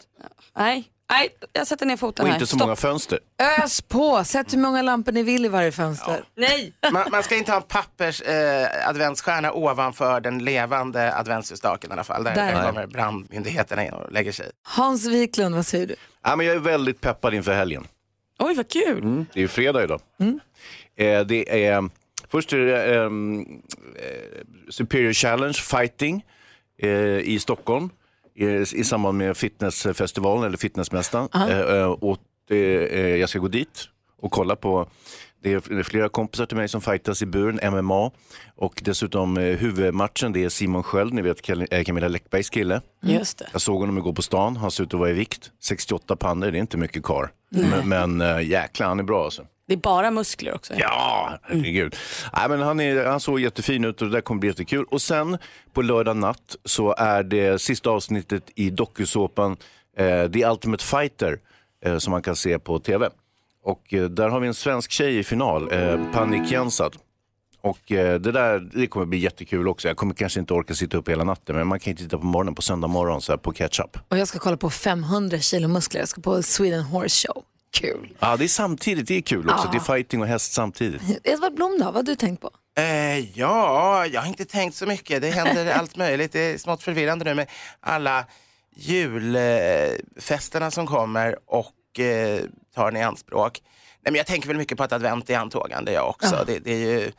Nej, 0.58 0.84
nej, 1.12 1.30
jag 1.54 1.68
sätter 1.68 1.86
ner 1.86 1.98
foten 1.98 2.24
Och 2.24 2.30
här. 2.30 2.36
inte 2.36 2.46
så 2.48 2.56
Stopp. 2.56 2.60
många 2.68 2.76
fönster. 2.76 3.20
Ös 3.64 3.82
på, 3.82 4.24
sätt 4.24 4.54
hur 4.54 4.58
många 4.58 4.82
lampor 4.82 5.12
ni 5.12 5.24
vill 5.24 5.46
i 5.46 5.48
varje 5.48 5.72
fönster. 5.72 6.24
Nej. 6.36 6.74
Man, 6.92 7.04
man 7.12 7.24
ska 7.24 7.36
inte 7.36 7.52
ha 7.52 7.58
en 7.58 7.64
pappers 7.68 8.22
eh, 8.22 8.90
adventsstjärna 8.90 9.52
ovanför 9.54 10.22
den 10.22 10.40
levande 10.40 11.16
adventsljusstaken 11.16 11.90
i 11.90 11.94
alla 11.94 12.04
fall. 12.04 12.24
Där, 12.24 12.36
Där. 12.36 12.54
där 12.56 12.68
kommer 12.72 12.88
brandmyndigheterna 12.88 13.86
in 13.86 13.94
och 13.94 14.12
lägger 14.12 14.32
sig. 14.32 14.52
Hans 14.64 15.06
Wiklund, 15.06 15.56
vad 15.56 15.66
säger 15.66 15.88
du? 15.88 15.96
Ja, 16.24 16.36
men 16.36 16.46
jag 16.46 16.56
är 16.56 16.60
väldigt 16.60 17.02
peppad 17.02 17.34
inför 17.34 17.54
helgen. 17.54 17.88
Oj, 18.40 18.56
vad 18.56 18.70
kul. 18.70 18.98
Mm, 19.00 19.26
det 19.34 19.40
är 19.40 19.42
ju 19.42 19.48
fredag 19.48 19.84
idag. 19.84 20.02
Mm. 20.98 21.20
Eh, 21.20 21.26
det 21.26 21.66
är, 21.66 21.90
först 22.28 22.54
är 22.54 22.58
det 22.58 22.96
eh, 22.96 23.10
Superior 24.70 25.14
Challenge 25.14 25.54
Fighting 25.54 26.26
eh, 26.78 26.90
i 27.20 27.40
Stockholm 27.40 27.90
i, 28.74 28.84
samband 28.84 29.18
med 29.18 29.38
fitnessfestivalen 29.38 30.44
eller 30.44 30.58
fitnessmästaren. 30.58 31.28
Och 32.00 32.20
jag 33.20 33.30
ska 33.30 33.40
gå 33.40 33.48
dit 33.48 33.90
och 34.22 34.32
kolla 34.32 34.56
på 34.56 34.88
Det 35.42 35.54
är 35.54 35.84
flera 35.84 36.10
kompisar 36.10 36.46
till 36.46 36.58
mig 36.58 36.68
som 36.68 36.82
fightas 36.82 37.22
i 37.22 37.26
buren, 37.26 37.86
MMA. 37.86 38.12
Och 38.56 38.82
dessutom 38.86 39.38
huvudmatchen, 39.38 40.34
det 40.34 40.44
är 40.44 40.50
Simon 40.50 40.84
Sköld, 40.84 41.14
ni 41.14 41.22
vet 41.22 41.42
Camilla 41.86 42.08
Läckbergs 42.08 42.50
kille. 42.50 42.82
Just 43.02 43.38
det. 43.38 43.48
Jag 43.52 43.62
såg 43.62 43.80
honom 43.80 43.98
igår 43.98 44.14
på 44.14 44.22
stan, 44.22 44.58
han 44.58 44.72
ser 44.72 44.84
ut 44.84 44.94
att 44.94 45.00
vara 45.00 45.10
i 45.10 45.14
vikt. 45.14 45.52
68 45.64 46.16
pannor, 46.16 46.52
det 46.52 46.58
är 46.58 46.62
inte 46.62 46.78
mycket 46.78 47.04
kar. 47.04 47.32
Men, 47.50 47.90
men 48.20 48.46
jäklar, 48.48 48.88
han 48.88 49.00
är 49.00 49.04
bra 49.04 49.24
alltså. 49.24 49.46
Det 49.68 49.74
är 49.74 49.78
bara 49.78 50.12
muskler 50.12 50.56
också. 50.56 50.74
Ja, 50.78 51.40
herregud. 51.44 51.96
Nej, 52.34 52.50
men 52.50 52.62
han, 52.62 52.80
är, 52.80 53.06
han 53.06 53.20
såg 53.20 53.40
jättefin 53.40 53.86
ut 53.86 54.02
och 54.02 54.08
det 54.08 54.14
där 54.14 54.22
kommer 54.22 54.40
bli 54.40 54.50
jättekul. 54.50 54.86
Och 54.92 55.02
sen 55.02 55.38
på 55.74 55.82
lördag 55.82 56.18
natt 56.18 56.56
så 56.66 56.96
är 56.98 57.24
det 57.24 57.62
sista 57.62 57.90
avsnittet 57.90 58.44
i 58.56 58.70
dokusåpan 58.70 59.58
eh, 59.98 60.32
The 60.32 60.46
Ultimate 60.46 60.84
Fighter 60.84 61.40
eh, 61.86 61.98
som 61.98 62.12
man 62.12 62.22
kan 62.22 62.36
se 62.36 62.60
på 62.60 62.80
tv. 62.80 63.10
Och 63.64 63.94
eh, 63.94 64.04
där 64.10 64.30
har 64.30 64.40
vi 64.40 64.48
en 64.48 64.54
svensk 64.54 64.92
tjej 64.92 65.18
i 65.18 65.24
final, 65.24 65.72
eh, 65.72 66.12
Panik 66.14 66.52
Jansad. 66.52 66.96
Och 67.62 67.92
eh, 67.92 68.20
det 68.20 68.32
där 68.32 68.60
det 68.74 68.88
kommer 68.88 69.06
bli 69.06 69.18
jättekul 69.18 69.68
också. 69.68 69.88
Jag 69.88 69.98
kommer 69.98 70.14
kanske 70.14 70.40
inte 70.40 70.54
orka 70.54 70.74
sitta 70.74 70.98
upp 70.98 71.10
hela 71.10 71.24
natten 71.24 71.56
men 71.56 71.68
man 71.68 71.80
kan 71.80 71.94
ju 71.94 71.98
titta 71.98 72.18
på 72.18 72.26
morgonen 72.26 72.56
på 72.56 72.62
söndag 72.62 72.88
morgon 72.88 73.22
så 73.22 73.32
här 73.32 73.38
på 73.38 73.52
catch-up. 73.52 73.98
Och 74.10 74.18
jag 74.18 74.28
ska 74.28 74.40
kolla 74.40 74.58
på 74.58 74.70
500 74.70 75.40
kilo 75.40 75.68
muskler. 75.68 76.00
Jag 76.02 76.10
ska 76.10 76.22
på 76.22 76.44
Sweden 76.44 76.84
Horse 76.84 77.28
Show. 77.28 77.44
Kul. 77.76 78.18
Ja, 78.20 78.38
det 78.38 78.44
är 78.44 78.48
samtidigt, 78.48 79.08
det 79.08 79.18
är 79.18 79.22
kul 79.22 79.50
också. 79.50 79.66
Ja. 79.68 79.72
Det 79.72 79.78
är 79.78 79.96
fighting 79.96 80.22
och 80.22 80.28
häst 80.28 80.54
samtidigt. 80.54 81.02
Edvard 81.24 81.54
Blom 81.54 81.78
då, 81.80 81.86
vad 81.86 81.96
har 81.96 82.04
du 82.04 82.16
tänkt 82.16 82.42
på? 82.42 82.52
Eh, 82.78 83.38
ja, 83.40 84.06
jag 84.06 84.22
har 84.22 84.28
inte 84.28 84.46
tänkt 84.46 84.76
så 84.76 84.86
mycket. 84.86 85.22
Det 85.22 85.30
händer 85.30 85.74
allt 85.80 85.96
möjligt. 85.96 86.32
Det 86.32 86.40
är 86.40 86.58
smått 86.58 86.84
förvirrande 86.84 87.26
nu 87.26 87.34
med 87.34 87.48
alla 87.80 88.26
julfesterna 88.76 90.72
som 90.72 90.88
kommer 90.88 91.38
och 91.46 92.00
eh, 92.00 92.40
tar 92.76 92.92
den 92.92 93.02
i 93.02 93.04
anspråk. 93.04 93.62
Nej, 94.02 94.12
men 94.12 94.16
jag 94.16 94.26
tänker 94.28 94.48
väl 94.48 94.58
mycket 94.58 94.78
på 94.78 94.84
att 94.84 94.92
advent 94.94 95.30
är 95.30 95.38
antågande 95.38 95.92
jag 95.92 96.10
också. 96.10 96.44
Det, 96.48 96.60
det 96.60 96.72
är 96.72 96.78
ju, 96.78 97.12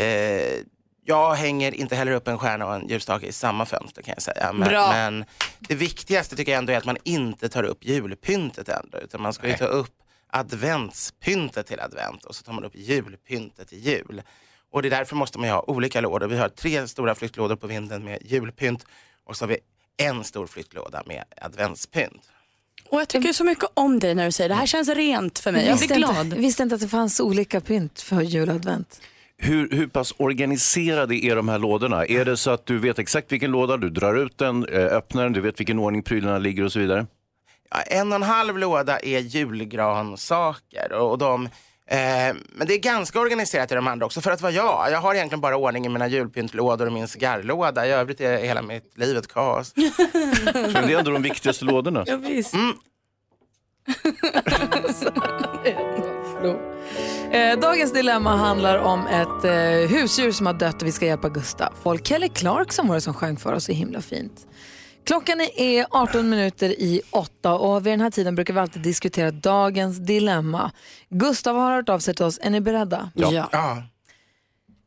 eh, 0.00 0.58
jag 1.04 1.34
hänger 1.34 1.74
inte 1.74 1.96
heller 1.96 2.12
upp 2.12 2.28
en 2.28 2.38
stjärna 2.38 2.66
och 2.66 2.74
en 2.74 2.88
ljusstake 2.88 3.26
i 3.26 3.32
samma 3.32 3.66
fönster 3.66 4.02
kan 4.02 4.14
jag 4.16 4.22
säga. 4.22 4.52
Men, 4.52 4.68
Bra. 4.68 4.92
men 4.92 5.24
det 5.58 5.74
viktigaste 5.74 6.36
tycker 6.36 6.52
jag 6.52 6.58
ändå 6.58 6.72
är 6.72 6.76
att 6.76 6.84
man 6.84 6.96
inte 7.04 7.48
tar 7.48 7.62
upp 7.62 7.84
julpyntet 7.84 8.68
ändå. 8.68 8.98
Utan 8.98 9.22
man 9.22 9.32
ska 9.32 9.48
ju 9.48 9.56
ta 9.56 9.64
upp 9.64 9.94
adventspyntet 10.32 11.66
till 11.66 11.80
advent 11.80 12.24
och 12.24 12.34
så 12.34 12.42
tar 12.42 12.52
man 12.52 12.64
upp 12.64 12.74
julpyntet 12.74 13.68
till 13.68 13.78
jul. 13.78 14.22
Och 14.70 14.82
det 14.82 14.88
är 14.88 14.90
därför 14.90 15.16
måste 15.16 15.38
man 15.38 15.48
ju 15.48 15.54
ha 15.54 15.62
olika 15.62 16.00
lådor. 16.00 16.26
Vi 16.26 16.38
har 16.38 16.48
tre 16.48 16.88
stora 16.88 17.14
flyttlådor 17.14 17.56
på 17.56 17.66
vinden 17.66 18.04
med 18.04 18.18
julpynt 18.24 18.86
och 19.26 19.36
så 19.36 19.44
har 19.44 19.48
vi 19.48 19.58
en 19.96 20.24
stor 20.24 20.46
flyttlåda 20.46 21.02
med 21.06 21.24
adventspynt. 21.36 22.22
Och 22.88 23.00
jag 23.00 23.08
tycker 23.08 23.32
så 23.32 23.44
mycket 23.44 23.64
om 23.74 23.98
dig 23.98 24.14
när 24.14 24.24
du 24.24 24.32
säger 24.32 24.48
det 24.48 24.54
här 24.54 24.66
känns 24.66 24.88
rent 24.88 25.38
för 25.38 25.52
mig. 25.52 25.66
Jag 25.66 25.78
blir 25.78 25.88
glad. 25.88 26.26
Inte, 26.26 26.36
visste 26.36 26.62
inte 26.62 26.74
att 26.74 26.80
det 26.80 26.88
fanns 26.88 27.20
olika 27.20 27.60
pynt 27.60 28.00
för 28.00 28.20
jul 28.20 28.48
och 28.48 28.54
advent. 28.54 29.00
Hur, 29.44 29.68
hur 29.70 29.86
pass 29.86 30.14
organiserade 30.16 31.14
är 31.14 31.36
de 31.36 31.48
här 31.48 31.58
lådorna? 31.58 32.06
Är 32.06 32.24
det 32.24 32.36
så 32.36 32.50
att 32.50 32.66
du 32.66 32.78
vet 32.78 32.98
exakt 32.98 33.32
vilken 33.32 33.50
låda, 33.50 33.76
du 33.76 33.90
drar 33.90 34.14
ut 34.14 34.38
den, 34.38 34.66
eh, 34.68 34.84
öppnar 34.84 35.22
den, 35.22 35.32
du 35.32 35.40
vet 35.40 35.60
vilken 35.60 35.78
ordning 35.78 36.02
prylarna 36.02 36.38
ligger 36.38 36.64
och 36.64 36.72
så 36.72 36.78
vidare? 36.78 37.06
Ja, 37.70 37.80
en 37.80 38.08
och 38.08 38.16
en 38.16 38.22
halv 38.22 38.58
låda 38.58 38.98
är 38.98 39.18
julgransaker 39.18 40.92
och, 40.92 41.10
och 41.10 41.18
de 41.18 41.48
Eh, 41.86 42.34
men 42.52 42.66
det 42.66 42.74
är 42.74 42.78
ganska 42.78 43.20
organiserat 43.20 43.72
i 43.72 43.74
de 43.74 43.86
andra 43.86 44.06
också. 44.06 44.20
För 44.20 44.30
att 44.30 44.40
vara 44.40 44.52
jag, 44.52 44.88
jag 44.90 44.98
har 44.98 45.14
egentligen 45.14 45.40
bara 45.40 45.56
ordning 45.56 45.86
i 45.86 45.88
mina 45.88 46.08
julpyntlådor 46.08 46.86
och 46.86 46.92
min 46.92 47.08
cigarrlåda. 47.08 47.86
I 47.86 47.90
övrigt 47.90 48.20
är 48.20 48.38
hela 48.38 48.62
mitt 48.62 48.98
liv 48.98 49.16
ett 49.16 49.32
kaos. 49.32 49.72
Men 49.76 50.86
det 50.86 50.92
är 50.92 50.98
ändå 50.98 51.10
de 51.10 51.22
viktigaste 51.22 51.64
lådorna. 51.64 52.04
Ja, 52.06 52.16
visst. 52.16 52.54
Mm. 52.54 52.76
Eh, 57.32 57.58
dagens 57.58 57.92
dilemma 57.92 58.36
handlar 58.36 58.78
om 58.78 59.06
ett 59.06 59.44
eh, 59.44 59.96
husdjur 59.96 60.32
som 60.32 60.46
har 60.46 60.54
dött 60.54 60.82
och 60.82 60.88
vi 60.88 60.92
ska 60.92 61.06
hjälpa 61.06 61.28
Gustav. 61.28 61.72
Folk 61.82 62.06
Kelly 62.06 62.28
Clarkson 62.28 62.88
var 62.88 62.94
det 62.94 63.00
som 63.00 63.14
sjöng 63.14 63.36
för 63.36 63.52
oss 63.52 63.64
så 63.64 63.72
himla 63.72 64.00
fint. 64.00 64.46
Klockan 65.04 65.40
är 65.40 65.86
18 65.90 66.30
minuter 66.30 66.68
i 66.68 67.02
åtta 67.10 67.54
och 67.54 67.86
vid 67.86 67.92
den 67.92 68.00
här 68.00 68.10
tiden 68.10 68.34
brukar 68.34 68.54
vi 68.54 68.60
alltid 68.60 68.82
diskutera 68.82 69.30
dagens 69.30 69.98
dilemma. 69.98 70.70
Gustav 71.08 71.56
har 71.56 71.74
hört 71.74 71.88
av 71.88 71.98
sig 71.98 72.14
till 72.14 72.24
oss. 72.24 72.38
Är 72.42 72.50
ni 72.50 72.60
beredda? 72.60 73.10
Ja. 73.14 73.82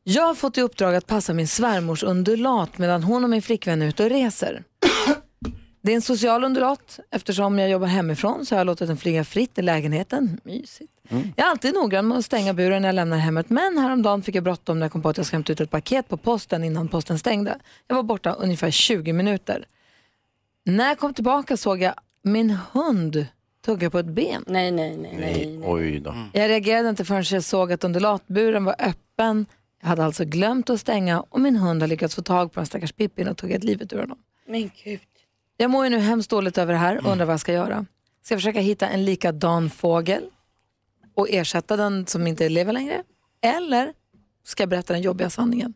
Jag 0.03 0.23
har 0.23 0.36
fått 0.36 0.58
i 0.58 0.62
uppdrag 0.62 0.95
att 0.95 1.08
passa 1.08 1.34
min 1.34 1.47
svärmors 1.47 2.03
undulat 2.03 2.77
medan 2.77 3.03
hon 3.03 3.23
och 3.23 3.29
min 3.29 3.41
flickvän 3.41 3.81
är 3.81 3.88
ute 3.88 4.03
och 4.03 4.10
reser. 4.10 4.63
Det 5.81 5.91
är 5.91 5.95
en 5.95 6.01
social 6.01 6.43
undulat. 6.43 6.99
Eftersom 7.12 7.60
jag 7.60 7.69
jobbar 7.69 7.88
hemifrån 7.88 8.45
så 8.45 8.55
har 8.55 8.60
jag 8.60 8.65
låtit 8.65 8.88
den 8.88 8.97
flyga 8.97 9.23
fritt 9.23 9.58
i 9.58 9.62
lägenheten. 9.62 10.39
Mysigt. 10.43 10.94
Jag 11.09 11.45
är 11.45 11.49
alltid 11.49 11.73
noggrann 11.73 12.07
med 12.07 12.17
att 12.17 12.25
stänga 12.25 12.53
buren 12.53 12.81
när 12.81 12.89
jag 12.89 12.95
lämnar 12.95 13.17
hemmet 13.17 13.49
men 13.49 13.77
häromdagen 13.77 14.21
fick 14.21 14.35
jag 14.35 14.43
bråttom 14.43 14.79
när 14.79 14.85
jag 14.85 14.91
kom 14.91 15.01
på 15.01 15.09
att 15.09 15.17
jag 15.17 15.25
ska 15.25 15.35
hämta 15.35 15.53
ut 15.53 15.61
ett 15.61 15.71
paket 15.71 16.07
på 16.07 16.17
posten 16.17 16.63
innan 16.63 16.87
posten 16.87 17.19
stängde. 17.19 17.57
Jag 17.87 17.95
var 17.95 18.03
borta 18.03 18.31
ungefär 18.31 18.71
20 18.71 19.13
minuter. 19.13 19.65
När 20.65 20.87
jag 20.87 20.97
kom 20.97 21.13
tillbaka 21.13 21.57
såg 21.57 21.81
jag 21.81 21.93
min 22.23 22.57
hund 22.71 23.25
tugga 23.65 23.89
på 23.89 23.99
ett 23.99 24.05
ben. 24.05 24.43
Nej, 24.47 24.71
nej, 24.71 24.97
nej. 24.97 25.17
Nej, 25.19 25.61
oj 25.63 25.99
då. 25.99 26.15
Jag 26.33 26.49
reagerade 26.49 26.89
inte 26.89 27.05
förrän 27.05 27.23
jag 27.31 27.43
såg 27.43 27.71
att 27.71 27.83
undulatburen 27.83 28.65
var 28.65 28.75
öppen. 28.79 29.45
Jag 29.81 29.87
hade 29.89 30.05
alltså 30.05 30.25
glömt 30.25 30.69
att 30.69 30.79
stänga 30.79 31.21
och 31.21 31.41
min 31.41 31.55
hund 31.55 31.81
har 31.81 31.87
lyckats 31.87 32.15
få 32.15 32.21
tag 32.21 32.51
på 32.51 32.59
den 32.59 32.67
stackars 32.67 32.91
Pippin 32.91 33.27
och 33.27 33.37
tuggat 33.37 33.63
livet 33.63 33.93
ur 33.93 33.99
honom. 33.99 34.17
Men 34.47 34.71
gud. 34.83 34.99
Jag 35.57 35.71
mår 35.71 35.83
ju 35.83 35.89
nu 35.89 35.99
hemskt 35.99 36.29
dåligt 36.29 36.57
över 36.57 36.73
det 36.73 36.79
här 36.79 36.97
och 36.97 37.11
undrar 37.11 37.25
vad 37.25 37.33
jag 37.33 37.39
ska 37.39 37.53
göra. 37.53 37.85
Ska 38.23 38.33
jag 38.33 38.41
försöka 38.41 38.59
hitta 38.59 38.87
en 38.87 39.05
likadan 39.05 39.69
fågel 39.69 40.23
och 41.15 41.30
ersätta 41.30 41.78
den 41.78 42.08
som 42.08 42.28
inte 42.28 42.49
lever 42.49 42.73
längre? 42.73 43.04
Eller 43.41 43.93
ska 44.43 44.62
jag 44.63 44.69
berätta 44.69 44.93
den 44.93 45.01
jobbiga 45.01 45.30
sanningen? 45.30 45.73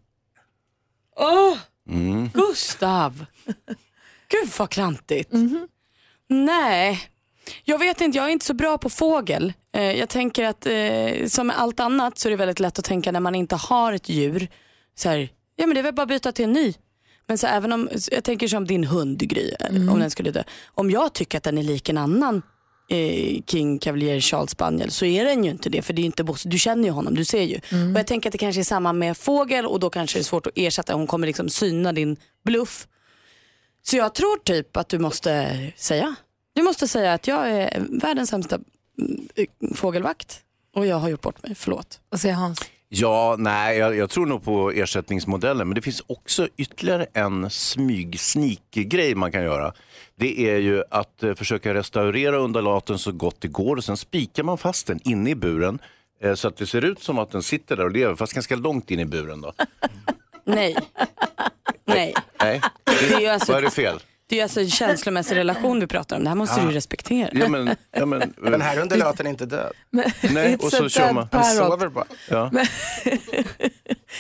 Åh, 1.16 1.58
Mm. 1.90 2.30
Gustav. 2.34 3.26
Gud 4.28 4.50
vad 4.60 4.70
klantigt. 4.70 5.32
Nej, 6.28 7.00
jag 7.64 7.80
vet 7.80 8.02
inte. 8.02 8.18
Jag 8.18 8.28
är 8.28 8.32
inte 8.32 8.46
så 8.46 8.54
bra 8.54 8.78
på 8.78 8.90
fågel. 8.90 9.54
Eh, 9.74 9.82
jag 9.92 10.10
tänker 10.10 10.44
att 10.44 10.66
eh, 10.66 11.28
som 11.28 11.48
med 11.48 11.60
allt 11.60 11.80
annat 11.80 12.18
så 12.18 12.28
är 12.28 12.30
det 12.30 12.36
väldigt 12.36 12.60
lätt 12.60 12.80
att 12.80 12.86
tänka 12.86 13.12
när 13.12 13.20
man 13.20 13.36
inte 13.36 13.56
har 13.56 13.94
ett 13.94 14.10
djur. 14.10 14.48
Så 14.96 15.10
här, 15.10 15.30
ja 15.56 15.68
men 15.68 15.74
det 15.74 15.82
är 15.82 15.84
väl 15.84 15.94
bara 15.94 16.02
att 16.04 16.10
byta 16.10 16.32
till 16.32 16.46
en 16.46 16.54
ny. 16.54 16.74
Men 17.28 17.38
så 17.38 17.48
även 17.48 17.74
om, 17.74 17.90
jag 18.12 18.24
tänker 18.24 18.48
som 18.48 18.68
din 18.68 18.84
hund 18.84 19.20
Gry, 19.20 19.52
eller 19.60 19.92
om 19.92 20.00
den 20.00 20.12
skulle 20.12 20.32
dö. 20.32 20.44
Om 20.68 20.92
jag 20.92 21.14
tycker 21.14 21.38
att 21.38 21.44
den 21.44 21.58
är 21.58 21.64
lik 21.64 21.90
en 21.90 21.98
annan 21.98 22.42
eh, 22.90 23.42
King 23.48 23.80
Cavalier 23.80 24.20
Charles 24.20 24.52
Spaniel 24.52 24.92
så 24.92 25.06
är 25.06 25.26
den 25.26 25.44
ju 25.44 25.52
inte 25.52 25.70
det. 25.70 25.82
För 25.82 25.94
det 25.94 26.02
är 26.02 26.06
inte 26.06 26.24
Bosse. 26.24 26.50
Du 26.50 26.60
känner 26.60 26.84
ju 26.84 26.90
honom, 26.90 27.16
du 27.16 27.26
ser 27.26 27.44
ju. 27.44 27.56
Och 27.56 28.00
jag 28.00 28.08
tänker 28.08 28.30
att 28.30 28.32
det 28.32 28.38
kanske 28.38 28.62
är 28.62 28.64
samma 28.64 28.94
med 28.94 29.18
fågel 29.18 29.66
och 29.66 29.80
då 29.80 29.90
kanske 29.90 30.18
det 30.18 30.22
är 30.22 30.24
svårt 30.24 30.48
att 30.48 30.54
ersätta. 30.56 30.94
Hon 30.94 31.08
kommer 31.08 31.28
liksom 31.28 31.50
syna 31.50 31.94
din 31.94 32.18
bluff. 32.46 32.88
Så 33.82 33.98
jag 33.98 34.14
tror 34.14 34.44
typ 34.44 34.78
att 34.78 34.90
du 34.90 35.00
måste 35.00 35.58
säga. 35.76 36.16
Du 36.54 36.62
måste 36.62 36.88
säga 36.88 37.14
att 37.14 37.28
jag 37.28 37.50
är 37.50 37.86
världens 38.02 38.30
sämsta 38.30 38.56
mm, 38.56 39.28
fågelvakt. 39.76 40.40
Och 40.76 40.86
jag 40.86 40.96
har 40.96 41.10
gjort 41.10 41.22
bort 41.22 41.44
mig, 41.44 41.56
förlåt. 41.56 42.00
Vad 42.10 42.22
säger 42.22 42.36
Hans? 42.36 42.62
Ja, 42.90 43.36
nej, 43.40 43.78
jag, 43.78 43.96
jag 43.96 44.10
tror 44.10 44.26
nog 44.26 44.44
på 44.44 44.72
ersättningsmodellen. 44.72 45.68
Men 45.68 45.76
det 45.76 45.82
finns 45.82 46.04
också 46.08 46.48
ytterligare 46.58 47.08
en 47.14 47.50
smyg-sneak-grej 47.50 49.16
man 49.16 49.32
kan 49.32 49.44
göra. 49.44 49.74
Det 50.20 50.50
är 50.50 50.58
ju 50.58 50.84
att 50.92 51.24
eh, 51.24 51.34
försöka 51.34 51.74
restaurera 51.74 52.38
undulaten 52.38 52.98
så 53.00 53.12
gott 53.12 53.42
det 53.42 53.48
går 53.48 53.76
och 53.76 53.84
sen 53.84 53.98
spikar 53.98 54.44
man 54.44 54.58
fast 54.58 54.88
den 54.88 55.00
inne 55.08 55.30
i 55.30 55.36
buren 55.36 55.80
eh, 56.24 56.34
så 56.34 56.48
att 56.48 56.58
det 56.58 56.66
ser 56.68 56.86
ut 56.86 57.04
som 57.04 57.20
att 57.20 57.32
den 57.32 57.44
sitter 57.44 57.76
där 57.76 57.84
och 57.84 57.92
lever, 57.92 58.16
fast 58.16 58.34
ganska 58.34 58.56
långt 58.56 58.92
in 58.92 59.00
i 59.00 59.06
buren. 59.06 59.42
Då. 59.42 59.54
Nej. 60.46 60.76
Nej. 61.86 62.14
Nej, 62.42 62.62
Det 62.86 63.14
är 63.16 63.20
ju 63.20 63.28
alltså- 63.28 63.52
vad 63.52 63.58
är 63.62 63.66
det 63.66 63.72
fel? 63.72 64.00
Det 64.28 64.40
är 64.40 64.44
alltså 64.44 64.60
en 64.62 64.70
känslomässig 64.70 65.36
relation 65.36 65.80
vi 65.80 65.88
pratar 65.88 66.18
om. 66.18 66.24
Det 66.24 66.30
här 66.30 66.36
måste 66.36 66.56
Ja. 66.60 66.64
du 66.66 66.70
ju 66.70 66.76
respektera. 66.76 67.30
Ja, 67.34 67.48
men, 67.50 67.76
ja, 67.92 68.06
men, 68.06 68.34
Den 68.44 68.62
här 68.62 68.80
undulaten 68.82 69.26
är 69.26 69.30
inte 69.30 69.46
död. 69.46 69.72
Nej, 70.32 70.56
och 70.62 70.72
så 70.72 70.90
kör 70.90 71.14
man. 71.14 71.28
Den 71.32 71.44
sover 71.44 71.88
bara. 71.88 72.06
Ja. 72.30 72.52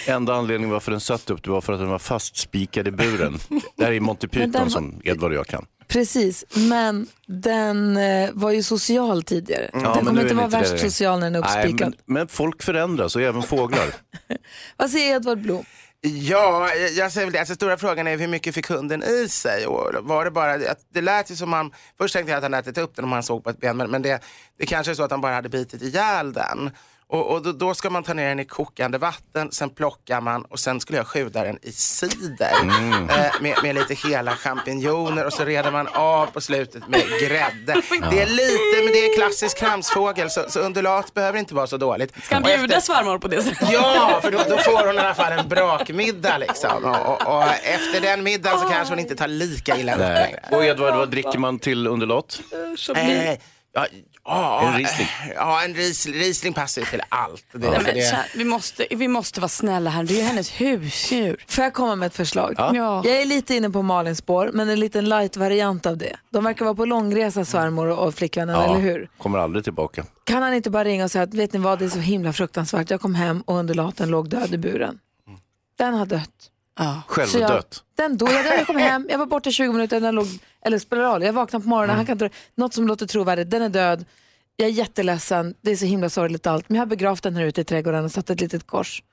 Enda 0.07 0.33
anledningen 0.35 0.69
varför 0.73 0.91
den 0.91 0.99
satt 0.99 1.29
upp 1.29 1.43
det 1.43 1.49
var 1.51 1.61
för 1.61 1.73
att 1.73 1.79
den 1.79 1.89
var 1.89 1.99
fastspikad 1.99 2.87
i 2.87 2.91
buren. 2.91 3.37
Det 3.75 3.85
här 3.85 3.91
är 3.91 3.99
Monty 3.99 4.27
Python 4.27 4.51
var- 4.51 4.69
som 4.69 5.01
Edvard 5.03 5.31
och 5.31 5.37
jag 5.37 5.47
kan. 5.47 5.65
Precis, 5.89 6.45
men 6.55 7.07
den 7.27 7.97
eh, 7.97 8.29
var 8.33 8.51
ju 8.51 8.63
social 8.63 9.23
tidigare. 9.23 9.69
Ja, 9.73 9.79
den 9.79 9.91
men 9.93 10.05
kommer 10.05 10.21
inte 10.21 10.33
vara 10.35 10.47
värst 10.47 10.71
det. 10.71 10.77
social 10.91 11.19
när 11.19 11.25
den 11.31 11.35
är 11.35 11.47
Nej, 11.47 11.55
uppspikad. 11.65 11.95
men, 12.05 12.15
men 12.17 12.27
folk 12.27 12.63
förändras 12.63 13.15
och 13.15 13.21
även 13.21 13.43
fåglar. 13.43 13.87
Vad 14.77 14.89
säger 14.89 15.15
Edvard 15.15 15.37
Blom? 15.41 15.65
Ja, 16.01 16.69
jag- 16.75 16.91
jag 16.91 17.11
säger 17.11 17.27
väl 17.27 17.33
det. 17.33 17.39
Alltså, 17.39 17.55
stora 17.55 17.77
frågan 17.77 18.07
är 18.07 18.17
hur 18.17 18.27
mycket 18.27 18.55
fick 18.55 18.67
hunden 18.67 19.03
i 19.03 19.27
sig? 19.29 19.67
Och 19.67 19.89
var 20.07 20.25
det 20.25 20.31
bara, 20.31 20.53
att 20.53 20.79
det 20.93 21.01
lät 21.01 21.31
ju 21.31 21.35
som 21.35 21.49
man, 21.49 21.71
först 21.97 22.13
tänkte 22.13 22.31
jag 22.31 22.37
att 22.37 22.43
han 22.43 22.53
ätit 22.53 22.77
upp 22.77 22.95
den 22.95 23.05
om 23.05 23.11
han 23.11 23.23
såg 23.23 23.43
på 23.43 23.49
ett 23.49 23.59
ben, 23.59 23.77
men, 23.77 23.89
men 23.91 24.01
det, 24.01 24.21
det 24.59 24.65
kanske 24.65 24.91
är 24.91 24.95
så 24.95 25.03
att 25.03 25.11
han 25.11 25.21
bara 25.21 25.33
hade 25.35 25.49
bitit 25.49 25.81
ihjäl 25.81 26.33
den. 26.33 26.71
Och, 27.11 27.31
och 27.31 27.41
då, 27.41 27.51
då 27.51 27.73
ska 27.73 27.89
man 27.89 28.03
ta 28.03 28.13
ner 28.13 28.29
den 28.29 28.39
i 28.39 28.45
kokande 28.45 28.97
vatten, 28.97 29.51
sen 29.51 29.69
plockar 29.69 30.21
man 30.21 30.41
och 30.45 30.59
sen 30.59 30.79
skulle 30.79 30.97
jag 30.97 31.07
sjuda 31.07 31.43
den 31.43 31.59
i 31.61 31.71
cider 31.71 32.51
Mm. 32.63 33.09
eh, 33.09 33.31
med, 33.41 33.55
med 33.63 33.75
lite 33.75 33.93
hela 34.07 34.31
champinjoner 34.35 35.25
och 35.25 35.33
så 35.33 35.45
reder 35.45 35.71
man 35.71 35.87
av 35.87 36.25
på 36.25 36.41
slutet 36.41 36.87
med 36.87 37.01
grädde. 37.21 37.81
Det 38.11 38.21
är 38.21 38.25
lite, 38.29 38.83
men 38.83 38.93
det 38.93 39.05
är 39.05 39.17
klassisk 39.17 39.57
kramsfågel 39.57 40.29
så, 40.29 40.45
så 40.49 40.59
undulat 40.59 41.13
behöver 41.13 41.39
inte 41.39 41.55
vara 41.55 41.67
så 41.67 41.77
dåligt. 41.77 42.23
Ska 42.23 42.35
han 42.35 42.43
bjuda 42.43 42.63
efter- 42.63 42.79
svärmor 42.79 43.17
på 43.19 43.27
det 43.27 43.41
sättet? 43.43 43.69
Ja, 43.71 44.19
för 44.21 44.31
då, 44.31 44.37
då 44.49 44.57
får 44.57 44.85
hon 44.87 44.95
i 44.95 44.99
alla 44.99 45.13
fall 45.15 45.31
en 45.31 45.47
brakmiddag 45.49 46.37
liksom. 46.37 46.85
Och, 46.85 47.07
och, 47.27 47.35
och 47.37 47.43
efter 47.63 48.01
den 48.01 48.23
middagen 48.23 48.59
så 48.59 48.65
kanske 48.69 48.91
hon 48.91 48.99
inte 48.99 49.15
tar 49.15 49.27
lika 49.27 49.77
illa 49.77 49.93
upp 49.93 49.99
längre. 49.99 50.39
Och 50.51 50.65
Edvard, 50.65 50.95
vad 50.95 51.09
dricker 51.11 51.37
man 51.39 51.59
till 51.59 51.87
underlåt? 51.87 52.39
Eh, 52.95 53.33
ja, 53.73 53.85
ja, 54.25 54.67
En 54.67 54.77
Riesling. 54.77 55.07
Ja, 55.35 55.63
en 55.63 55.73
Riesling, 55.73 56.15
Riesling 56.15 56.53
passar 56.53 56.81
ju 56.81 56.87
till 56.87 57.01
allt. 57.09 57.45
Det, 57.51 57.59
men, 57.59 57.83
det, 57.83 58.09
tja, 58.11 58.17
vi, 58.35 58.45
måste, 58.45 58.87
vi 58.89 59.07
måste 59.07 59.39
vara 59.39 59.49
snälla 59.49 59.89
här, 59.89 60.03
det 60.03 60.13
är 60.13 60.17
ju 60.17 60.23
hennes 60.23 60.51
husdjur. 60.61 61.45
Får 61.47 61.63
jag 61.63 61.73
komma 61.73 61.95
med 61.95 62.07
ett 62.07 62.15
förslag? 62.15 62.55
Ja. 62.57 62.71
Ja. 62.75 63.01
Jag 63.05 63.21
är 63.21 63.25
lite 63.25 63.55
inne 63.55 63.69
på 63.69 63.81
Malins 63.81 64.17
spår, 64.17 64.51
men 64.53 64.69
en 64.69 64.79
liten 64.79 65.09
light-variant 65.09 65.85
av 65.85 65.97
det. 65.97 66.15
De 66.29 66.43
verkar 66.43 66.65
vara 66.65 66.75
på 66.75 66.85
långresa 66.85 67.45
svärmor 67.45 67.87
och 67.87 68.15
flickvännen, 68.15 68.55
eller 68.55 68.79
hur? 68.79 69.09
kommer 69.17 69.39
aldrig 69.39 69.63
tillbaka. 69.63 70.05
Kan 70.23 70.43
han 70.43 70.53
inte 70.53 70.69
bara 70.69 70.83
ringa 70.83 71.03
och 71.03 71.11
säga 71.11 71.23
att 71.23 71.33
vet 71.33 71.53
ni 71.53 71.59
vad, 71.59 71.79
det 71.79 71.85
är 71.85 71.89
så 71.89 71.99
himla 71.99 72.33
fruktansvärt. 72.33 72.89
Jag 72.89 73.01
kom 73.01 73.15
hem 73.15 73.41
och 73.41 73.55
undulaten 73.55 74.09
låg 74.09 74.29
död 74.29 74.53
i 74.53 74.57
buren. 74.57 74.99
Den 75.77 75.93
har 75.93 76.05
dött. 76.05 76.51
Ja. 76.79 77.01
Självdött. 77.07 77.83
Den 77.97 78.17
dog. 78.17 78.29
Jag, 78.29 78.45
jag 78.45 78.67
kom 78.67 78.77
hem, 78.77 79.07
jag 79.09 79.17
var 79.17 79.25
borta 79.25 79.51
20 79.51 79.71
minuter, 79.73 79.99
den 79.99 80.15
låg, 80.15 80.27
eller 80.65 80.79
spelar 80.79 81.03
roll, 81.03 81.23
jag 81.23 81.33
vaknade 81.33 81.63
på 81.63 81.69
morgonen, 81.69 81.95
han 81.95 82.05
kan 82.05 82.13
inte, 82.13 82.29
något 82.55 82.73
som 82.73 82.87
låter 82.87 83.05
trovärdigt, 83.05 83.49
den 83.49 83.61
är 83.61 83.69
död. 83.69 84.05
Jag 84.55 84.67
är 84.67 84.71
jätteledsen, 84.71 85.55
det 85.61 85.71
är 85.71 85.75
så 85.75 85.85
himla 85.85 86.09
sorgligt 86.09 86.47
allt, 86.47 86.69
men 86.69 86.75
jag 86.75 86.81
har 86.81 86.85
begravt 86.87 87.23
den 87.23 87.35
här 87.35 87.43
ute 87.43 87.61
i 87.61 87.63
trädgården 87.63 88.05
och 88.05 88.11
satt 88.11 88.29
ett 88.29 88.41
litet 88.41 88.67
kors. 88.67 89.03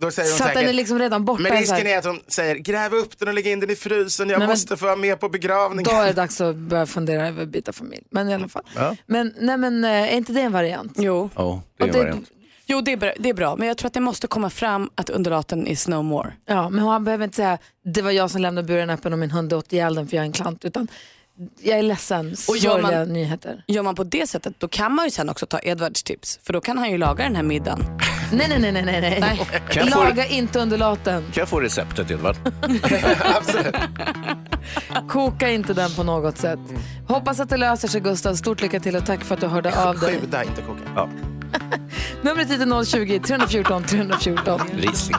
då 0.00 0.10
säger 0.10 0.28
Så 0.28 0.34
att 0.34 0.38
säkert, 0.48 0.54
den 0.62 0.68
är 0.68 0.72
liksom 0.72 0.98
redan 0.98 1.24
borta. 1.24 1.42
Men 1.42 1.52
risken 1.52 1.86
är 1.86 1.98
att 1.98 2.04
hon 2.04 2.20
säger 2.28 2.54
gräv 2.54 2.94
upp 2.94 3.18
den 3.18 3.28
och 3.28 3.34
lägg 3.34 3.46
in 3.46 3.60
den 3.60 3.70
i 3.70 3.76
frysen. 3.76 4.28
Jag 4.28 4.38
Nej, 4.38 4.46
men- 4.48 4.52
måste 4.52 4.76
få 4.76 4.84
vara 4.84 4.96
med 4.96 5.20
på 5.20 5.28
begravningen. 5.28 5.84
Då 5.84 6.00
är 6.00 6.06
det 6.06 6.12
dags 6.12 6.40
att 6.40 6.56
börja 6.56 6.86
fundera 6.86 7.28
över 7.28 7.42
att 7.42 7.48
byta 7.48 7.72
familj. 7.72 8.02
Men 8.10 8.28
i 8.28 8.34
alla 8.34 8.48
fall. 8.48 8.62
Ja. 8.76 8.96
Men, 9.06 9.34
nej, 9.40 9.56
men 9.56 9.84
eh, 9.84 9.90
är 9.90 10.08
inte 10.16 10.32
det 10.32 10.40
en 10.40 10.52
variant? 10.52 10.92
Jo. 10.96 11.30
Ja, 11.34 11.62
det 11.76 11.84
är 11.84 11.86
en 11.88 11.92
det- 11.92 11.98
variant. 11.98 12.28
Jo, 12.68 12.80
det 12.80 12.92
är, 12.92 12.96
bra, 12.96 13.12
det 13.18 13.28
är 13.28 13.34
bra, 13.34 13.56
men 13.56 13.68
jag 13.68 13.76
tror 13.78 13.86
att 13.86 13.94
det 13.94 14.00
måste 14.00 14.26
komma 14.26 14.50
fram 14.50 14.90
att 14.94 15.10
undulaten 15.10 15.66
is 15.66 15.88
no 15.88 16.02
more. 16.02 16.32
Ja, 16.46 16.68
men 16.68 16.84
han 16.84 17.04
behöver 17.04 17.24
inte 17.24 17.36
säga 17.36 17.58
det 17.94 18.02
var 18.02 18.10
jag 18.10 18.30
som 18.30 18.40
lämnade 18.40 18.66
buren 18.66 18.90
öppen 18.90 19.12
och 19.12 19.18
min 19.18 19.30
hund 19.30 19.52
åt 19.52 19.72
ihjäl 19.72 19.94
den 19.94 20.08
för 20.08 20.16
jag 20.16 20.22
är 20.22 20.26
en 20.26 20.32
klant. 20.32 20.64
Utan 20.64 20.88
jag 21.62 21.78
är 21.78 21.82
ledsen, 21.82 22.34
Och 22.48 22.56
gör 22.56 22.82
man- 22.82 23.08
nyheter. 23.12 23.64
Gör 23.66 23.82
man 23.82 23.94
på 23.94 24.04
det 24.04 24.26
sättet, 24.26 24.54
då 24.60 24.68
kan 24.68 24.94
man 24.94 25.04
ju 25.04 25.10
sen 25.10 25.28
också 25.28 25.46
ta 25.46 25.58
Edvards 25.62 26.02
tips, 26.02 26.40
för 26.42 26.52
då 26.52 26.60
kan 26.60 26.78
han 26.78 26.90
ju 26.90 26.98
laga 26.98 27.24
den 27.24 27.36
här 27.36 27.42
middagen. 27.42 27.98
Nej, 28.32 28.46
nej, 28.48 28.58
nej, 28.58 28.72
nej, 28.72 28.84
nej. 29.00 29.18
nej. 29.20 29.40
Kan 29.70 29.86
jag 29.86 29.92
få- 29.94 30.04
Laga 30.04 30.26
inte 30.26 30.58
undulaten. 30.60 31.22
Kan 31.22 31.32
jag 31.40 31.48
få 31.48 31.60
receptet 31.60 32.10
Edvard? 32.10 32.36
Koka 35.08 35.50
inte 35.50 35.74
den 35.74 35.90
på 35.94 36.02
något 36.02 36.38
sätt. 36.38 36.58
Hoppas 37.08 37.40
att 37.40 37.48
det 37.48 37.56
löser 37.56 37.88
sig 37.88 38.00
Gustav. 38.00 38.34
Stort 38.34 38.62
lycka 38.62 38.80
till 38.80 38.96
och 38.96 39.06
tack 39.06 39.24
för 39.24 39.34
att 39.34 39.40
du 39.40 39.46
hörde 39.46 39.82
av 39.88 39.98
dig. 40.00 40.20
Sjuda, 40.20 40.44
inte 40.44 40.62
koka. 40.62 40.80
Ja. 40.94 41.08
Numret 42.22 42.50
hit 42.50 42.60
är 42.60 42.66
020-314 42.66 43.84
314. 43.86 44.60
Riesling. 44.76 45.16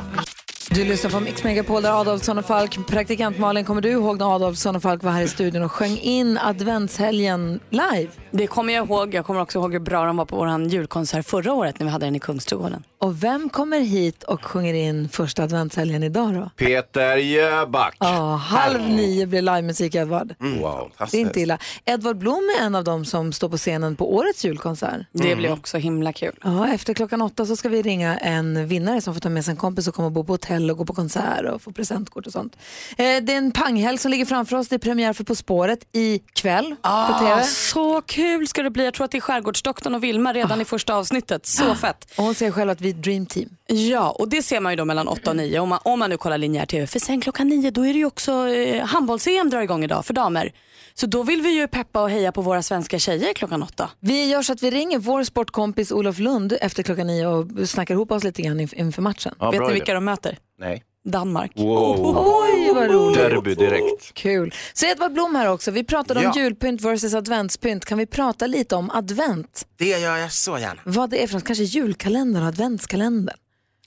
Du 0.69 0.83
lyssnar 0.85 1.11
på 1.11 1.19
Mix 1.19 1.43
Megapol 1.43 1.81
där 1.81 2.01
Adolfsson 2.01 2.37
och 2.37 2.45
Falk, 2.45 2.87
praktikant 2.87 3.39
Malin, 3.39 3.65
kommer 3.65 3.81
du 3.81 3.89
ihåg 3.89 4.19
när 4.19 4.35
Adolfsson 4.35 4.75
och 4.75 4.81
Falk 4.81 5.03
var 5.03 5.11
här 5.11 5.21
i 5.21 5.27
studion 5.27 5.63
och 5.63 5.71
sjöng 5.71 5.97
in 5.97 6.37
adventshelgen 6.37 7.59
live? 7.69 8.07
Det 8.31 8.47
kommer 8.47 8.73
jag 8.73 8.85
ihåg. 8.85 9.13
Jag 9.13 9.25
kommer 9.25 9.41
också 9.41 9.59
ihåg 9.59 9.73
hur 9.73 9.79
bra 9.79 10.05
de 10.05 10.17
var 10.17 10.25
på 10.25 10.35
vår 10.35 10.61
julkonsert 10.61 11.25
förra 11.25 11.53
året 11.53 11.79
när 11.79 11.85
vi 11.85 11.91
hade 11.91 12.05
den 12.05 12.15
i 12.15 12.19
Kungsträdgården. 12.19 12.83
Och 12.99 13.23
vem 13.23 13.49
kommer 13.49 13.79
hit 13.79 14.23
och 14.23 14.45
sjunger 14.45 14.73
in 14.73 15.09
första 15.09 15.43
adventshelgen 15.43 16.03
idag 16.03 16.33
då? 16.33 16.49
Peter 16.55 17.17
Jöback. 17.17 17.95
Ja, 17.99 18.35
halv 18.35 18.89
nio 18.89 19.25
blir 19.25 19.41
livemusik 19.41 19.95
Edvard. 19.95 20.35
Wow. 20.39 20.91
Det 21.11 21.17
är 21.17 21.21
inte 21.21 21.41
illa. 21.41 21.57
Edvard 21.85 22.17
Blom 22.17 22.49
är 22.59 22.65
en 22.65 22.75
av 22.75 22.83
dem 22.83 23.05
som 23.05 23.33
står 23.33 23.49
på 23.49 23.57
scenen 23.57 23.95
på 23.95 24.15
årets 24.15 24.45
julkonsert. 24.45 25.01
Det 25.11 25.35
blir 25.35 25.53
också 25.53 25.77
himla 25.77 26.13
kul. 26.13 26.39
Ja, 26.43 26.67
efter 26.67 26.93
klockan 26.93 27.21
åtta 27.21 27.45
så 27.45 27.55
ska 27.55 27.69
vi 27.69 27.81
ringa 27.81 28.17
en 28.17 28.67
vinnare 28.67 29.01
som 29.01 29.13
får 29.13 29.21
ta 29.21 29.29
med 29.29 29.45
sig 29.45 29.51
en 29.51 29.57
kompis 29.57 29.87
och 29.87 29.95
komma 29.95 30.05
och 30.05 30.11
bo 30.11 30.23
på 30.23 30.33
hotell 30.33 30.56
och 30.69 30.77
gå 30.77 30.85
på 30.85 30.93
konsert 30.93 31.45
och 31.53 31.61
få 31.61 31.71
presentkort 31.71 32.25
och 32.27 32.31
sånt. 32.31 32.55
Eh, 32.91 32.97
det 32.97 33.33
är 33.33 33.37
en 33.37 33.51
panghelg 33.51 33.97
som 33.97 34.11
ligger 34.11 34.25
framför 34.25 34.55
oss. 34.57 34.67
Det 34.67 34.75
är 34.75 34.79
premiär 34.79 35.13
för 35.13 35.23
På 35.23 35.35
spåret 35.35 35.79
ikväll 35.91 36.65
på 36.81 36.89
Ah, 36.89 37.19
TV. 37.19 37.43
så 37.43 38.01
kul 38.01 38.47
ska 38.47 38.63
det 38.63 38.69
bli. 38.69 38.85
Jag 38.85 38.93
tror 38.93 39.05
att 39.05 39.11
det 39.11 39.17
är 39.17 39.21
Skärgårdsdoktorn 39.21 39.95
och 39.95 40.03
Vilma 40.03 40.33
redan 40.33 40.61
i 40.61 40.65
första 40.65 40.95
avsnittet. 40.95 41.45
Så 41.45 41.75
fett. 41.75 42.07
Och 42.17 42.23
hon 42.23 42.35
säger 42.35 42.51
själv 42.51 42.69
att 42.69 42.81
vi 42.81 42.89
är 42.89 42.93
dream 42.93 43.25
team. 43.25 43.49
Ja, 43.67 44.09
och 44.09 44.29
det 44.29 44.41
ser 44.43 44.59
man 44.59 44.71
ju 44.71 44.75
då 44.75 44.85
mellan 44.85 45.07
8 45.07 45.29
och 45.29 45.35
9 45.37 45.59
om 45.59 45.69
man, 45.69 45.79
om 45.83 45.99
man 45.99 46.09
nu 46.09 46.17
kollar 46.17 46.37
linjär 46.37 46.65
TV. 46.65 46.87
För 46.87 46.99
sen 46.99 47.21
klockan 47.21 47.47
9 47.49 47.71
då 47.71 47.85
är 47.85 47.93
det 47.93 47.99
ju 47.99 48.05
också 48.05 48.47
eh, 48.47 48.85
handbolls-EM 48.85 49.49
drar 49.49 49.61
igång 49.61 49.83
idag 49.83 50.05
för 50.05 50.13
damer. 50.13 50.51
Så 50.99 51.05
då 51.05 51.23
vill 51.23 51.41
vi 51.41 51.49
ju 51.49 51.67
peppa 51.67 52.01
och 52.01 52.09
heja 52.09 52.31
på 52.31 52.41
våra 52.41 52.61
svenska 52.61 52.99
tjejer 52.99 53.33
klockan 53.33 53.63
8. 53.63 53.89
Vi 53.99 54.25
gör 54.29 54.41
så 54.41 54.53
att 54.53 54.63
vi 54.63 54.71
ringer 54.71 54.99
vår 54.99 55.23
sportkompis 55.23 55.91
Olof 55.91 56.19
Lund 56.19 56.57
efter 56.61 56.83
klockan 56.83 57.07
nio 57.07 57.27
och 57.27 57.69
snackar 57.69 57.93
ihop 57.93 58.11
oss 58.11 58.23
lite 58.23 58.41
grann 58.41 58.59
inf- 58.61 58.75
inför 58.75 59.01
matchen. 59.01 59.35
Ja, 59.39 59.51
Vet 59.51 59.59
ni 59.61 59.65
idé. 59.65 59.73
vilka 59.73 59.93
de 59.93 60.05
möter? 60.05 60.37
Nej. 60.59 60.83
Danmark. 61.05 61.51
Wow. 61.55 62.17
Oj, 62.17 62.71
vad 62.75 62.91
roligt. 62.91 63.17
Derby 63.17 63.55
direkt. 63.55 64.13
Kul. 64.13 64.53
Så 64.73 64.85
Edvard 64.85 65.13
Blom 65.13 65.35
här 65.35 65.49
också. 65.51 65.71
Vi 65.71 65.83
pratade 65.83 66.19
om 66.19 66.31
Ja. 66.35 66.41
julpynt 66.41 66.81
versus 66.81 67.13
adventspynt. 67.13 67.85
Kan 67.85 67.97
vi 67.97 68.05
prata 68.05 68.47
lite 68.47 68.75
om 68.75 68.89
advent? 68.91 69.67
Det 69.77 69.85
gör 69.99 70.17
jag 70.17 70.31
så 70.31 70.57
gärna. 70.59 70.81
Vad 70.85 71.09
det 71.09 71.23
är 71.23 71.27
för 71.27 71.33
något? 71.33 71.43
Kanske 71.43 71.63
julkalender 71.63 72.41
och 72.41 72.47
adventskalender? 72.47 73.35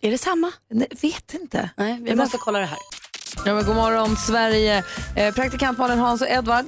Är 0.03 0.11
det 0.11 0.19
samma? 0.19 0.53
Nej, 0.71 0.89
vet 1.03 1.35
inte. 1.35 1.71
Nej, 1.77 1.99
vi 2.03 2.15
måste 2.17 2.37
kolla 2.41 2.59
det 2.59 2.67
här. 2.67 2.79
Ja, 3.45 3.55
men 3.55 3.65
god 3.65 3.77
morgon 3.77 4.17
Sverige. 4.17 4.85
Eh, 5.17 5.35
praktikant 5.35 5.79
Malin 5.79 5.99
Hans 5.99 6.21
och 6.23 6.29
Edvard. 6.29 6.65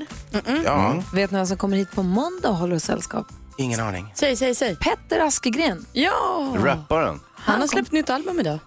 Ja, 0.65 1.03
Vet 1.15 1.31
ni 1.31 1.37
vem 1.37 1.47
som 1.47 1.57
kommer 1.57 1.77
hit 1.77 1.91
på 1.93 2.03
måndag 2.03 2.49
och 2.49 2.57
håller 2.57 2.77
oss 2.77 2.85
sällskap? 2.85 3.27
ingen 3.59 3.81
aning. 3.81 4.13
Säg, 4.15 4.37
säg, 4.37 4.55
säg. 4.55 4.77
Petter 4.77 5.21
Askegren. 5.21 5.87
Ja, 5.93 6.53
Rapparen. 6.57 7.21
han 7.35 7.61
har 7.61 7.67
släppt 7.69 7.93
nytt 7.93 8.11
album 8.11 8.41
idag. 8.41 8.59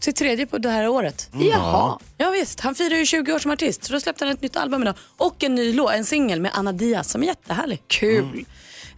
Sitt 0.00 0.16
tredje 0.16 0.46
på 0.46 0.58
det 0.58 0.70
här 0.70 0.88
året. 0.88 1.28
Jaha. 1.32 1.98
Ja 2.18 2.30
visst, 2.30 2.60
han 2.60 2.74
firar 2.74 2.96
ju 2.96 3.06
20 3.06 3.32
år 3.34 3.38
som 3.38 3.50
artist 3.50 3.84
så 3.84 3.92
då 3.92 4.00
släppte 4.00 4.24
han 4.24 4.34
ett 4.34 4.42
nytt 4.42 4.56
album 4.56 4.82
idag. 4.82 4.94
Och 5.16 5.44
en 5.44 5.54
ny 5.54 5.72
låt, 5.72 5.92
en 5.92 6.04
singel 6.04 6.40
med 6.40 6.50
Anna 6.54 6.72
Diaz 6.72 7.10
som 7.10 7.22
är 7.22 7.26
jättehärlig. 7.26 7.82
Kul. 7.86 8.44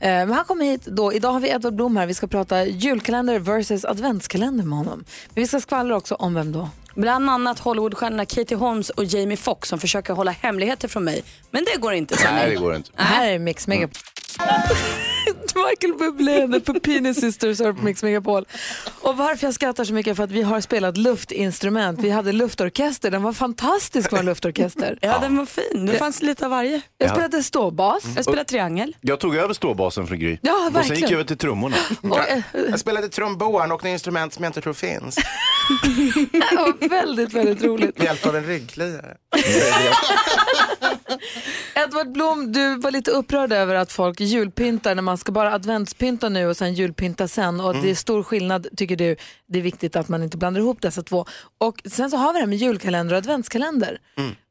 Eh, 0.00 0.08
men 0.08 0.32
han 0.32 0.44
kommer 0.44 0.64
hit 0.64 0.84
då. 0.86 1.12
Idag 1.12 1.32
har 1.32 1.40
vi 1.40 1.48
Edvard 1.48 1.74
Blom 1.74 1.96
här. 1.96 2.06
Vi 2.06 2.14
ska 2.14 2.26
prata 2.26 2.64
julkalender 2.64 3.38
versus 3.38 3.84
adventskalender 3.84 4.64
med 4.64 4.78
honom. 4.78 5.04
Men 5.34 5.42
vi 5.42 5.46
ska 5.46 5.60
skvallra 5.60 5.96
också 5.96 6.14
om 6.14 6.34
vem 6.34 6.52
då? 6.52 6.68
Bland 6.94 7.30
annat 7.30 7.58
Hollywoodstjärnorna 7.58 8.26
Katie 8.26 8.56
Holmes 8.56 8.90
och 8.90 9.04
Jamie 9.04 9.36
Foxx 9.36 9.68
som 9.68 9.78
försöker 9.78 10.14
hålla 10.14 10.30
hemligheter 10.30 10.88
från 10.88 11.04
mig. 11.04 11.22
Men 11.50 11.64
det 11.64 11.80
går 11.80 11.92
inte. 11.92 12.16
Nej, 12.24 12.50
det 12.50 12.56
går 12.56 12.74
inte. 12.74 12.90
Här 12.94 13.30
är 13.30 13.38
Mix 13.38 13.66
Megapol. 13.66 14.00
Michael 15.54 15.94
Bublé, 15.98 16.48
The 16.52 16.60
Pupini 16.72 17.14
Sisters 17.14 17.60
har 17.60 17.72
på 17.72 17.82
Mix 17.84 18.02
Megapol. 18.02 18.44
Och 19.00 19.16
varför 19.16 19.46
jag 19.46 19.54
skrattar 19.54 19.84
så 19.84 19.92
mycket 19.94 20.10
är 20.10 20.14
för 20.14 20.24
att 20.24 20.30
vi 20.30 20.42
har 20.42 20.60
spelat 20.60 20.96
luftinstrument. 20.96 22.00
Vi 22.00 22.10
hade 22.10 22.32
luftorkester, 22.32 23.10
den 23.10 23.22
var 23.22 23.32
fantastisk 23.32 24.12
vår 24.12 24.22
luftorkester. 24.22 24.98
Ja, 25.00 25.18
den 25.18 25.36
var 25.36 25.46
fin. 25.46 25.86
Det 25.86 25.92
fanns 25.98 26.22
lite 26.22 26.44
av 26.44 26.50
varje. 26.50 26.70
Jag 26.98 27.08
Ja. 27.08 27.12
spelade 27.14 27.42
ståbas. 27.42 28.02
Jag 28.16 28.24
spelade 28.24 28.44
triangel. 28.44 28.96
Jag 29.00 29.20
tog 29.20 29.36
över 29.36 29.54
ståbasen 29.54 30.06
från 30.06 30.18
Gry. 30.18 30.38
Ja, 30.42 30.52
Och 30.56 30.62
sen 30.64 30.72
verkligen. 30.72 30.96
gick 31.00 31.04
jag 31.10 31.12
över 31.12 31.24
till 31.24 31.38
trummorna. 31.38 31.76
Och, 32.02 32.18
eh, 32.28 32.42
Jag 32.70 32.80
spelade 32.80 33.08
trombon 33.08 33.62
och 33.62 33.68
något 33.68 33.84
instrument 33.84 34.34
som 34.34 34.44
jag 34.44 34.48
inte 34.50 34.60
tror 34.60 34.72
finns. 34.74 35.14
det 36.32 36.56
var 36.56 36.88
väldigt, 36.88 37.32
väldigt 37.32 37.62
roligt. 37.64 37.98
Med 37.98 38.04
hjälp 38.06 38.26
av 38.26 38.36
en 38.36 38.44
ryggkliare. 38.46 39.16
Edvard 41.74 42.12
Blom, 42.12 42.52
du 42.52 42.76
var 42.76 42.90
lite 42.90 43.10
upprörd 43.10 43.52
över 43.52 43.74
att 43.74 43.92
folk 43.92 44.20
julpyntar 44.20 44.94
när 44.94 45.02
man 45.02 45.18
ska 45.18 45.32
bara 45.32 45.54
adventspynta 45.54 46.28
nu 46.28 46.46
och 46.46 46.56
sen 46.56 46.74
julpynta 46.74 47.28
sen. 47.28 47.60
Och 47.60 47.74
det 47.76 47.90
är 47.90 47.94
stor 47.94 48.22
skillnad, 48.22 48.66
tycker 48.76 48.96
du. 48.96 49.16
Det 49.46 49.58
är 49.58 49.62
viktigt 49.62 49.96
att 49.96 50.08
man 50.08 50.22
inte 50.22 50.36
blandar 50.36 50.60
ihop 50.60 50.82
dessa 50.82 51.02
två. 51.02 51.26
Och 51.58 51.82
sen 51.84 52.10
så 52.10 52.16
har 52.16 52.32
vi 52.32 52.36
det 52.36 52.40
här 52.40 52.46
med 52.46 52.58
julkalender 52.58 53.14
och 53.14 53.18
adventskalender. 53.18 53.98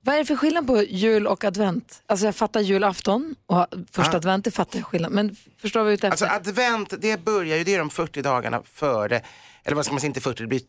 Vad 0.03 0.15
är 0.15 0.19
det 0.19 0.25
för 0.25 0.35
skillnad 0.35 0.67
på 0.67 0.83
jul 0.83 1.27
och 1.27 1.43
advent? 1.43 2.01
Alltså 2.05 2.25
jag 2.25 2.35
fattar 2.35 2.59
julafton 2.61 3.35
och 3.45 3.67
första 3.91 4.13
Ah. 4.13 4.17
advent, 4.17 4.45
det 4.45 4.51
fattar 4.51 4.79
jag 4.79 4.85
skillnad. 4.87 5.11
Men 5.11 5.35
förstår 5.61 5.85
är 5.85 5.91
ute 5.91 6.07
efter? 6.07 6.25
Alltså 6.27 6.49
advent, 6.49 6.93
det 7.01 7.25
börjar 7.25 7.57
ju, 7.57 7.63
det 7.63 7.73
är 7.75 7.79
de 7.79 7.89
40 7.89 8.21
dagarna 8.21 8.61
före, 8.73 9.21
eller 9.63 9.75
vad 9.75 9.85
ska 9.85 9.93
man 9.93 9.99
säga, 10.01 10.07
inte 10.07 10.21
40, 10.21 10.43
det 10.43 10.47
blir 10.47 10.61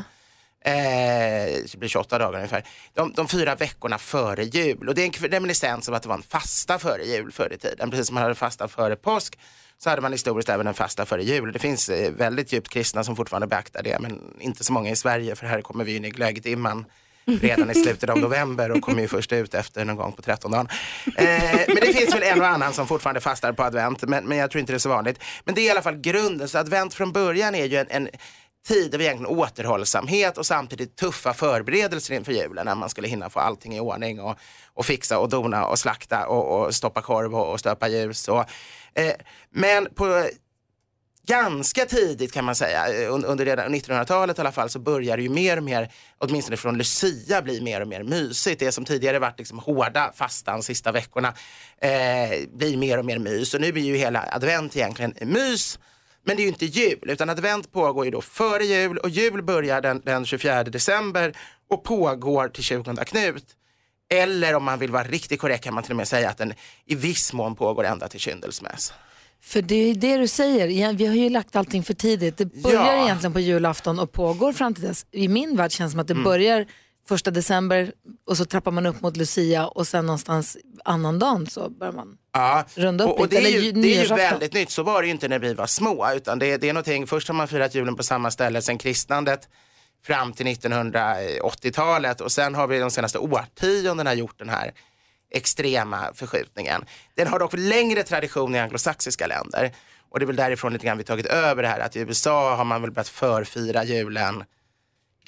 Eh, 0.69 1.63
det 1.73 1.79
blir 1.79 1.89
28 1.89 2.19
dagar 2.19 2.39
ungefär. 2.39 2.65
De, 2.95 3.13
de 3.13 3.29
fyra 3.29 3.55
veckorna 3.55 3.99
före 3.99 4.45
jul. 4.45 4.89
Och 4.89 4.95
det 4.95 5.03
är 5.03 5.07
en 5.07 5.31
reminiscens 5.31 5.89
av 5.89 5.95
att 5.95 6.03
det 6.03 6.09
var 6.09 6.17
en 6.17 6.23
fasta 6.23 6.79
före 6.79 7.05
jul 7.05 7.33
förr 7.33 7.53
i 7.53 7.59
tiden. 7.59 7.91
Precis 7.91 8.07
som 8.07 8.15
man 8.15 8.23
hade 8.23 8.35
fasta 8.35 8.69
före 8.69 8.97
påsk 8.97 9.39
så 9.79 9.91
hade 9.91 10.03
man 10.03 10.13
historiskt 10.13 10.49
även 10.49 10.67
en 10.67 10.75
fasta 10.75 11.07
före 11.07 11.25
jul. 11.25 11.53
Det 11.53 11.59
finns 11.59 11.89
eh, 11.89 12.13
väldigt 12.13 12.53
djupt 12.53 12.69
kristna 12.69 13.05
som 13.05 13.17
fortfarande 13.17 13.47
beaktar 13.47 13.83
det 13.83 13.99
men 14.01 14.21
inte 14.41 14.65
så 14.65 14.73
många 14.73 14.91
i 14.91 14.97
Sverige 14.97 15.37
för 15.37 15.47
här 15.47 15.61
kommer 15.61 15.85
vi 15.85 15.97
in 15.97 16.05
i 16.05 16.11
glöggdimman 16.11 16.85
redan 17.41 17.71
i 17.71 17.75
slutet 17.75 18.11
av 18.11 18.19
november 18.19 18.71
och 18.71 18.83
kommer 18.83 19.03
ju 19.03 19.09
först 19.09 19.33
ut 19.33 19.55
efter 19.55 19.85
någon 19.85 19.97
gång 19.97 20.13
på 20.13 20.23
trettondagen. 20.23 20.69
Eh, 21.17 21.61
men 21.69 21.77
det 21.81 21.93
finns 21.93 22.15
väl 22.15 22.23
en 22.23 22.41
och 22.41 22.47
annan 22.47 22.73
som 22.73 22.87
fortfarande 22.87 23.21
fastar 23.21 23.53
på 23.53 23.63
advent, 23.63 24.03
men, 24.03 24.25
men 24.25 24.39
jag 24.39 24.51
tror 24.51 24.61
inte 24.61 24.73
det 24.73 24.77
är 24.77 24.79
så 24.79 24.89
vanligt. 24.89 25.21
Men 25.45 25.55
det 25.55 25.61
är 25.61 25.65
i 25.65 25.71
alla 25.71 25.83
fall 25.83 25.97
grunden, 25.97 26.49
så 26.49 26.59
advent 26.59 26.95
från 26.95 27.13
början 27.13 27.55
är 27.55 27.65
ju 27.65 27.77
en, 27.77 27.87
en 27.91 28.09
tid 28.69 28.95
av 28.95 29.01
egentligen 29.01 29.39
återhållsamhet 29.39 30.39
och 30.39 30.47
samtidigt 30.47 30.97
tuffa 30.97 31.35
förberedelser 31.35 32.15
inför 32.15 32.33
julen 32.33 32.67
när 32.67 32.75
man 32.75 32.89
skulle 32.89 33.09
hinna 33.09 33.31
få 33.31 33.41
allting 33.41 33.77
i 33.77 33.81
ordning 33.81 34.21
och, 34.21 34.39
och 34.75 34.87
fixa 34.87 35.19
och 35.19 35.29
dona 35.29 35.67
och 35.67 35.79
slakta 35.79 36.27
och, 36.27 36.67
och 36.67 36.75
stoppa 36.75 37.03
korv 37.03 37.35
och, 37.35 37.53
och 37.53 37.61
stöpa 37.61 37.89
ljus. 37.89 38.29
Och, 38.29 38.45
eh, 38.95 39.15
men 39.51 39.89
på 39.95 40.29
ganska 41.29 41.85
tidigt 41.85 42.33
kan 42.33 42.45
man 42.45 42.55
säga, 42.55 43.03
eh, 43.03 43.15
under 43.15 43.45
redan 43.45 43.75
1900-talet 43.75 44.39
i 44.39 44.41
alla 44.41 44.53
fall, 44.53 44.71
så 44.71 44.79
börjar 44.79 45.17
det 45.17 45.23
ju 45.23 45.29
mer 45.29 45.57
och 45.57 45.63
mer, 45.63 45.93
åtminstone 46.19 46.57
från 46.57 46.79
Lucia, 46.79 47.43
bli 47.43 47.61
mer 47.61 47.81
och 47.81 47.89
mer 47.89 48.03
mysigt. 48.03 48.61
Det 48.61 48.73
som 48.73 48.85
tidigare 48.85 49.19
varit 49.19 49.39
liksom 49.39 49.59
hårda 49.59 50.13
fastan 50.15 50.63
sista 50.63 50.93
veckorna 50.93 51.35
eh, 51.79 52.49
blir 52.53 52.77
mer 52.77 52.99
och 52.99 53.05
mer 53.05 53.19
mys. 53.19 53.55
Och 53.55 53.61
nu 53.61 53.73
blir 53.73 53.85
ju 53.85 53.97
hela 53.97 54.29
advent 54.33 54.77
egentligen 54.77 55.15
mys. 55.21 55.79
Men 56.29 56.37
det 56.37 56.43
är 56.43 56.45
ju 56.45 56.49
inte 56.49 56.67
jul, 56.67 56.99
utan 57.03 57.31
advent 57.31 57.73
pågår 57.73 58.05
ju 58.05 58.11
då 58.11 58.21
före 58.21 58.65
jul 58.65 58.99
och 58.99 59.11
jul 59.11 59.43
börjar 59.43 59.81
den, 59.81 60.03
den 60.05 60.25
24 60.27 60.65
december 60.65 61.37
och 61.71 61.85
pågår 61.85 62.49
till 62.49 62.63
20 62.63 62.97
Knut. 63.05 63.45
Eller 64.11 64.55
om 64.55 64.65
man 64.65 64.79
vill 64.79 64.91
vara 64.91 65.05
riktigt 65.05 65.41
korrekt 65.41 65.65
kan 65.65 65.75
man 65.75 65.83
till 65.83 65.93
och 65.93 65.97
med 65.97 66.09
säga 66.09 66.29
att 66.31 66.39
den 66.39 66.53
i 66.87 66.95
viss 66.95 67.33
mån 67.33 67.55
pågår 67.57 67.85
ända 67.85 68.09
till 68.09 68.21
kyndelsmäss. 68.21 68.93
För 69.43 69.63
det 69.63 69.75
är 69.75 69.95
det 69.95 70.17
du 70.17 70.29
säger, 70.29 70.93
vi 70.93 71.07
har 71.07 71.15
ju 71.15 71.29
lagt 71.31 71.57
allting 71.57 71.83
för 71.85 71.95
tidigt. 71.95 72.37
Det 72.37 72.45
börjar 72.63 72.97
Ja. 72.97 73.05
egentligen 73.05 73.33
på 73.33 73.41
julafton 73.41 73.99
och 73.99 74.13
pågår 74.13 74.53
fram 74.53 74.75
till 74.75 74.85
dess. 74.85 75.07
I 75.11 75.29
min 75.29 75.57
värld 75.57 75.73
känns 75.73 75.91
det 75.91 75.93
som 75.93 76.01
att 76.01 76.07
det 76.09 76.13
Mm. 76.15 76.25
börjar 76.25 76.67
första 77.09 77.31
december 77.31 77.93
och 78.27 78.37
så 78.37 78.45
trappar 78.45 78.71
man 78.71 78.87
upp 78.87 79.01
mot 79.01 79.17
Lucia 79.17 79.67
och 79.67 79.87
sen 79.87 80.07
någonstans 80.07 80.57
annan 80.85 81.19
dagen 81.19 81.47
så 81.47 81.71
börjar 81.71 81.93
man 81.93 82.19
Ja, 82.33 82.65
runda 82.75 83.05
upp 83.05 83.11
och, 83.11 83.21
och 83.21 83.29
det 83.29 83.37
är 83.37 83.61
ju, 83.61 83.73
det 83.73 83.97
är 83.97 84.03
ju 84.03 84.15
väldigt 84.15 84.53
nytt. 84.53 84.71
Så 84.71 84.83
var 84.83 85.03
det 85.03 85.07
ju 85.07 85.13
inte 85.13 85.29
när 85.29 85.39
vi 85.39 85.55
var 85.55 85.67
små. 85.67 86.13
Utan 86.15 86.39
det, 86.39 86.57
det 86.57 86.69
är 86.69 86.73
någonting, 86.73 87.07
först 87.07 87.29
har 87.29 87.35
man 87.35 87.49
firat 87.49 87.75
julen 87.75 87.97
på 87.97 88.03
samma 88.03 88.31
ställe 88.31 88.63
sen 88.63 88.79
kristnandet 88.79 89.49
fram 90.05 90.33
till 90.33 90.47
1980-talet 90.47 92.21
och 92.21 92.33
sen 92.33 92.55
har 92.55 92.67
vi 92.67 92.79
de 92.79 92.91
senaste 92.91 93.19
årtiondena 93.19 94.15
gjort 94.15 94.39
den 94.39 94.49
här 94.49 94.73
extrema 95.31 96.11
förskjutningen. 96.15 96.85
Den 97.15 97.27
har 97.27 97.39
dock 97.39 97.53
längre 97.57 98.03
tradition 98.03 98.55
i 98.55 98.59
anglosaxiska 98.59 99.27
länder 99.27 99.73
och 100.11 100.19
det 100.19 100.25
är 100.25 100.27
väl 100.27 100.37
därifrån 100.37 100.73
lite 100.73 100.87
grann 100.87 100.99
vi 100.99 101.05
tagit 101.05 101.27
över 101.27 101.63
det 101.63 101.69
här 101.69 101.81
att 101.81 101.97
i 101.97 102.01
USA 102.01 102.57
har 102.57 102.65
man 102.65 102.83
väl 102.83 102.91
börjat 102.91 103.09
förfira 103.09 103.85
julen 103.85 104.45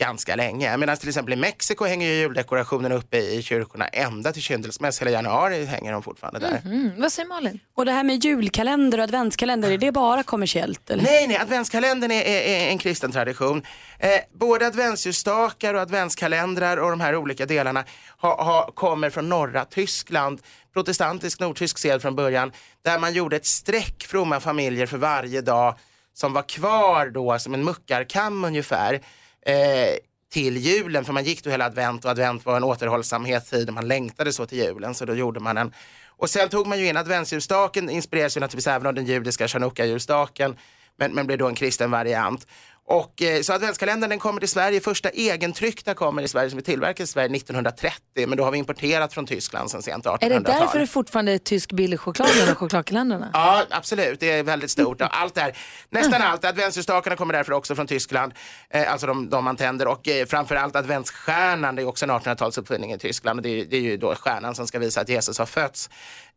ganska 0.01 0.37
länge. 0.37 0.77
Medan 0.77 0.97
till 0.97 1.09
exempel 1.09 1.33
i 1.33 1.37
Mexiko 1.37 1.85
hänger 1.85 2.07
ju 2.07 2.15
juldekorationen 2.15 2.93
uppe 2.93 3.19
i 3.19 3.43
kyrkorna 3.43 3.89
ända 3.89 4.33
till 4.33 4.43
kyndelsmäss. 4.43 5.01
Hela 5.01 5.11
januari 5.11 5.65
hänger 5.65 5.93
de 5.93 6.03
fortfarande 6.03 6.41
där. 6.41 6.61
Mm, 6.65 6.91
vad 6.99 7.13
säger 7.13 7.29
Malin? 7.29 7.61
Och 7.75 7.85
det 7.85 7.93
här 7.93 8.05
med 8.05 8.25
julkalender 8.25 8.99
och 8.99 9.05
adventskalender, 9.05 9.71
är 9.71 9.79
det 9.79 9.93
bara 9.93 10.23
kommersiellt? 10.23 10.91
Eller? 10.91 11.03
Nej, 11.03 11.27
nej, 11.29 11.37
adventskalendern 11.37 12.11
är, 12.11 12.23
är, 12.23 12.41
är 12.41 12.71
en 12.71 12.79
kristen 12.79 13.13
tradition. 13.13 13.63
Eh, 13.99 14.11
både 14.39 14.67
adventsljusstakar 14.67 15.75
och 15.75 15.81
adventskalendrar 15.81 16.77
och 16.77 16.91
de 16.91 17.01
här 17.01 17.17
olika 17.17 17.47
delarna 17.47 17.85
ha, 18.19 18.45
ha, 18.45 18.71
kommer 18.75 19.11
från 19.11 19.29
norra 19.29 19.65
Tyskland. 19.65 20.41
Protestantisk 20.73 21.41
nordtysk 21.41 21.79
sed 21.79 22.03
från 22.03 22.17
början, 22.17 22.53
där 22.85 22.99
man 22.99 23.13
gjorde 23.13 23.37
ett 23.37 23.47
streck 23.47 24.07
fromma 24.07 24.41
familjer 24.41 24.87
för 24.87 24.99
varje 24.99 25.41
dag 25.41 25.79
som 26.15 26.33
var 26.33 26.43
kvar 26.43 27.07
då 27.07 27.39
som 27.39 27.55
en 27.55 27.65
muckarkam 27.65 28.45
ungefär 28.45 29.01
eh, 29.47 29.97
till 30.33 30.57
julen. 30.57 31.05
För 31.05 31.13
man 31.13 31.25
gick 31.25 31.45
då 31.45 31.51
hela 31.51 31.65
advent 31.65 32.05
och 32.05 32.11
advent 32.11 32.47
var 32.47 32.57
en 32.57 32.65
återhållsamhetstid 32.65 33.69
och 33.69 33.75
man 33.75 33.89
längtade 33.89 34.33
så 34.33 34.47
till 34.47 34.59
julen 34.59 34.95
så 34.95 35.05
då 35.05 35.15
gjorde 35.15 35.41
man 35.41 35.59
en 35.59 35.73
och 36.21 36.31
sen 36.31 36.49
tog 36.49 36.67
man 36.67 36.79
ju 36.79 36.89
in 36.89 36.97
adventsljusstaken, 36.97 37.91
inspireras 37.91 38.37
ju 38.37 38.41
naturligtvis 38.41 38.67
även 38.67 38.87
av 38.87 38.95
den 38.95 39.07
judiska 39.07 39.49
chanukka-ljusstaken, 39.49 40.57
men, 40.97 41.13
men 41.13 41.27
blev 41.27 41.39
då 41.39 41.49
en 41.49 41.55
kristen 41.55 41.91
variant. 41.91 42.47
Och, 42.87 43.23
eh, 43.23 43.43
så 43.43 43.53
adventskalendern 43.53 44.11
den 44.11 44.19
kommer 44.19 44.41
till 44.41 44.49
Sverige, 44.49 44.81
första 44.81 45.11
egentryckta 45.11 45.95
kommer 45.95 46.23
i 46.23 46.29
Sverige 46.29 46.51
som 46.51 46.59
är 46.59 46.63
tillverkad 46.63 47.05
i 47.05 47.07
Sverige 47.07 47.29
1930, 47.37 48.27
men 48.27 48.39
då 48.39 48.45
har 48.45 48.51
vi 48.51 48.59
importerat 48.59 49.13
från 49.15 49.27
Tyskland 49.27 49.71
sen 49.71 49.83
sent 49.83 50.05
1800-tal. 50.05 50.31
Är 50.33 50.41
det 50.41 50.53
därför 50.53 50.79
det 50.79 50.87
fortfarande 50.87 51.33
är 51.33 51.39
tysk 51.39 51.73
billig 51.73 52.01
choklad 52.01 52.29
här 52.29 52.55
chokladkalendrarna? 52.55 53.31
Ja, 53.33 53.65
absolut. 53.71 54.21
Det 54.21 54.31
är 54.31 54.43
väldigt 54.43 54.71
stort. 54.71 55.01
Och 55.01 55.09
Allt 55.21 55.35
det 55.35 55.41
här, 55.41 55.57
nästan 55.91 56.23
allt. 56.23 56.45
Adventsljusstakarna 56.45 57.17
kommer 57.17 57.35
därför 57.35 57.53
också 57.53 57.75
från 57.75 57.87
Tyskland. 57.87 58.33
Eh, 58.71 58.93
alltså 58.93 59.07
de, 59.07 59.31
de 59.31 59.45
man 59.45 59.57
tänder. 59.57 59.87
Och 59.89 60.09
eh, 60.09 60.27
framförallt 60.27 60.77
adventsstjärnan, 60.77 61.77
det 61.77 61.83
är 61.83 61.87
också 61.89 62.05
en 62.05 62.11
1800-talsuppfinning 62.11 62.95
i 62.95 62.99
Tyskland. 62.99 63.39
Och 63.39 63.43
det, 63.43 63.61
är- 63.61 63.65
det 63.65 63.77
är 63.77 63.81
ju 63.81 63.97
då 63.97 64.15
stjärnan 64.15 64.55
som 64.55 64.67
ska 64.67 64.79
visa 64.79 65.01
att 65.01 65.09
Jesus 65.09 65.39
har 65.39 65.47
fötts. 65.47 65.91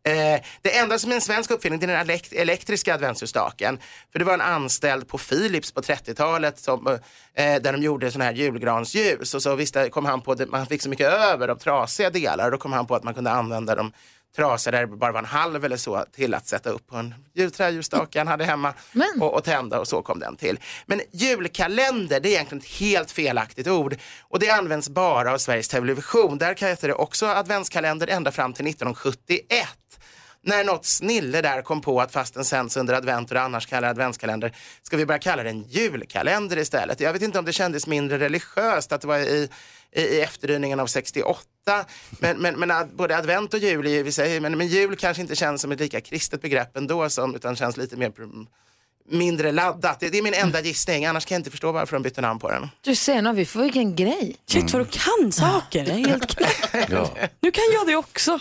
Eh, 0.06 0.42
det 0.62 0.78
enda 0.78 1.00
som 1.00 1.12
är 1.12 1.16
en 1.16 1.22
svensk 1.22 1.52
uppfinning 1.52 1.80
det 1.80 1.86
är 1.86 1.88
den 1.88 2.00
elekt- 2.08 2.34
elektriska 2.34 2.94
adventsljusstaken. 2.94 3.80
För 4.12 4.20
det 4.20 4.26
var 4.26 4.34
en 4.34 4.42
anställd 4.42 5.08
på 5.08 5.18
Philips 5.18 5.72
på 5.72 5.82
30-talet 5.82 6.60
som, 6.60 6.88
eh, 6.88 6.98
där 7.36 7.72
de 7.74 7.82
gjorde 7.84 8.12
sån 8.12 8.22
här 8.22 8.34
julgransljus. 8.34 9.34
Och 9.34 9.42
så 9.42 9.56
visste, 9.56 9.90
kom 9.90 10.06
han 10.06 10.22
på 10.22 10.32
att 10.32 10.50
man 10.50 10.66
fick 10.66 10.82
så 10.82 10.90
mycket 10.90 11.14
över 11.14 11.48
av 11.48 11.56
trasiga 11.56 12.10
delar. 12.10 12.46
Och 12.46 12.52
då 12.52 12.58
kom 12.58 12.74
han 12.74 12.88
på 12.88 12.96
att 12.96 13.04
man 13.04 13.14
kunde 13.14 13.32
använda 13.32 13.76
dem 13.76 13.94
trasiga 14.36 14.72
där 14.72 14.86
det 14.88 14.98
bara 14.98 15.12
var 15.12 15.20
en 15.20 15.26
halv 15.26 15.66
eller 15.66 15.78
så 15.78 16.06
till 16.16 16.34
att 16.34 16.48
sätta 16.48 16.70
upp 16.70 16.88
på 16.88 16.98
en 16.98 17.16
julträljusstake 17.36 18.20
han 18.20 18.28
hade 18.28 18.46
hemma 18.46 18.74
och, 19.22 19.34
och 19.34 19.44
tända 19.44 19.80
och 19.80 19.88
så 19.88 20.02
kom 20.02 20.20
den 20.20 20.36
till. 20.36 20.60
Men 20.86 21.02
julkalender 21.12 22.20
det 22.20 22.30
är 22.30 22.32
egentligen 22.32 22.62
ett 22.62 22.70
helt 22.80 23.12
felaktigt 23.12 23.68
ord 23.68 23.96
och 24.22 24.40
det 24.40 24.50
används 24.50 24.90
bara 24.90 25.34
av 25.34 25.38
Sveriges 25.38 25.68
Television. 25.68 26.38
Där 26.38 26.56
heter 26.56 26.88
det 26.88 26.94
också 26.94 27.26
adventskalender 27.26 28.08
ända 28.08 28.32
fram 28.32 28.54
till 28.54 28.68
1971 28.68 29.68
när 30.44 30.64
något 30.64 30.86
snille 30.86 31.42
där 31.42 31.62
kom 31.62 31.82
på 31.82 32.02
att 32.02 32.12
fast 32.12 32.34
den 32.34 32.46
sänds 32.46 32.78
under 32.78 32.94
advent 32.94 33.32
och 33.32 33.38
annars 33.38 33.66
kallar 33.66 33.90
adventskalender 33.90 34.56
ska 34.84 34.98
vi 34.98 35.06
börja 35.06 35.20
kalla 35.20 35.44
den 35.44 35.64
julkalender 35.64 36.58
istället. 36.58 37.00
Jag 37.00 37.14
vet 37.14 37.22
inte 37.22 37.40
om 37.40 37.46
det 37.46 37.54
kändes 37.54 37.88
mindre 37.88 38.20
religiöst 38.20 38.92
att 38.92 39.02
det 39.02 39.08
var 39.08 39.18
i, 39.18 39.50
i, 39.92 40.02
i 40.02 40.22
efterdyningen 40.22 40.80
av 40.80 40.88
68 40.88 41.86
men, 42.10 42.38
men, 42.38 42.60
men 42.60 42.72
ad, 42.72 42.90
både 42.96 43.18
advent 43.18 43.54
och 43.54 43.60
jul 43.60 43.88
är 43.88 43.92
ju, 43.92 44.04
vi 44.04 44.12
säger, 44.12 44.40
men, 44.40 44.58
men 44.58 44.68
jul 44.68 44.96
kanske 44.96 45.22
inte 45.22 45.36
känns 45.36 45.62
som 45.62 45.72
ett 45.72 45.80
lika 45.80 46.02
kristet 46.02 46.42
begrepp 46.42 46.78
ändå 46.78 47.10
som, 47.10 47.36
utan 47.36 47.56
känns 47.56 47.78
lite 47.78 47.96
mer 47.96 48.12
mindre 49.10 49.52
laddat. 49.52 50.00
Det, 50.00 50.10
det 50.10 50.18
är 50.18 50.22
min 50.22 50.34
enda 50.34 50.62
gissning, 50.62 51.06
annars 51.06 51.26
kan 51.26 51.36
jag 51.36 51.40
inte 51.40 51.52
förstå 51.52 51.72
varför 51.72 51.96
de 51.96 52.04
bytte 52.04 52.22
namn 52.22 52.40
på 52.40 52.52
den. 52.52 52.70
Du 52.82 52.96
ser, 52.96 53.22
nu 53.22 53.34
vi 53.34 53.46
får 53.46 53.62
vilken 53.62 53.96
grej. 53.96 54.36
Shit 54.50 54.74
vad 54.74 54.82
du 54.82 54.86
kan 54.86 55.32
saker, 55.32 55.86
det 55.86 55.92
är 55.92 56.08
helt 56.08 56.36
Ja. 56.90 57.10
Nu 57.42 57.52
kan 57.52 57.64
jag 57.74 57.88
det 57.88 57.96
också. 57.96 58.40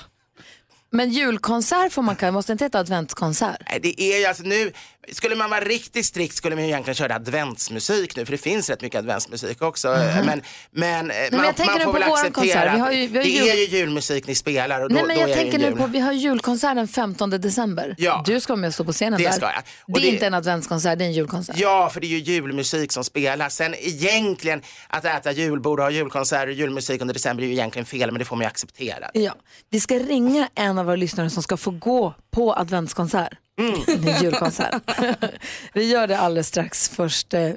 Men 0.95 1.11
julkonsert 1.11 1.93
får 1.93 2.03
man 2.03 2.17
kalla, 2.17 2.33
måste 2.33 2.53
inte 2.53 2.65
heta 2.65 2.79
adventskonsert? 2.79 3.57
Nej, 3.71 3.81
det 3.83 4.03
är 4.03 4.19
ju 4.19 4.27
alltså 4.27 4.43
nu, 4.43 4.73
skulle 5.13 5.37
man 5.37 5.51
vara 5.51 5.61
riktigt 5.61 6.07
strikt 6.07 6.35
skulle 6.35 6.55
man 6.55 6.65
ju 6.65 6.71
egentligen 6.71 6.95
köra 6.95 7.15
adventsmusik 7.15 8.17
nu 8.17 8.25
för 8.25 8.33
det 8.33 8.39
finns 8.39 8.71
rätt 8.71 8.81
mycket 8.81 8.99
adventsmusik 8.99 9.63
också. 9.63 9.89
Mhm. 9.89 10.27
Men, 10.27 10.43
men, 10.71 11.11
eh, 11.11 11.17
men 11.31 11.37
man, 11.37 11.47
jag 11.47 11.57
tänker 11.57 11.75
man 11.75 11.83
får 11.83 11.93
väl 11.93 12.03
acceptera. 12.03 12.73
Vi 12.75 12.79
har 12.81 12.93
ju- 12.93 13.07
vi 13.07 13.17
har 13.19 13.25
det 13.25 13.31
ju- 13.31 13.49
är 13.49 13.55
ju 13.57 13.65
julmusik 13.79 14.27
ni 14.27 14.35
spelar 14.35 14.81
och 14.81 14.89
då, 14.89 14.95
Nej 14.95 15.05
men 15.07 15.19
jag 15.21 15.31
är 15.31 15.35
tänker 15.35 15.53
det 15.59 15.65
nu 15.65 15.71
jul. 15.71 15.79
på, 15.79 15.87
vi 15.87 15.99
har 16.01 16.13
julkonsert 16.13 16.75
den 16.77 16.89
15 16.89 17.31
december. 17.31 17.95
Ja. 17.99 18.23
Du 18.27 18.41
ska 18.41 18.53
vara 18.53 18.61
med 18.61 18.69
och 18.69 18.75
stå 18.75 18.85
på 18.85 18.93
scenen 18.93 19.19
Det 19.19 19.25
där. 19.25 19.33
ska 19.33 19.47
jag. 19.47 19.63
Och 19.83 19.93
det 19.93 20.01
är 20.01 20.03
det- 20.03 20.09
inte 20.09 20.27
en 20.27 20.35
adventskonsert, 20.35 20.99
det 20.99 21.05
är 21.05 21.07
en 21.07 21.13
julkonsert. 21.13 21.57
Ja, 21.59 21.91
för 21.93 22.01
det 22.01 22.07
är 22.07 22.09
ju 22.09 22.19
julmusik 22.19 22.93
som 22.93 23.05
spelas. 23.05 23.55
Sen 23.55 23.75
egentligen 23.79 24.63
att 24.89 25.05
äta 25.05 25.33
julbord 25.33 25.79
och 25.81 25.85
ha 25.85 25.91
julkonserter 25.91 26.47
och 26.47 26.53
julmusik 26.53 27.01
under 27.01 27.15
december 27.15 27.43
är 27.43 27.47
ju 27.47 27.53
egentligen 27.53 27.87
fel, 27.87 28.11
men 28.11 28.19
det 28.19 28.25
får 28.25 28.37
man 28.37 28.43
ju 28.45 28.49
acceptera. 28.49 29.11
Ja. 29.15 29.35
Vi 29.71 29.81
ska 29.81 29.95
ringa 29.99 30.49
en 30.55 30.79
av 30.79 30.85
våra 30.87 30.97
lyssnare 30.97 31.31
som 31.31 31.43
ska 31.43 31.57
få 31.57 31.71
gå 31.71 32.15
på 32.35 32.55
adventskonsert. 32.55 33.33
Mm. 33.61 33.81
En 34.09 34.23
julkonsert. 34.23 34.83
vi 35.75 35.91
gör 35.91 36.07
det 36.07 36.19
alldeles 36.19 36.49
strax. 36.49 36.89
Först 36.89 37.35
eh, 37.35 37.51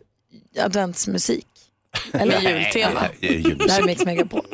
adventsmusik. 0.59 1.47
Eller 2.13 2.41
jultema. 2.41 3.01
det 3.19 3.27
är. 3.27 3.55
Det 3.55 3.71
här 3.71 3.81
är 3.81 3.85
Mix 3.85 4.05
Megapol. 4.05 4.45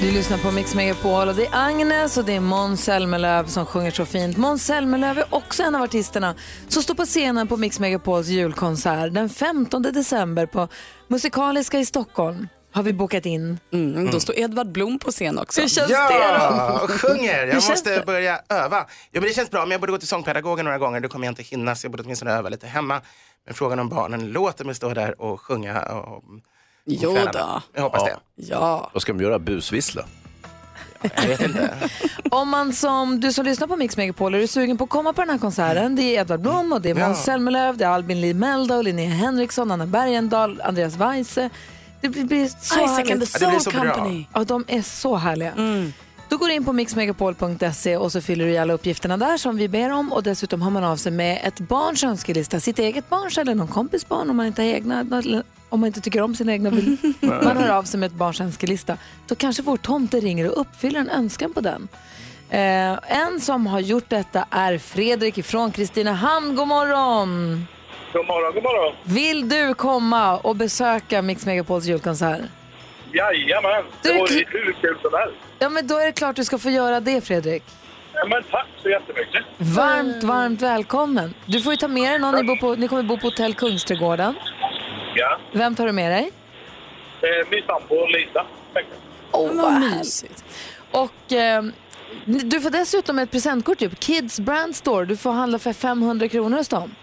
Du 0.00 0.10
lyssnar 0.10 0.38
på 0.38 0.50
Mix 0.50 0.74
Megapol 0.74 1.28
och 1.28 1.34
det 1.34 1.46
är 1.46 1.50
Agnes 1.52 2.16
och 2.16 2.24
det 2.24 2.32
är 2.32 2.40
Måns 2.40 2.84
Zelmerlöw 2.84 3.48
som 3.48 3.66
sjunger 3.66 3.90
så 3.90 4.04
fint. 4.06 4.36
Måns 4.36 4.64
Zelmerlöw 4.64 5.18
är 5.20 5.34
också 5.34 5.62
en 5.62 5.74
av 5.74 5.82
artisterna 5.82 6.34
som 6.68 6.82
står 6.82 6.94
på 6.94 7.04
scenen 7.04 7.48
på 7.48 7.56
Mix 7.56 7.80
Megapols 7.80 8.26
julkonsert 8.26 9.14
den 9.14 9.28
15 9.28 9.82
december 9.82 10.46
på 10.46 10.68
Musikaliska 11.08 11.78
i 11.78 11.86
Stockholm. 11.86 12.48
Har 12.78 12.82
vi 12.82 12.92
bokat 12.92 13.26
in. 13.26 13.58
Mm, 13.72 14.10
då 14.10 14.20
står 14.20 14.38
Edvard 14.38 14.72
Blom 14.72 14.98
på 14.98 15.10
scen 15.10 15.38
också. 15.38 15.60
Hur 15.60 15.68
känns 15.68 15.88
det 15.88 15.94
Ja, 15.94 16.78
då? 16.78 16.84
och 16.84 16.90
sjunger. 16.90 17.46
Jag 17.46 17.54
måste 17.54 17.94
det? 17.98 18.06
börja 18.06 18.40
öva. 18.48 18.86
Jo, 19.12 19.20
men 19.20 19.22
det 19.22 19.34
känns 19.34 19.50
bra, 19.50 19.60
men 19.60 19.70
jag 19.70 19.80
borde 19.80 19.92
gå 19.92 19.98
till 19.98 20.08
sångpedagogen 20.08 20.64
några 20.64 20.78
gånger. 20.78 21.00
Då 21.00 21.08
kommer 21.08 21.26
jag 21.26 21.30
inte 21.32 21.42
hinna, 21.42 21.74
så 21.74 21.84
jag 21.84 21.90
borde 21.92 22.02
åtminstone 22.02 22.32
öva 22.32 22.48
lite 22.48 22.66
hemma. 22.66 23.00
Men 23.46 23.54
frågan 23.54 23.78
om 23.78 23.88
barnen 23.88 24.26
låter 24.32 24.64
mig 24.64 24.74
stå 24.74 24.94
där 24.94 25.20
och 25.20 25.40
sjunga. 25.40 25.82
Och, 25.82 26.08
och 26.14 26.22
Jo 26.84 27.18
då. 27.32 27.62
Jag 27.74 27.82
hoppas 27.82 28.04
det. 28.04 28.16
Ja. 28.34 28.90
Vad 28.92 29.02
ska 29.02 29.12
de 29.12 29.22
göra? 29.22 29.38
Busvissla? 29.38 30.04
Om 32.30 32.48
man 32.48 32.72
som 32.72 33.20
du 33.20 33.32
som 33.32 33.44
lyssnar 33.44 33.66
på 33.66 33.76
Mix 33.76 33.96
Megapol 33.96 34.34
är 34.34 34.38
du 34.38 34.46
sugen 34.46 34.78
på 34.78 34.84
att 34.84 34.90
komma 34.90 35.12
på 35.12 35.20
den 35.20 35.30
här 35.30 35.38
konserten. 35.38 35.96
Det 35.96 36.02
är 36.02 36.20
Edvard 36.20 36.40
Blom 36.40 36.72
och 36.72 36.80
det 36.80 36.90
är 36.90 36.94
Måns 36.94 37.18
Ja. 37.18 37.24
Zelmerlöw, 37.24 37.76
det 37.78 37.84
är 37.84 37.88
Albin 37.88 38.20
Lee 38.20 38.34
Meldau, 38.34 38.82
Linnea 38.82 39.08
Henriksson, 39.10 39.70
Anna 39.70 39.86
Bergendahl, 39.86 40.60
Andreas 40.60 40.94
Weise. 40.96 41.50
Det 42.00 42.08
blir, 42.08 42.24
blir 42.24 42.48
så 42.60 42.84
Isaac 42.84 42.98
and 42.98 43.08
härligt. 43.08 43.32
the 43.32 43.44
Ja, 43.44 43.50
det 43.50 43.50
blir 43.50 43.60
Soul 43.60 43.60
så 43.60 43.70
bra. 43.70 43.94
Company. 43.94 44.26
Ja, 44.34 44.44
de 44.44 44.64
är 44.68 44.82
så 44.82 45.16
härliga. 45.16 45.52
Då 46.28 46.36
går 46.36 46.48
du 46.48 46.54
in 46.54 46.64
på 46.64 46.72
mixmegapol.se 46.72 47.96
och 47.96 48.12
så 48.12 48.20
fyller 48.20 48.44
du 48.44 48.50
i 48.50 48.58
alla 48.58 48.72
uppgifterna 48.72 49.16
där 49.16 49.36
som 49.36 49.56
vi 49.56 49.68
ber 49.68 49.90
om 49.90 50.12
och 50.12 50.22
dessutom 50.22 50.62
har 50.62 50.70
man 50.70 50.84
av 50.84 50.96
sig 50.96 51.12
med 51.12 51.40
ett 51.44 51.60
barns 51.60 52.04
önskelista, 52.04 52.60
sitt 52.60 52.78
eget 52.78 53.08
barns 53.08 53.38
eller 53.38 53.54
någon 53.54 53.68
kompis 53.68 54.08
barn 54.08 54.30
om 54.30 54.36
man 54.36 54.46
inte 54.46 54.62
har 54.62 54.68
egna, 54.68 55.00
om 55.68 55.80
man 55.80 55.86
inte 55.86 56.00
tycker 56.00 56.22
om 56.22 56.34
sina 56.34 56.52
egna. 56.52 56.70
Man 57.20 57.56
hör 57.56 57.68
av 57.68 57.82
sig 57.82 58.00
med 58.00 58.06
ett 58.06 58.12
barns 58.12 58.40
önskelista. 58.40 58.96
Då 59.26 59.34
kanske 59.34 59.62
vår 59.62 59.76
tomte 59.76 60.20
ringer 60.20 60.50
och 60.50 60.60
uppfyller 60.60 61.00
en 61.00 61.08
önskan 61.08 61.52
på 61.52 61.60
den. 61.60 61.88
Eh, 62.50 62.98
en 63.06 63.40
som 63.40 63.66
har 63.66 63.80
gjort 63.80 64.08
detta 64.10 64.44
är 64.50 64.78
Fredrik 64.78 65.38
ifrån 65.38 65.72
Kristinehamn. 65.72 66.56
God 66.56 66.68
morgon! 66.68 67.66
God 68.12 68.26
morgon, 68.26 68.54
god 68.54 68.62
morgon. 68.62 68.94
Vill 69.04 69.48
du 69.48 69.74
komma 69.74 70.36
och 70.36 70.56
besöka 70.56 71.22
Mix 71.22 71.46
Megapols 71.46 71.84
julkonsert? 71.86 72.40
Jajamän, 73.12 73.84
Du 74.02 74.08
det 74.08 74.14
är 74.14 74.18
vore 74.18 74.30
kl- 74.32 74.44
hur 74.48 74.72
kul 74.72 74.96
som 75.02 75.10
helst. 75.20 75.34
Ja, 75.58 75.68
men 75.68 75.86
då 75.86 75.96
är 75.98 76.06
det 76.06 76.12
klart 76.12 76.36
du 76.36 76.44
ska 76.44 76.58
få 76.58 76.70
göra 76.70 77.00
det, 77.00 77.20
Fredrik. 77.20 77.62
Ja, 78.14 78.26
men 78.28 78.42
tack 78.50 78.66
så 78.82 78.88
jättemycket. 78.88 79.44
Varmt, 79.58 80.22
varmt 80.22 80.62
välkommen. 80.62 81.34
Du 81.46 81.60
får 81.60 81.72
ju 81.72 81.76
ta 81.76 81.88
med 81.88 82.10
dig 82.12 82.18
någon. 82.18 82.34
Ni, 82.34 82.42
bor 82.44 82.56
på, 82.56 82.74
ni 82.74 82.88
kommer 82.88 83.02
bo 83.02 83.16
på 83.18 83.26
hotell 83.26 83.54
Kungsträdgården. 83.54 84.34
Ja, 85.14 85.38
Vem 85.52 85.74
tar 85.74 85.86
du 85.86 85.92
med 85.92 86.10
dig? 86.12 86.32
eh, 87.20 87.48
min 87.50 87.62
sambo 87.66 88.06
Lisa. 88.06 88.46
Åh, 89.32 89.50
vad 89.54 89.80
mysigt. 89.80 90.44
Och 90.90 91.32
eh, 91.32 91.62
du 92.24 92.60
får 92.60 92.70
dessutom 92.70 93.18
ett 93.18 93.30
presentkort, 93.30 93.78
typ 93.78 94.00
Kids 94.00 94.40
Brand 94.40 94.76
Store. 94.76 95.04
Du 95.04 95.16
får 95.16 95.32
handla 95.32 95.58
för 95.58 95.72
500 95.72 96.28
kronor 96.28 96.56
hos 96.56 96.68
dem. 96.68 96.94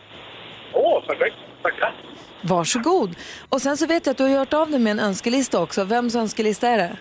Åh, 0.76 1.02
perfekt. 1.08 1.36
Tackar. 1.62 1.94
Varsågod. 2.42 3.16
Och 3.50 3.62
sen 3.62 3.78
så 3.78 3.86
vet 3.88 4.06
jag 4.06 4.12
att 4.12 4.18
du 4.18 4.24
har 4.24 4.30
gjort 4.40 4.54
av 4.54 4.72
dig 4.72 4.80
med 4.80 4.92
en 4.92 5.00
önskelista 5.00 5.62
också. 5.62 5.84
Vems 5.84 6.16
önskelista 6.16 6.68
är 6.68 6.78
det? 6.78 6.98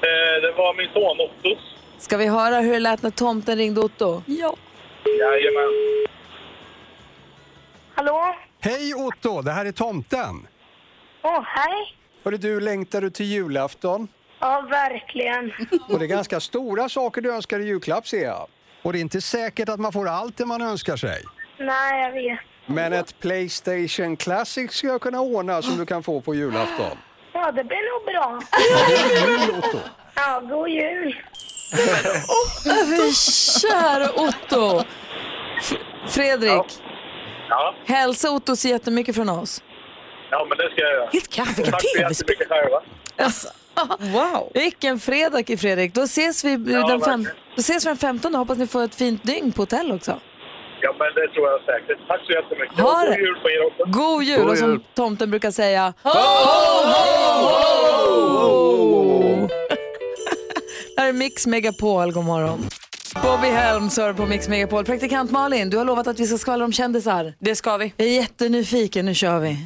Eh, 0.00 0.42
det 0.42 0.52
var 0.56 0.74
min 0.74 0.88
son 0.92 1.20
Ottos. 1.20 1.74
Ska 1.98 2.16
vi 2.16 2.26
höra 2.26 2.60
hur 2.60 2.72
det 2.72 2.78
lät 2.78 3.02
när 3.02 3.10
tomten 3.10 3.58
ringde 3.58 3.80
Otto? 3.80 4.22
Ja. 4.26 4.56
Jajamän. 5.20 6.06
Hallå? 7.94 8.34
Hej 8.60 8.94
Otto, 8.94 9.42
det 9.42 9.50
här 9.52 9.64
är 9.64 9.72
tomten. 9.72 10.46
Åh, 11.22 11.42
hej. 11.44 11.96
Hörru 12.24 12.36
du, 12.36 12.60
längtar 12.60 13.00
du 13.00 13.10
till 13.10 13.26
julafton? 13.26 14.08
Ja, 14.38 14.66
verkligen. 14.70 15.52
Och 15.88 15.98
det 15.98 16.04
är 16.04 16.08
ganska 16.08 16.40
stora 16.40 16.88
saker 16.88 17.20
du 17.20 17.32
önskar 17.32 17.60
i 17.60 17.64
julklapp 17.64 18.08
ser 18.08 18.24
jag. 18.24 18.46
Och 18.82 18.92
det 18.92 18.98
är 18.98 19.00
inte 19.00 19.20
säkert 19.20 19.68
att 19.68 19.80
man 19.80 19.92
får 19.92 20.08
allt 20.08 20.36
det 20.36 20.46
man 20.46 20.62
önskar 20.62 20.96
sig. 20.96 21.22
Nej, 21.58 22.02
jag 22.02 22.12
vet. 22.12 22.38
Men 22.74 22.92
ett 22.92 23.20
Playstation 23.20 24.16
Classic 24.16 24.72
ska 24.72 24.86
jag 24.86 25.00
kunna 25.00 25.20
ordna 25.20 25.62
som 25.62 25.76
du 25.78 25.86
kan 25.86 26.02
få 26.02 26.20
på 26.20 26.34
julafton. 26.34 26.98
Ja, 27.32 27.52
det 27.52 27.64
blir 27.64 27.92
nog 27.92 28.04
bra. 28.06 28.42
Ja, 30.14 30.40
god 30.40 30.68
jul. 30.68 31.16
Över 32.66 33.12
kära 33.60 34.10
Otto! 34.12 34.84
F- 35.60 35.74
Fredrik, 36.08 36.82
Ja. 37.48 37.74
hälsa 37.86 38.30
Otto 38.30 38.56
så 38.56 38.68
jättemycket 38.68 39.14
från 39.14 39.28
oss. 39.28 39.62
ja, 40.30 40.46
men 40.48 40.58
det 40.58 40.70
ska 40.72 40.80
jag 40.80 40.92
göra. 40.92 41.08
Helt 41.12 41.28
kaffe, 41.32 41.52
vilket 41.56 41.72
Tack 41.72 41.82
så 41.82 41.98
TV-spel. 41.98 42.36
jättemycket 42.38 42.48
själva. 42.48 42.82
Wow. 43.98 44.50
Vilken 44.54 44.98
fredag 45.00 45.42
Fredrik. 45.58 45.94
Då 45.94 46.02
ses 46.02 46.44
vi, 46.44 46.56
den, 46.56 46.74
fem, 46.82 46.88
verkligen. 46.90 47.24
då 47.56 47.60
ses 47.60 47.84
vi 47.86 47.88
den 47.88 47.96
15 47.96 48.34
Hoppas 48.34 48.58
ni 48.58 48.66
får 48.66 48.82
ett 48.82 48.94
fint 48.94 49.22
dygn 49.24 49.52
på 49.52 49.62
hotell 49.62 49.92
också. 49.92 50.20
Ja, 50.82 50.94
men 50.98 51.08
det 51.14 51.28
tror 51.34 51.48
jag 51.50 51.60
säkert. 51.60 52.08
Tack 52.08 52.20
så 52.26 52.32
jättemycket. 52.32 52.78
Ha. 52.80 53.04
God 53.04 53.18
jul 53.18 53.36
på 53.42 53.50
er 53.50 53.66
också. 53.66 53.82
God 54.00 54.22
jul! 54.22 54.48
och 54.48 54.58
som 54.58 54.80
tomten 54.94 55.30
brukar 55.30 55.50
säga... 55.50 55.94
Ho, 56.02 56.10
Här 60.96 61.08
är 61.08 61.12
Mix 61.12 61.46
Megapol, 61.46 62.12
god 62.12 62.24
morgon. 62.24 62.68
Bobby 63.22 63.48
Helms 63.48 63.96
hör 63.98 64.12
på 64.12 64.26
Mix 64.26 64.48
Megapol. 64.48 64.84
Praktikant 64.84 65.30
Malin, 65.30 65.70
du 65.70 65.76
har 65.76 65.84
lovat 65.84 66.06
att 66.06 66.20
vi 66.20 66.26
ska 66.26 66.38
skvallra 66.38 66.64
om 66.64 66.72
kändisar. 66.72 67.34
Det 67.38 67.54
ska 67.54 67.76
vi. 67.76 67.92
Jag 67.96 68.08
är 68.08 68.12
jättenyfiken, 68.12 69.06
nu 69.06 69.14
kör 69.14 69.38
vi. 69.38 69.56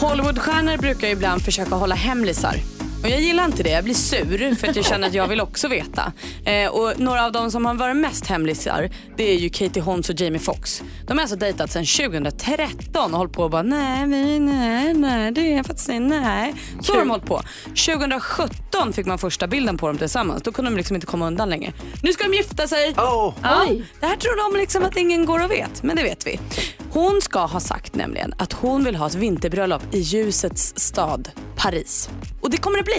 Hollywoodstjärnor 0.00 0.76
brukar 0.76 1.08
ibland 1.08 1.42
försöka 1.42 1.74
hålla 1.74 1.94
hemlisar. 1.94 2.54
Och 3.02 3.08
jag 3.08 3.20
gillar 3.20 3.44
inte 3.44 3.62
det, 3.62 3.70
jag 3.70 3.84
blir 3.84 3.94
sur 3.94 4.54
för 4.54 4.68
att 4.68 4.76
jag 4.76 4.84
känner 4.84 5.08
att 5.08 5.14
jag 5.14 5.28
vill 5.28 5.40
också 5.40 5.68
veta. 5.68 6.12
Eh, 6.44 6.70
och 6.70 7.00
några 7.00 7.24
av 7.24 7.32
de 7.32 7.50
som 7.50 7.66
har 7.66 7.74
varit 7.74 7.96
mest 7.96 8.26
hemlisar 8.26 8.90
det 9.16 9.30
är 9.30 9.38
ju 9.38 9.48
Katie 9.48 9.82
Holmes 9.82 10.10
och 10.10 10.20
Jamie 10.20 10.40
Foxx. 10.40 10.82
De 11.06 11.12
har 11.12 11.22
alltså 11.22 11.36
dejtat 11.36 11.70
sedan 11.72 11.84
2013 11.86 13.12
och 13.12 13.18
hållit 13.18 13.32
på 13.32 13.42
och 13.42 13.50
bara 13.50 13.62
nej, 13.62 14.06
vi, 14.06 14.38
nej, 14.38 14.94
nej, 14.94 15.32
det 15.32 15.54
är 15.54 15.62
faktiskt 15.62 15.88
nej. 15.88 16.54
Så 16.80 16.92
har 16.92 16.98
de 16.98 17.10
hållit 17.10 17.26
på. 17.26 17.42
2017 17.68 18.92
fick 18.92 19.06
man 19.06 19.18
första 19.18 19.46
bilden 19.46 19.78
på 19.78 19.86
dem 19.86 19.98
tillsammans. 19.98 20.42
Då 20.42 20.52
kunde 20.52 20.70
de 20.70 20.76
liksom 20.76 20.96
inte 20.96 21.06
komma 21.06 21.26
undan 21.26 21.50
längre. 21.50 21.72
Nu 22.02 22.12
ska 22.12 22.24
de 22.24 22.36
gifta 22.36 22.68
sig. 22.68 22.92
Ja, 22.96 23.34
Oj. 23.68 23.84
det 24.00 24.06
här 24.06 24.16
tror 24.16 24.52
de 24.52 24.58
liksom 24.60 24.84
att 24.84 24.96
ingen 24.96 25.26
går 25.26 25.44
och 25.44 25.50
vet, 25.50 25.82
men 25.82 25.96
det 25.96 26.02
vet 26.02 26.26
vi. 26.26 26.40
Hon 26.90 27.20
ska 27.20 27.38
ha 27.38 27.60
sagt 27.60 27.94
nämligen 27.94 28.34
att 28.38 28.52
hon 28.52 28.84
vill 28.84 28.96
ha 28.96 29.06
ett 29.06 29.14
vinterbröllop 29.14 29.82
i 29.92 29.98
ljusets 29.98 30.72
stad, 30.76 31.30
Paris. 31.56 32.10
Och 32.40 32.50
det 32.50 32.56
kommer 32.56 32.78
det 32.78 32.84
bli. 32.84 32.91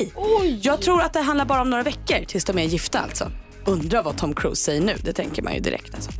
Jag 0.61 0.81
tror 0.81 1.01
att 1.01 1.13
det 1.13 1.19
handlar 1.19 1.45
bara 1.45 1.61
om 1.61 1.69
några 1.69 1.83
veckor 1.83 2.25
tills 2.27 2.45
de 2.45 2.57
är 2.57 2.63
gifta 2.63 2.99
alltså. 2.99 3.31
Undrar 3.65 4.03
vad 4.03 4.17
Tom 4.17 4.35
Cruise 4.35 4.63
säger 4.63 4.81
nu, 4.81 4.95
det 5.03 5.13
tänker 5.13 5.41
man 5.41 5.53
ju 5.53 5.59
direkt. 5.59 5.95
Alltså. 5.95 6.11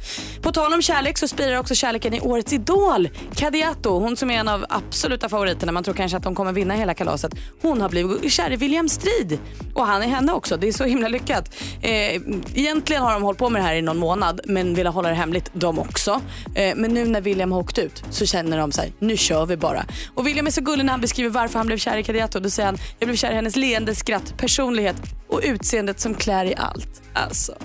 På 0.42 0.52
tal 0.52 0.74
om 0.74 0.82
kärlek 0.82 1.18
så 1.18 1.28
spirar 1.28 1.58
också 1.58 1.76
kärleken 1.76 2.14
i 2.14 2.22
årets 2.22 2.54
idol. 2.54 3.10
Kadiatou, 3.36 4.00
hon 4.00 4.18
som 4.18 4.32
är 4.32 4.34
en 4.34 4.48
av 4.48 4.66
absoluta 4.70 5.30
favoriterna, 5.30 5.72
man 5.72 5.84
tror 5.84 5.94
kanske 5.94 6.18
att 6.18 6.24
de 6.24 6.36
kommer 6.36 6.52
vinna 6.54 6.74
hela 6.74 6.94
kalaset. 6.94 7.34
Hon 7.62 7.82
har 7.82 7.90
blivit 7.90 8.32
kär 8.32 8.52
i 8.52 8.56
William 8.56 8.90
Strid 8.90 9.40
och 9.74 9.86
han 9.86 10.04
är 10.04 10.08
henne 10.08 10.34
också. 10.34 10.58
Det 10.58 10.68
är 10.68 10.72
så 10.72 10.84
himla 10.84 11.08
lyckat. 11.08 11.56
Eh, 11.82 12.22
egentligen 12.56 13.02
har 13.02 13.14
de 13.14 13.24
hållit 13.24 13.40
på 13.40 13.50
med 13.50 13.62
det 13.62 13.66
här 13.66 13.76
i 13.76 13.82
någon 13.82 13.98
månad 13.98 14.42
men 14.46 14.76
vill 14.76 14.88
hålla 14.88 15.10
det 15.10 15.16
hemligt 15.16 15.50
de 15.54 15.80
också. 15.80 16.22
Eh, 16.56 16.76
men 16.76 16.94
nu 16.94 17.06
när 17.06 17.22
William 17.22 17.52
har 17.52 17.60
åkt 17.60 17.78
ut 17.78 18.04
så 18.10 18.26
känner 18.26 18.58
de 18.58 18.72
så 18.72 18.82
här, 18.82 18.92
nu 19.00 19.18
kör 19.18 19.46
vi 19.46 19.58
bara. 19.58 19.86
Och 20.16 20.28
William 20.28 20.48
är 20.48 20.52
så 20.52 20.62
gullig 20.62 20.86
när 20.86 20.92
han 20.92 21.02
beskriver 21.02 21.30
varför 21.30 21.60
han 21.60 21.68
blev 21.68 21.78
kär 21.78 21.98
i 21.98 22.04
Kadiatou. 22.04 22.40
Då 22.40 22.50
säger 22.50 22.68
han, 22.68 22.78
jag 23.00 23.08
blev 23.08 23.16
kär 23.18 23.32
i 23.32 23.36
hennes 23.36 23.56
leende 23.56 23.96
skratt, 23.96 24.38
personlighet 24.38 24.96
och 25.28 25.42
utseendet 25.44 26.00
som 26.00 26.14
klär 26.14 26.46
i 26.46 26.56
allt. 26.58 27.02
Alltså, 27.34 27.56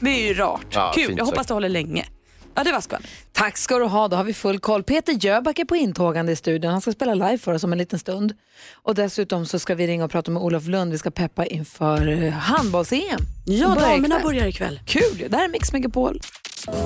det 0.00 0.10
är 0.10 0.28
ju 0.28 0.34
rart. 0.34 0.66
Ja, 0.70 0.92
Kul, 0.94 1.06
fint 1.06 1.18
jag 1.18 1.24
hoppas 1.24 1.38
sagt. 1.38 1.48
det 1.48 1.54
håller 1.54 1.68
länge. 1.68 2.06
Ja, 2.54 2.64
det 2.64 2.72
var 2.72 2.80
skvall. 2.80 3.06
Tack 3.32 3.56
ska 3.56 3.78
du 3.78 3.84
ha, 3.84 4.08
då 4.08 4.16
har 4.16 4.24
vi 4.24 4.34
full 4.34 4.58
koll. 4.58 4.82
Peter 4.82 5.12
Jöback 5.20 5.58
är 5.58 5.64
på 5.64 5.76
intågande 5.76 6.32
i 6.32 6.36
studion. 6.36 6.72
Han 6.72 6.80
ska 6.80 6.92
spela 6.92 7.14
live 7.14 7.38
för 7.38 7.54
oss 7.54 7.64
om 7.64 7.72
en 7.72 7.78
liten 7.78 7.98
stund. 7.98 8.34
Och 8.72 8.94
dessutom 8.94 9.46
så 9.46 9.58
ska 9.58 9.74
vi 9.74 9.86
ringa 9.86 10.04
och 10.04 10.10
prata 10.10 10.30
med 10.30 10.42
Olof 10.42 10.66
Lund. 10.66 10.92
Vi 10.92 10.98
ska 10.98 11.10
peppa 11.10 11.46
inför 11.46 12.08
eh, 12.08 12.32
handbolls-EM. 12.32 13.20
Ja, 13.46 13.68
damerna 13.68 13.96
ikväll. 14.06 14.22
börjar 14.22 14.46
ikväll. 14.46 14.80
Kul. 14.86 15.26
Det 15.28 15.36
här 15.36 15.44
är 15.44 15.48
Mix 15.48 15.72
Megapol. 15.72 16.20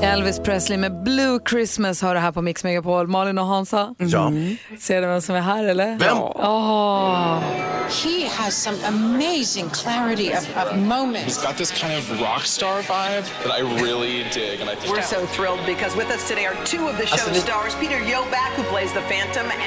Elvis 0.03 0.39
Presley 0.39 0.79
med 0.79 1.03
Blue 1.03 1.39
Christmas 1.51 2.03
har 2.03 2.15
det 2.15 2.21
här 2.21 2.33
på 2.33 2.43
Mix 2.43 2.65
Megapol. 2.65 3.07
Malin 3.09 3.39
och 3.39 3.47
Hansa. 3.47 3.95
Ja. 3.99 4.33
Ser 4.79 5.01
du 5.01 5.07
vem 5.07 5.21
som 5.21 5.35
är 5.35 5.41
här 5.41 5.65
eller? 5.65 5.87
Vem? 5.87 6.17
Ja. 6.17 7.43
He 8.05 8.29
has 8.29 8.55
some 8.63 8.77
amazing 8.89 9.71
clarity 9.71 10.31
of, 10.33 10.49
of 10.57 10.77
moments. 10.77 11.39
He's 11.39 11.47
got 11.47 11.57
this 11.57 11.71
kind 11.73 11.93
of 11.99 12.21
rock 12.21 12.43
star 12.45 12.77
vibe 12.77 13.25
that 13.43 13.59
I 13.59 13.63
really 13.85 14.25
dig. 14.35 14.61
And 14.61 14.71
I 14.71 14.75
think 14.77 14.97
We're 14.97 15.03
so 15.03 15.27
thrilled 15.27 15.61
because 15.67 15.97
with 15.97 16.11
us 16.11 16.29
today 16.29 16.47
are 16.47 16.57
two 16.67 16.85
of 16.91 16.97
the 16.97 17.03
Alltså, 17.03 17.31
show's 17.31 17.35
det- 17.35 17.41
stars, 17.41 17.75
Peter 17.81 17.99
Yoback 18.13 18.53
who 18.57 18.63
plays 18.73 18.93
the 18.93 19.01
Phantom 19.01 19.47
and 19.51 19.63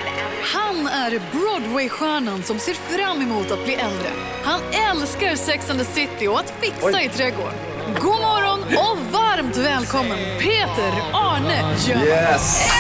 Han 0.56 0.88
är 0.88 1.22
Broadway-stjärnan 1.32 2.44
som 2.44 2.60
ser 2.60 2.74
fram 2.74 3.22
emot 3.22 3.52
att 3.52 3.64
bli 3.66 3.74
äldre. 3.74 4.10
Han 4.44 4.62
älskar 4.92 5.36
Sex 5.36 5.70
and 5.70 5.80
the 5.80 5.86
City 5.86 6.28
och 6.28 6.40
att 6.40 6.54
fixa 6.60 6.86
Oj. 6.88 7.06
i 7.06 7.10
trädgården. 7.18 7.54
God 8.00 8.22
morgon 8.22 8.60
och 8.64 8.98
varmt 9.12 9.58
välkommen 9.58 10.18
Peter 10.40 10.94
Arne 11.14 11.76
Jöback. 11.88 12.06
Yes! 12.06 12.72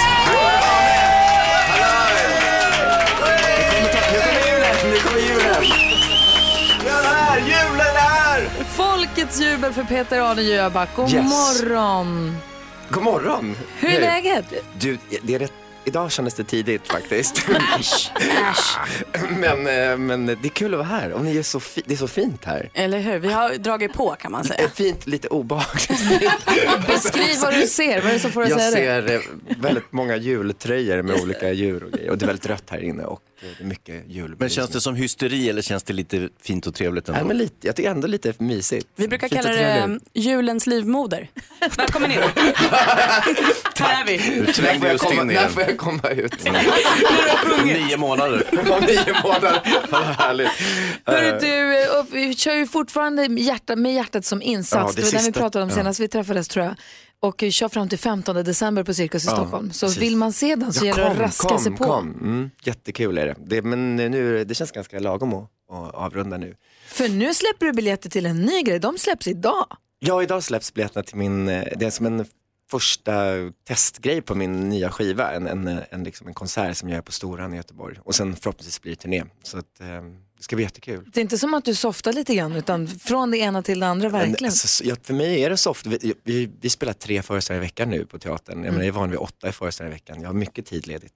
Folkets 8.75 9.39
jubel 9.41 9.73
för 9.73 9.83
Peter 9.83 10.19
Arne 10.31 10.41
Jöback. 10.41 10.89
God 10.95 11.13
Yes. 11.13 11.23
morgon. 11.63 12.37
God 12.89 13.03
morgon! 13.03 13.55
Hur 13.79 13.89
är 13.89 14.01
läget? 14.01 14.45
Du, 14.79 14.97
det 15.23 15.35
är 15.35 15.39
rätt... 15.39 15.53
Idag 15.85 16.11
kändes 16.11 16.33
det 16.33 16.43
tidigt 16.43 16.87
faktiskt. 16.91 17.47
men, 19.39 19.67
eh, 19.67 19.97
men 19.97 20.25
det 20.25 20.31
är 20.43 20.49
kul 20.49 20.73
att 20.73 20.77
vara 20.77 20.87
här. 20.87 21.11
Och 21.11 21.25
ni 21.25 21.37
är 21.37 21.43
så 21.43 21.59
fi- 21.59 21.83
det 21.85 21.93
är 21.93 21.97
så 21.97 22.07
fint 22.07 22.45
här. 22.45 22.69
Eller 22.73 22.99
hur? 22.99 23.19
Vi 23.19 23.31
har 23.31 23.49
dragit 23.55 23.93
på 23.93 24.15
kan 24.19 24.31
man 24.31 24.43
säga. 24.43 24.69
Fint, 24.73 25.07
lite 25.07 25.27
obehagligt. 25.27 25.89
Beskriv 26.87 27.39
vad 27.41 27.53
du 27.53 27.67
ser. 27.67 28.01
Vad 28.01 28.09
är 28.09 28.13
det 28.13 28.19
som 28.19 28.31
får 28.31 28.41
dig 28.43 28.51
att 28.53 28.61
Jag 28.61 28.73
säga 28.73 29.01
det? 29.01 29.07
ser 29.07 29.15
eh, 29.49 29.57
väldigt 29.59 29.91
många 29.91 30.15
jultröjor 30.15 31.01
med 31.01 31.21
olika 31.21 31.51
djur 31.51 31.83
och 31.83 31.91
grejer. 31.91 32.09
Och 32.11 32.17
det 32.17 32.25
är 32.25 32.27
väldigt 32.27 32.45
rött 32.45 32.69
här 32.69 32.83
inne. 32.83 33.03
Och 33.03 33.19
det 33.41 33.63
är 33.63 33.67
mycket 33.67 34.03
jul. 34.07 34.35
Men 34.39 34.49
känns 34.49 34.69
det 34.69 34.81
som 34.81 34.95
hysteri 34.95 35.49
eller 35.49 35.61
känns 35.61 35.83
det 35.83 35.93
lite 35.93 36.29
fint 36.41 36.67
och 36.67 36.75
trevligt 36.75 37.07
ändå? 37.09 37.19
Nej, 37.19 37.27
men 37.27 37.37
lite, 37.37 37.67
jag 37.67 37.75
tycker 37.75 37.91
ändå 37.91 38.07
lite 38.07 38.33
mysigt. 38.37 38.87
Vi 38.95 39.07
brukar 39.07 39.27
Fint 39.29 39.41
kalla 39.41 39.55
det 39.55 39.73
trevligt. 39.75 39.85
um, 39.85 39.99
julens 40.13 40.67
livmoder. 40.67 41.29
Välkommen 41.77 42.11
in. 42.11 42.17
Här 43.79 44.01
är 44.01 44.05
vi. 44.05 44.17
Du 44.17 44.41
När 44.45 44.53
trängde 44.53 44.91
just 44.91 45.03
komma- 45.03 45.21
in 45.21 45.27
när 45.27 45.33
igen. 45.33 45.49
får 45.51 45.63
jag 45.63 45.77
komma 45.77 46.09
ut? 46.09 46.43
Nio 47.65 47.97
månader. 47.97 48.43
Om 48.51 48.83
nio 48.85 49.21
månader. 49.23 49.61
Vad 49.89 50.01
härligt. 50.03 50.49
Hörru, 51.05 51.27
Eh, 51.27 51.37
du, 51.39 51.83
eh, 51.83 51.99
och 51.99 52.05
vi 52.11 52.35
kör 52.35 52.55
ju 52.55 52.67
fortfarande 52.67 53.29
med 53.29 53.43
hjärta, 53.43 53.75
med 53.75 53.93
hjärtat 53.93 54.25
som 54.25 54.41
insats. 54.41 54.93
Ja, 54.97 55.01
det 55.03 55.07
det 55.11 55.13
var 55.17 55.23
den 55.23 55.25
vi 55.25 55.39
pratade 55.39 55.63
om 55.63 55.69
ja. 55.69 55.75
senast 55.75 55.99
vi 55.99 56.07
träffades 56.07 56.47
tror 56.47 56.65
jag. 56.65 56.75
Och 57.23 57.43
kör 57.49 57.69
fram 57.69 57.89
till 57.89 57.97
15 57.99 58.35
december 58.35 58.83
på 58.83 58.93
Cirkus 58.93 59.23
i 59.23 59.27
Ja, 59.27 59.35
Stockholm. 59.35 59.71
Så 59.71 59.85
precis. 59.85 60.01
vill 60.01 60.17
man 60.17 60.33
se 60.33 60.55
den 60.55 60.73
så 60.73 60.85
Ja, 60.85 60.87
gäller 60.89 61.03
det 61.03 61.11
att 61.11 61.17
raska 61.19 61.47
kom, 61.47 61.59
sig 61.59 61.71
på. 61.71 61.83
Kom. 61.83 62.11
Mm, 62.11 62.49
jättekul 62.63 63.17
är 63.17 63.25
det. 63.25 63.35
det. 63.45 63.61
Men 63.61 63.95
nu, 63.95 64.43
det 64.43 64.55
känns 64.55 64.71
ganska 64.71 64.99
lagom 64.99 65.33
att, 65.33 65.49
att 65.69 65.93
avrunda 65.95 66.37
nu. 66.37 66.55
För 66.87 67.09
nu 67.09 67.33
släpper 67.33 67.65
du 67.65 67.73
biljetter 67.73 68.09
till 68.09 68.25
en 68.25 68.41
ny 68.41 68.61
grej. 68.61 68.79
De 68.79 68.97
släpps 68.97 69.27
idag. 69.27 69.65
Ja, 69.99 70.23
idag 70.23 70.43
släpps 70.43 70.73
biljetterna 70.73 71.03
till 71.03 71.17
min, 71.17 71.45
det 71.45 71.81
är 71.81 71.89
som 71.89 72.05
en 72.05 72.25
första 72.71 73.13
testgrej 73.67 74.21
på 74.21 74.35
min 74.35 74.69
nya 74.69 74.89
skiva, 74.91 75.31
en, 75.31 75.47
en, 75.47 75.79
en, 75.89 76.03
liksom 76.03 76.27
en 76.27 76.33
konsert 76.33 76.77
som 76.77 76.89
jag 76.89 76.95
gör 76.95 77.01
på 77.01 77.11
Storan 77.11 77.53
i 77.53 77.57
Göteborg. 77.57 77.97
Och 78.03 78.15
sen 78.15 78.35
förhoppningsvis 78.35 78.81
blir 78.81 78.91
det 78.91 78.95
turné. 79.01 79.23
Så 79.43 79.57
att, 79.57 79.81
eh, 79.81 79.87
det 80.41 80.45
ska 80.45 80.55
bli 80.55 80.65
jättekul. 80.65 81.09
Det 81.13 81.19
är 81.19 81.21
inte 81.21 81.37
som 81.37 81.53
att 81.53 81.65
du 81.65 81.75
softar 81.75 82.13
lite 82.13 82.35
grann 82.35 82.55
utan 82.55 82.87
från 82.87 83.31
det 83.31 83.37
ena 83.37 83.61
till 83.63 83.79
det 83.79 83.87
andra 83.87 84.09
Men, 84.09 84.19
verkligen. 84.19 84.45
alltså, 84.51 84.67
så- 84.67 84.83
ja, 84.85 84.95
för 85.03 85.13
mig 85.13 85.43
är 85.43 85.49
det 85.49 85.57
soft. 85.57 85.85
Vi, 85.85 86.13
vi, 86.23 86.49
vi 86.61 86.69
spelar 86.69 86.93
tre 86.93 87.21
föreställningar 87.21 87.63
i 87.63 87.65
veckan 87.67 87.89
nu 87.89 88.05
på 88.05 88.19
teatern. 88.19 88.63
Jag, 88.63 88.71
menar, 88.71 88.77
jag 88.79 88.87
är 88.87 88.91
van 88.91 89.09
vid 89.09 89.19
åtta 89.19 89.51
föreställningar 89.51 89.95
i 89.95 89.99
veckan. 89.99 90.21
Jag 90.21 90.29
har 90.29 90.33
mycket 90.33 90.65
tid 90.65 90.87
ledigt. 90.87 91.13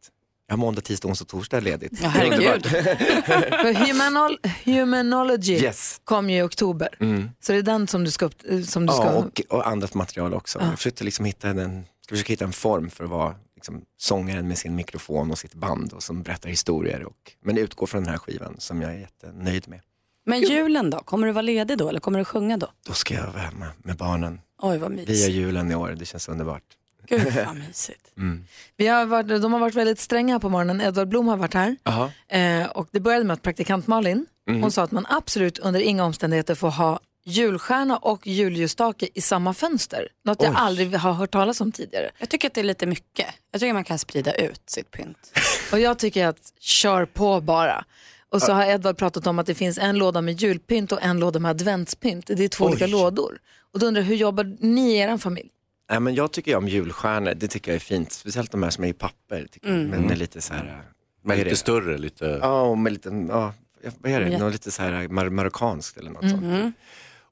Jag 0.47 0.53
har 0.53 0.57
måndag, 0.57 0.81
tisdag, 0.81 1.07
onsdag, 1.07 1.25
torsdag 1.25 1.59
ledigt. 1.59 1.91
Ja, 2.01 2.07
herregud. 2.09 2.65
humanol 3.87 4.37
Humanology 4.65 5.53
Yes. 5.53 6.01
kom 6.03 6.29
ju 6.29 6.37
i 6.37 6.41
oktober. 6.41 6.89
Mm. 6.99 7.29
Så 7.41 7.51
det 7.51 7.57
är 7.57 7.61
den 7.63 7.87
som 7.87 8.03
du 8.03 8.11
ska, 8.11 8.29
som 8.67 8.85
du 8.85 8.93
ska 8.93 9.03
Ja, 9.03 9.11
och, 9.13 9.41
och 9.49 9.67
annat 9.67 9.93
material 9.93 10.33
också. 10.33 10.59
Ja. 10.59 10.65
Jag 10.65 10.77
försökte 10.77 11.03
liksom 11.03 11.25
hitta 11.25 11.49
en, 11.49 11.85
ska 12.05 12.15
försöka 12.15 12.33
hitta 12.33 12.45
en 12.45 12.53
form 12.53 12.89
för 12.89 13.03
att 13.03 13.09
vara 13.09 13.35
liksom, 13.71 13.85
sångaren 13.97 14.47
med 14.47 14.57
sin 14.57 14.75
mikrofon 14.75 15.31
och 15.31 15.37
sitt 15.37 15.53
band 15.53 15.93
och 15.93 16.03
som 16.03 16.23
berättar 16.23 16.49
historier. 16.49 17.03
Och, 17.03 17.31
men 17.43 17.57
utgår 17.57 17.87
från 17.87 18.03
den 18.03 18.11
här 18.11 18.17
skivan 18.17 18.55
som 18.59 18.81
jag 18.81 18.91
är 18.93 18.97
jättenöjd 18.97 19.67
med. 19.67 19.79
Men 20.25 20.41
julen 20.41 20.89
då? 20.89 20.99
Kommer 20.99 21.27
du 21.27 21.33
vara 21.33 21.41
ledig 21.41 21.77
då 21.77 21.89
eller 21.89 21.99
kommer 21.99 22.19
du 22.19 22.25
sjunga 22.25 22.57
då? 22.57 22.67
Då 22.87 22.93
ska 22.93 23.13
jag 23.13 23.27
vara 23.27 23.37
hemma 23.41 23.65
med 23.77 23.95
barnen. 23.97 24.41
Oj 24.61 24.77
vad 24.77 24.91
Vi 24.91 24.97
gör 25.01 25.07
mysigt. 25.07 25.33
julen 25.35 25.71
i 25.71 25.75
år, 25.75 25.89
det 25.99 26.05
känns 26.05 26.29
underbart. 26.29 26.63
Gud 27.07 27.33
vad 27.45 27.55
mysigt. 27.67 28.11
Mm. 28.17 28.45
Vi 28.77 28.87
har 28.87 29.05
varit, 29.05 29.41
de 29.41 29.53
har 29.53 29.59
varit 29.59 29.75
väldigt 29.75 29.99
stränga 29.99 30.39
på 30.39 30.49
morgonen. 30.49 30.81
Edvard 30.81 31.07
Blom 31.07 31.27
har 31.27 31.37
varit 31.37 31.53
här. 31.53 31.75
Eh, 32.27 32.67
och 32.67 32.87
det 32.91 32.99
började 32.99 33.25
med 33.25 33.33
att 33.33 33.41
praktikant 33.41 33.87
Malin, 33.87 34.25
Mhm. 34.47 34.61
hon 34.61 34.71
sa 34.71 34.83
att 34.83 34.91
man 34.91 35.05
absolut 35.09 35.59
under 35.59 35.79
inga 35.79 36.03
omständigheter 36.05 36.55
får 36.55 36.69
ha 36.69 36.99
julstjärna 37.25 37.97
och 37.97 38.27
julljusstake 38.27 39.09
i 39.13 39.21
samma 39.21 39.53
fönster. 39.53 40.07
Något 40.25 40.41
jag 40.41 40.51
Oj. 40.51 40.55
aldrig 40.59 40.95
har 40.95 41.13
hört 41.13 41.31
talas 41.31 41.61
om 41.61 41.71
tidigare. 41.71 42.11
Jag 42.17 42.29
tycker 42.29 42.47
att 42.47 42.53
det 42.53 42.61
är 42.61 42.65
lite 42.65 42.85
mycket. 42.85 43.25
Jag 43.51 43.61
tycker 43.61 43.73
man 43.73 43.83
kan 43.83 43.99
sprida 43.99 44.33
ut 44.33 44.61
sitt 44.65 44.91
pynt. 44.91 45.31
Och 45.71 45.79
jag 45.79 45.99
tycker 45.99 46.27
att 46.27 46.53
kör 46.59 47.05
på 47.05 47.41
bara. 47.41 47.85
Och 48.29 48.41
så 48.41 48.53
har 48.53 48.65
Edvard 48.65 48.97
pratat 48.97 49.27
om 49.27 49.39
att 49.39 49.45
det 49.45 49.55
finns 49.55 49.77
en 49.77 49.97
låda 49.97 50.21
med 50.21 50.41
julpynt 50.41 50.91
och 50.91 51.03
en 51.03 51.19
låda 51.19 51.39
med 51.39 51.49
adventspynt. 51.51 52.27
Det 52.27 52.43
är 52.43 52.47
två 52.47 52.65
olika 52.65 52.87
lådor. 52.87 53.39
Och 53.73 53.79
då 53.79 53.85
undrar 53.85 54.01
jag, 54.01 54.07
hur 54.07 54.15
jobbar 54.15 54.55
ni 54.59 54.91
i 54.91 54.97
er 54.97 55.17
familj? 55.17 55.49
Nej, 55.89 55.99
men 55.99 56.15
jag 56.15 56.31
tycker 56.31 56.55
om 56.55 56.67
julstjärnor, 56.67 57.33
det 57.33 57.47
tycker 57.47 57.71
jag 57.71 57.75
är 57.75 57.79
fint. 57.79 58.11
Speciellt 58.11 58.51
de 58.51 58.63
här 58.63 58.69
som 58.69 58.83
är 58.83 58.87
i 58.87 58.93
papper, 58.93 59.47
tycker 59.51 59.67
jag. 59.67 59.77
Mm. 59.77 59.89
men 59.89 60.01
med 60.01 60.17
lite 60.17 60.41
så 60.41 60.53
här... 60.53 60.63
Men 60.63 60.81
vad 61.21 61.33
är 61.33 61.37
lite 61.37 61.49
det? 61.49 61.55
större, 61.55 61.97
lite... 61.97 62.39
Ja, 62.41 62.61
och 62.61 62.77
med 62.77 62.93
lite, 62.93 63.09
ja, 63.29 63.53
vad 63.99 64.11
är 64.11 64.21
det, 64.21 64.37
något 64.37 64.53
lite 64.53 64.71
så 64.71 64.81
här 64.81 64.91
mar- 64.91 65.29
marockanskt 65.29 65.97
eller 65.97 66.11
något 66.11 66.23
Mhm. 66.23 66.31
sånt. 66.31 66.75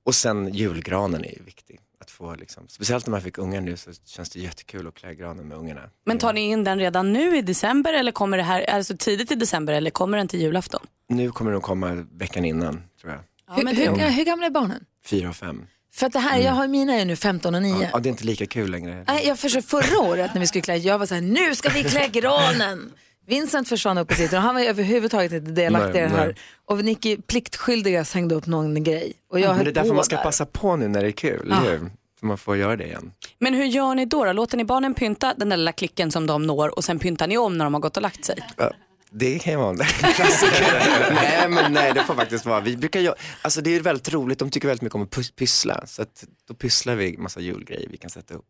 Och 0.05 0.15
sen 0.15 0.53
julgranen 0.53 1.25
är 1.25 1.29
ju 1.37 1.43
viktig. 1.43 1.79
Att 2.01 2.11
få 2.11 2.35
liksom, 2.35 2.67
speciellt 2.67 3.05
när 3.07 3.11
man 3.11 3.21
fick 3.21 3.37
ungar 3.37 3.61
nu 3.61 3.77
så 3.77 3.91
känns 4.05 4.29
det 4.29 4.39
jättekul 4.39 4.87
att 4.87 4.93
klä 4.95 5.13
granen 5.13 5.47
med 5.47 5.57
ungarna. 5.57 5.81
Men 6.05 6.17
tar 6.17 6.33
ni 6.33 6.41
in 6.41 6.63
den 6.63 6.79
redan 6.79 7.13
nu 7.13 7.37
i 7.37 7.41
december 7.41 7.93
eller 7.93 8.11
kommer 8.11 8.37
det 8.37 8.43
här 8.43 8.69
alltså 8.69 8.97
tidigt 8.97 9.31
i 9.31 9.35
december 9.35 9.73
eller 9.73 9.91
kommer 9.91 10.17
den 10.17 10.27
till 10.27 10.41
julafton? 10.41 10.81
Nu 11.09 11.31
kommer 11.31 11.51
de 11.51 11.61
komma 11.61 12.05
veckan 12.11 12.45
innan, 12.45 12.81
tror 13.01 13.13
jag. 13.13 13.55
hur, 13.55 13.63
men 13.63 13.75
det- 13.75 13.81
hur, 14.03 14.09
hur 14.09 14.25
gamla 14.25 14.45
är 14.45 14.49
barnen? 14.49 14.85
Fyra 15.05 15.29
och 15.29 15.35
fem. 15.35 15.65
För 15.93 16.05
att 16.05 16.13
det 16.13 16.19
här, 16.19 16.39
jag 16.39 16.51
har 16.51 16.67
mina 16.67 16.93
är 16.93 17.05
nu 17.05 17.15
15 17.15 17.55
och 17.55 17.61
9. 17.61 17.75
Ja, 17.83 17.89
ja, 17.93 17.99
det 17.99 18.09
är 18.09 18.11
inte 18.11 18.23
lika 18.25 18.45
kul 18.45 18.71
längre. 18.71 19.03
Nej, 19.07 19.27
jag 19.27 19.39
försökte 19.39 19.69
förra 19.69 19.99
året 19.99 20.33
när 20.33 20.41
vi 20.41 20.47
skulle 20.47 20.61
klä, 20.61 20.75
jag 20.75 20.99
var 20.99 21.05
så 21.05 21.13
här, 21.13 21.21
nu 21.21 21.55
ska 21.55 21.69
vi 21.69 21.83
klä 21.83 22.07
granen. 22.07 22.91
Vincent 23.27 23.69
försvann 23.69 23.97
upp 23.97 24.07
på 24.07 24.13
sitt 24.13 24.33
och 24.33 24.39
han 24.39 24.55
var 24.55 24.61
ju 24.61 24.67
överhuvudtaget 24.67 25.31
inte 25.31 25.51
delaktig 25.51 25.99
i 25.99 26.01
det 26.01 26.07
här. 26.07 26.25
nej. 26.25 26.35
Och 26.65 26.83
Nicky 26.85 27.17
pliktskyldigast 27.17 28.13
hängde 28.13 28.35
upp 28.35 28.45
någon 28.45 28.83
grej. 28.83 29.13
Och 29.31 29.39
jag 29.39 29.55
Men 29.55 29.65
det 29.65 29.71
är 29.71 29.73
därför 29.73 29.93
man 29.93 30.03
ska 30.03 30.15
där. 30.15 30.23
passa 30.23 30.45
på 30.45 30.75
nu 30.75 30.87
när 30.87 31.01
det 31.01 31.07
är 31.07 31.11
kul, 31.11 31.47
Ja. 31.49 31.61
eller 31.61 31.71
hur? 31.79 31.89
Så 32.19 32.25
man 32.25 32.37
får 32.37 32.57
göra 32.57 32.75
det 32.75 32.83
igen. 32.85 33.11
Men 33.39 33.53
hur 33.53 33.65
gör 33.65 33.95
ni 33.95 34.05
då, 34.05 34.25
då? 34.25 34.33
Låter 34.33 34.57
ni 34.57 34.63
barnen 34.65 34.93
pynta 34.93 35.33
den 35.37 35.49
där 35.49 35.57
lilla 35.57 35.71
klicken 35.71 36.11
som 36.11 36.27
de 36.27 36.43
når 36.47 36.75
och 36.77 36.83
sen 36.83 36.99
pyntar 36.99 37.27
ni 37.27 37.37
om 37.37 37.57
när 37.57 37.65
de 37.65 37.73
har 37.73 37.81
gått 37.81 37.97
och 37.97 38.03
lagt 38.03 38.25
sig? 38.25 38.39
Ja, 38.57 38.71
Det 39.15 39.39
kan 39.39 39.53
ju 39.53 39.59
vara 39.59 39.69
en 39.69 39.77
klassiker. 40.15 41.11
nej, 41.13 41.49
men 41.49 41.73
nej, 41.73 41.93
det 41.93 42.03
får 42.03 42.15
faktiskt 42.15 42.45
vara. 42.45 42.59
Vi 42.59 42.77
brukar 42.77 42.99
göra, 42.99 43.15
alltså 43.41 43.61
det 43.61 43.75
är 43.75 43.79
väldigt 43.79 44.13
roligt, 44.13 44.39
de 44.39 44.49
tycker 44.49 44.67
väldigt 44.67 44.81
mycket 44.81 44.95
om 44.95 45.01
att 45.01 45.09
pys- 45.09 45.33
pyssla. 45.35 45.83
Så 45.87 46.01
att 46.01 46.23
då 46.47 46.53
pysslar 46.53 46.95
vi 46.95 47.17
massa 47.17 47.39
julgrejer 47.39 47.89
vi 47.89 47.97
kan 47.97 48.09
sätta 48.09 48.33
upp. 48.33 48.45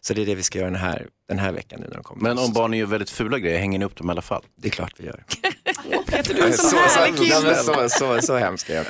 Så 0.00 0.14
det 0.14 0.22
är 0.22 0.26
det 0.26 0.34
vi 0.34 0.42
ska 0.42 0.58
göra 0.58 0.70
den 0.70 0.80
här, 0.80 1.06
den 1.28 1.38
här 1.38 1.52
veckan 1.52 1.80
nu 1.80 1.86
när 1.88 1.94
de 1.94 2.02
kommer. 2.02 2.22
Men 2.22 2.38
om 2.38 2.52
barnen 2.52 2.78
gör 2.78 2.86
väldigt 2.86 3.10
fula 3.10 3.38
grejer, 3.38 3.58
hänger 3.58 3.78
ni 3.78 3.84
upp 3.84 3.96
dem 3.96 4.08
i 4.08 4.10
alla 4.10 4.22
fall? 4.22 4.42
Det 4.56 4.68
är 4.68 4.72
klart 4.72 4.92
vi 4.98 5.06
gör. 5.06 5.24
Peter, 6.10 6.34
du 6.34 6.40
är 6.40 6.46
en 6.46 6.52
sån 6.52 6.70
Så- 6.70 6.76
härlig 6.76 7.16
så- 7.16 7.22
kille. 7.22 7.34
ja, 7.34 7.40
men 7.76 7.90
så- 7.90 7.98
så- 7.98 8.22
så 8.26 8.36
hemskt 8.36 8.70
är 8.70 8.74
jag 8.74 8.84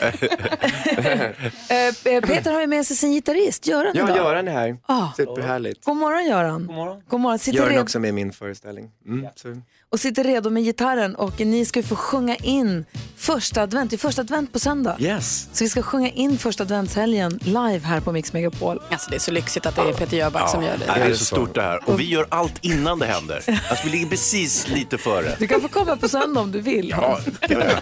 Eh, 1.69 2.15
eh, 2.15 2.21
Peter 2.21 2.53
har 2.53 2.61
ju 2.61 2.67
med 2.67 2.87
sig 2.87 2.97
sin 2.97 3.13
gitarrist, 3.13 3.67
Göran 3.67 3.93
Ja, 3.95 4.05
idag. 4.05 4.17
Göran 4.17 4.49
är 4.49 4.53
här. 4.53 4.77
Ah. 4.87 5.07
Superhärligt. 5.17 5.85
God 5.85 5.97
morgon 5.97 6.27
Göran. 6.27 6.67
God 6.67 6.77
morgon. 6.77 7.03
God 7.09 7.21
morgon. 7.21 7.39
Sitter 7.39 7.59
Göran 7.59 7.75
är 7.75 7.83
också 7.83 7.99
med 8.01 8.09
i 8.09 8.13
min 8.13 8.33
föreställning. 8.33 8.91
Mm, 9.07 9.27
så. 9.37 9.49
och 9.91 10.01
sitter 10.01 10.25
redo 10.25 10.51
med 10.51 10.63
gitarren 10.65 11.15
och 11.17 11.41
ni 11.41 11.65
ska 11.65 11.79
ju 11.81 11.87
få 11.87 11.97
sjunga 11.97 12.37
in 12.37 12.85
första 13.17 13.63
advent. 13.63 13.91
Det 13.91 13.97
är 13.97 13.99
första 13.99 14.23
advent 14.23 14.53
på 14.53 14.59
söndag. 14.59 14.97
Yes. 15.01 15.49
Så 15.53 15.65
vi 15.65 15.71
ska 15.71 15.83
sjunga 15.83 16.09
in 16.11 16.39
första 16.39 16.63
adventshelgen 16.63 17.39
live 17.43 17.79
här 17.85 18.01
på 18.01 18.13
Mix 18.13 18.33
Megapol. 18.33 18.83
Alltså 18.91 19.11
det 19.11 19.17
är 19.17 19.21
så 19.21 19.31
lyxigt 19.31 19.67
att 19.67 19.77
det 19.77 19.83
är 19.83 19.93
Peter 19.93 20.17
Jöback 20.17 20.51
som 20.51 20.63
gör 20.63 20.77
det. 20.79 20.85
Det 20.95 21.01
är 21.11 21.15
så 21.15 21.25
stort 21.25 21.55
det 21.55 21.63
här. 21.63 21.89
Och 21.89 22.01
vi 22.01 22.05
gör 22.05 22.27
allt 22.29 22.55
innan 22.65 22.99
det 22.99 23.07
händer. 23.07 23.37
Alltså 23.71 23.85
vi 23.85 23.91
ligger 23.91 24.07
precis 24.07 24.69
lite 24.69 24.99
före. 24.99 25.37
Du 25.39 25.47
kan 25.47 25.61
få 25.61 25.69
komma 25.69 25.97
på 25.97 26.09
söndag 26.09 26.41
om 26.41 26.53
du 26.53 26.61
vill. 26.61 26.89
Ja, 26.91 27.08
det 27.41 27.55
gör 27.55 27.61
jag. 27.61 27.79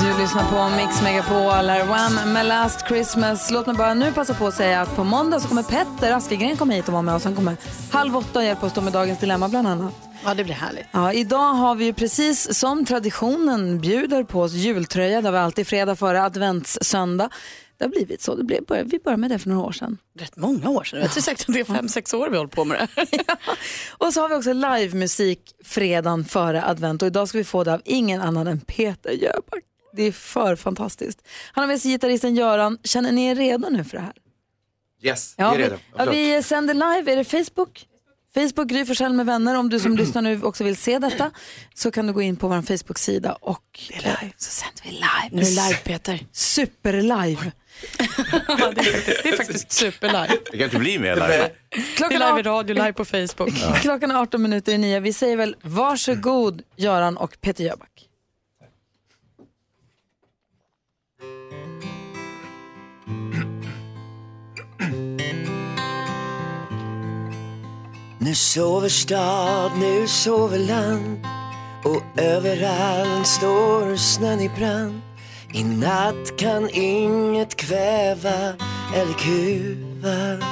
Du 0.00 0.18
lyssnar 0.18 0.44
på 0.44 0.76
Mix 0.76 1.02
Megapol, 1.02 1.68
här 1.68 1.84
Wham 1.84 2.32
med 2.32 2.46
Last 2.46 2.86
Christmas. 2.88 3.50
Låt 3.50 3.66
mig 3.66 3.76
bara 3.76 3.94
nu 3.94 4.12
passa 4.12 4.34
på 4.34 4.46
att 4.46 4.54
säga 4.54 4.80
att 4.80 4.96
på 4.96 5.04
måndag 5.04 5.40
så 5.40 5.48
kommer 5.48 5.62
Petter 5.62 6.12
Askegren 6.12 6.56
komma 6.56 6.72
hit 6.72 6.86
och 6.86 6.92
vara 6.92 7.02
med 7.02 7.14
oss. 7.14 7.24
Han 7.24 7.34
kommer 7.34 7.56
halv 7.90 8.16
åtta 8.16 8.38
och 8.38 8.44
hjälpa 8.44 8.66
oss 8.66 8.72
då 8.72 8.80
med 8.80 8.92
Dagens 8.92 9.18
Dilemma 9.18 9.48
bland 9.48 9.68
annat. 9.68 9.92
Ja, 10.24 10.34
det 10.34 10.44
blir 10.44 10.54
härligt. 10.54 10.86
Ja, 10.92 11.12
idag 11.12 11.52
har 11.54 11.74
vi 11.74 11.84
ju 11.84 11.92
precis 11.92 12.58
som 12.58 12.84
traditionen 12.84 13.80
bjuder 13.80 14.24
på 14.24 14.42
oss 14.42 14.52
jultröja. 14.52 15.22
Det 15.22 15.30
var 15.30 15.38
alltid 15.38 15.66
fredag 15.66 15.96
före 15.96 16.22
adventssöndag. 16.22 17.28
Det 17.78 17.84
har 17.84 17.88
blivit 17.88 18.22
så. 18.22 18.34
Det 18.34 18.44
blev, 18.44 18.64
vi 18.68 18.98
började 18.98 19.20
med 19.20 19.30
det 19.30 19.38
för 19.38 19.48
några 19.48 19.66
år 19.66 19.72
sedan. 19.72 19.98
Rätt 20.18 20.36
många 20.36 20.68
år 20.70 20.84
sedan. 20.84 21.00
Jag 21.00 21.12
tror 21.12 21.22
säkert 21.22 21.48
att 21.48 21.54
det 21.54 21.60
är 21.60 21.64
fem, 21.64 21.88
sex 21.88 22.14
år 22.14 22.30
vi 22.30 22.36
håller 22.36 22.50
på 22.50 22.64
med 22.64 22.78
det 22.78 22.88
här. 22.96 23.36
Och 23.98 24.12
så 24.12 24.20
har 24.20 24.28
vi 24.28 24.34
också 24.34 24.52
livemusik 24.52 25.40
fredagen 25.64 26.24
före 26.24 26.64
advent 26.64 27.02
och 27.02 27.06
idag 27.08 27.28
ska 27.28 27.38
vi 27.38 27.44
få 27.44 27.64
det 27.64 27.74
av 27.74 27.82
ingen 27.84 28.20
annan 28.20 28.46
än 28.46 28.60
Peter 28.60 29.10
Jöback. 29.10 29.64
Det 29.92 30.02
är 30.02 30.12
för 30.12 30.56
fantastiskt. 30.56 31.28
Han 31.52 31.62
har 31.62 31.68
med 31.68 31.80
sig 31.80 31.90
gitarristen 31.90 32.34
Göran. 32.34 32.78
Känner 32.84 33.12
ni 33.12 33.26
er 33.26 33.34
redo 33.34 33.68
nu 33.68 33.84
för 33.84 33.96
det 33.96 34.02
här? 34.02 34.12
Yes, 35.02 35.34
Ja, 35.38 35.50
vi 35.50 35.56
är 35.56 35.58
vi, 35.58 35.64
redo. 35.74 35.80
ja, 35.96 36.10
vi 36.10 36.42
sänder 36.42 36.74
live. 36.74 37.12
Är 37.12 37.16
det 37.16 37.24
Facebook? 37.24 37.87
Facebook, 38.38 38.68
Gry 38.68 38.84
Forssell 38.84 39.12
med 39.12 39.26
vänner. 39.26 39.54
Om 39.54 39.68
du 39.68 39.80
som 39.80 39.96
lyssnar 39.96 40.22
nu 40.22 40.42
också 40.42 40.64
vill 40.64 40.76
se 40.76 40.98
detta 40.98 41.30
så 41.74 41.90
kan 41.90 42.06
du 42.06 42.12
gå 42.12 42.22
in 42.22 42.36
på 42.36 42.48
vår 42.48 42.62
Facebook-sida 42.62 43.32
och 43.32 43.80
eh, 43.90 44.12
så 44.36 44.50
sänder 44.50 44.82
vi 44.84 44.90
live. 44.90 45.28
Nu 45.30 45.40
är 45.40 45.44
det 45.44 45.68
live 45.68 45.78
Peter. 45.84 46.26
Superlive. 46.32 47.52
Ja, 48.48 48.72
det, 48.72 48.80
är, 48.80 49.22
det 49.22 49.28
är 49.28 49.36
faktiskt 49.36 49.72
superlive. 49.72 50.28
Det 50.50 50.58
kan 50.58 50.64
inte 50.64 50.78
bli 50.78 50.98
mer 50.98 51.14
live. 51.14 51.50
Det 51.98 52.04
är 52.04 52.10
live 52.10 52.40
i 52.40 52.42
radio, 52.42 52.74
live 52.74 52.92
på 52.92 53.04
Facebook. 53.04 53.54
Klockan 53.80 54.10
är 54.10 54.14
18 54.14 54.42
minuter 54.42 54.72
i 54.72 54.78
nio. 54.78 55.00
Vi 55.00 55.12
säger 55.12 55.36
väl 55.36 55.56
varsågod 55.62 56.62
Göran 56.76 57.16
och 57.16 57.40
Peter 57.40 57.64
Jöback. 57.64 58.07
Nu 68.28 68.34
sover 68.34 68.88
stad, 68.88 69.70
nu 69.78 70.06
sover 70.06 70.58
land 70.58 71.26
och 71.84 72.20
överallt 72.22 73.26
står 73.26 73.96
snön 73.96 74.40
i 74.40 74.48
brand. 74.48 75.00
I 75.52 75.64
natt 75.64 76.36
kan 76.38 76.70
inget 76.72 77.56
kväva 77.56 78.54
eller 78.94 79.12
kuva. 79.12 80.46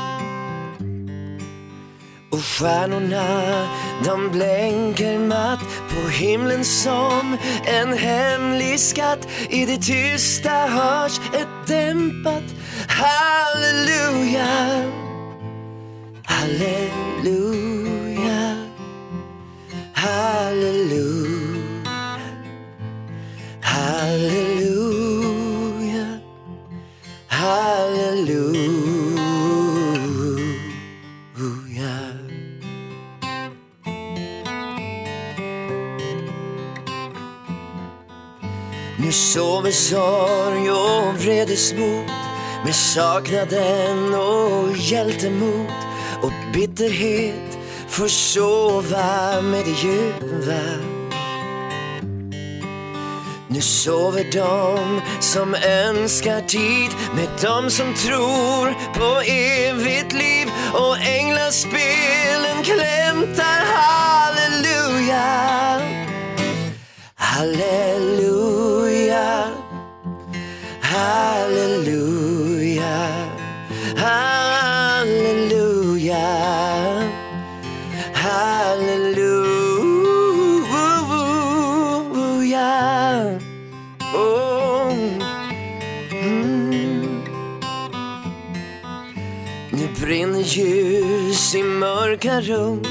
Och 2.30 2.44
stjärnorna 2.44 3.68
de 4.04 4.30
blänker 4.30 5.18
matt 5.18 5.60
på 5.88 6.08
himlen 6.08 6.64
som 6.64 7.36
en 7.64 7.98
hemlig 7.98 8.80
skatt. 8.80 9.28
I 9.50 9.66
det 9.66 9.78
tysta 9.82 10.50
hörs 10.50 11.18
ett 11.18 11.66
dämpat 11.66 12.44
halleluja. 12.88 14.46
Halleluja. 16.26 17.62
Halleluja. 19.92 21.36
Halleluja. 23.60 24.96
Halleluja. 27.28 28.66
Nu 38.98 39.12
sover 39.12 39.70
sorg 39.70 40.70
och 40.70 41.14
vredesmod 41.20 42.04
med 42.64 42.74
saknaden 42.74 44.14
och 44.14 44.76
hjältemod 44.76 45.66
och 46.22 46.32
bitterhet 46.54 47.58
får 47.88 48.08
sova 48.08 49.40
med 49.40 49.64
det 49.64 49.70
ljuva. 49.70 50.62
Nu 53.48 53.60
sover 53.60 54.24
de 54.32 55.00
som 55.20 55.54
önskar 55.54 56.40
tid 56.40 56.90
med 57.14 57.28
de 57.42 57.70
som 57.70 57.94
tror 57.94 58.74
på 58.94 59.20
evigt 59.30 60.12
liv 60.12 60.48
och 60.72 60.98
änglaspelen 60.98 62.62
klämtar 62.64 63.64
halleluja. 63.74 65.80
Halleluja, 67.14 69.44
halleluja, 70.80 72.15
ljus 90.46 91.54
i 91.54 91.62
mörka 91.62 92.40
rum. 92.40 92.82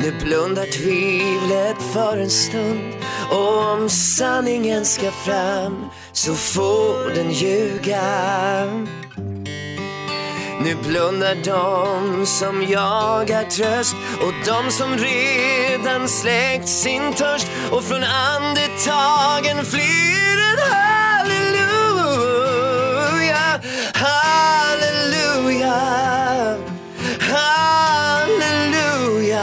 Nu 0.00 0.12
blundar 0.24 0.64
tvivlet 0.64 1.76
för 1.92 2.18
en 2.18 2.30
stund. 2.30 2.94
Och 3.30 3.72
om 3.72 3.88
sanningen 3.88 4.84
ska 4.84 5.10
fram 5.10 5.86
så 6.12 6.34
får 6.34 7.14
den 7.14 7.30
ljuga. 7.30 8.94
Nu 10.60 10.74
blundar 10.88 11.34
de 11.44 12.26
som 12.26 12.62
jagar 12.62 13.44
tröst. 13.44 13.96
Och 14.20 14.32
de 14.46 14.70
som 14.70 14.96
redan 14.96 16.08
släckt 16.08 16.68
sin 16.68 17.12
törst. 17.12 17.46
Och 17.70 17.84
från 17.84 18.04
andetagen 18.04 19.64
flyr 19.64 20.38
en 20.50 20.58
halleluja, 20.72 21.80
halleluja, 23.94 25.74
halleluja, 27.34 29.42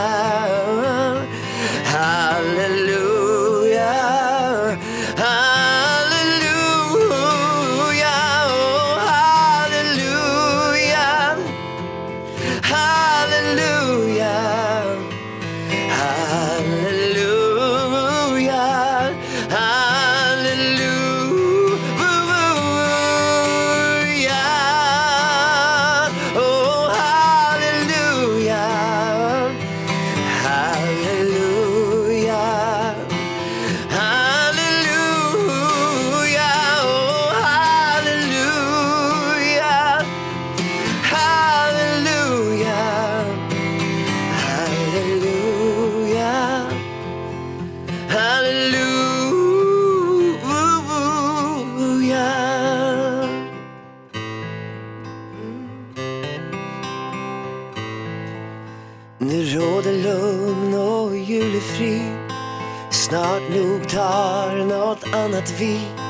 något 65.66 66.02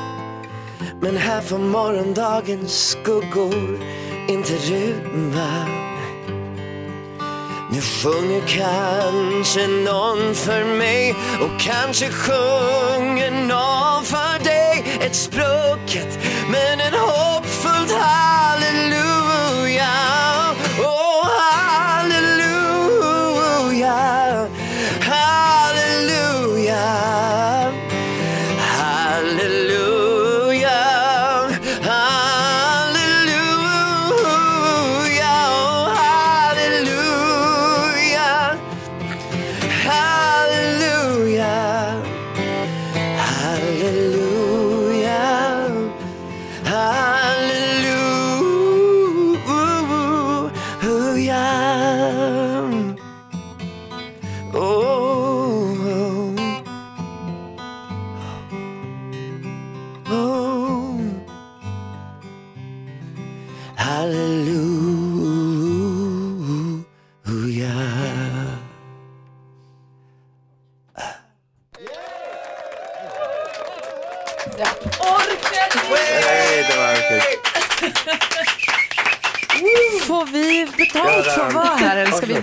Men 1.01 1.17
här 1.17 1.41
får 1.41 1.57
morgondagens 1.57 2.89
skuggor 2.89 3.79
inte 4.29 4.53
rymma. 4.53 5.67
Nu 7.71 7.81
sjunger 7.81 8.41
kanske 8.47 9.67
någon 9.67 10.35
för 10.35 10.77
mig 10.77 11.15
och 11.41 11.59
kanske 11.59 12.09
sjunger 12.09 13.31
någon 13.31 14.05
för 14.05 14.43
dig. 14.43 14.85
Ett 15.01 15.15
sprucket 15.15 16.19
men 16.51 16.79
en 16.79 16.93
hopp 16.93 17.42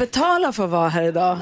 betala 0.00 0.52
för 0.52 0.64
att 0.64 0.70
vara 0.70 0.88
här 0.88 1.02
idag? 1.02 1.38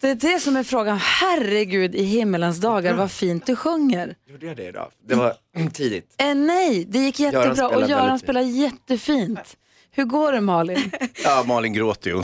Det 0.00 0.08
är 0.10 0.14
det 0.14 0.40
som 0.40 0.56
är 0.56 0.62
frågan. 0.62 0.98
Herregud 0.98 1.94
i 1.94 2.02
himmelens 2.02 2.60
dagar 2.60 2.94
vad 2.94 3.10
fint 3.10 3.46
du 3.46 3.56
sjunger. 3.56 4.14
Gjorde 4.30 4.46
jag 4.46 4.56
det 4.56 4.64
idag? 4.68 4.90
Det 5.08 5.14
var 5.14 5.34
tidigt. 5.72 6.14
Eh, 6.18 6.34
nej, 6.34 6.84
det 6.88 6.98
gick 6.98 7.20
jättebra 7.20 7.68
och 7.68 7.88
Göran 7.88 8.18
spelar 8.18 8.40
jättefint. 8.40 9.56
Hur 9.90 10.04
går 10.04 10.32
det 10.32 10.40
Malin? 10.40 10.90
Ja, 11.24 11.42
Malin 11.46 11.72
gråter 11.72 12.10
ju. 12.10 12.14
Hon. 12.14 12.22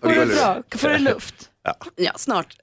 Går 0.00 0.10
det 0.20 0.26
bra? 0.26 0.62
Får 0.76 0.88
du 0.88 0.98
luft? 0.98 1.34
Ja. 1.64 1.74
Ja, 1.96 2.12
snart. 2.16 2.56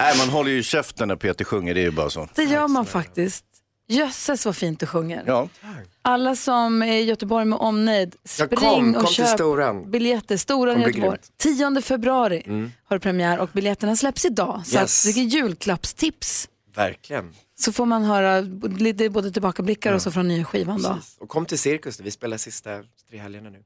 Nej, 0.00 0.18
man 0.18 0.28
håller 0.28 0.50
ju 0.50 0.62
käften 0.62 1.08
när 1.08 1.16
Peter 1.16 1.44
sjunger, 1.44 1.74
det 1.74 1.80
är 1.80 1.84
ju 1.84 1.90
bara 1.90 2.10
så. 2.10 2.28
Det 2.34 2.42
gör 2.44 2.68
man 2.68 2.86
faktiskt. 2.86 3.44
Jösses 3.90 4.46
vad 4.46 4.56
fint 4.56 4.80
du 4.80 4.86
sjunger. 4.86 5.24
Ja. 5.26 5.48
Alla 6.02 6.36
som 6.36 6.82
är 6.82 6.92
i 6.92 7.02
Göteborg 7.02 7.44
med 7.44 7.58
omnejd, 7.58 8.16
Ja, 8.22 8.28
spring 8.46 8.58
kom, 8.60 8.88
och 8.88 8.94
kom 8.94 9.06
till 9.06 9.14
köp 9.14 9.28
Storan. 9.28 9.90
biljetter. 9.90 10.36
Storan 10.36 10.80
i 10.80 10.84
Göteborg. 10.86 11.18
10 11.36 11.82
februari 11.82 12.42
Mm. 12.46 12.72
har 12.84 12.96
du 12.96 13.00
premiär 13.00 13.38
och 13.38 13.50
biljetterna 13.52 13.96
släpps 13.96 14.24
idag. 14.24 14.62
Så 14.64 14.76
Yes. 14.78 15.06
att, 15.08 15.14
det 15.14 15.20
är 15.20 15.24
julklappstips. 15.24 16.48
Verkligen. 16.74 17.34
Så 17.58 17.72
får 17.72 17.86
man 17.86 18.02
höra 18.04 18.40
lite 18.78 19.10
både 19.10 19.32
tillbakablickar 19.32 19.92
och 19.92 20.02
så 20.02 20.10
från 20.10 20.28
nya 20.28 20.44
skivan 20.44 20.82
då. 20.82 20.98
Och 21.20 21.28
kom 21.28 21.46
till 21.46 21.58
Cirkus, 21.58 22.00
vi 22.00 22.10
spelar 22.10 22.36
sista 22.36 22.70
tre 23.10 23.18
helgerna 23.18 23.50
nu. 23.50 23.62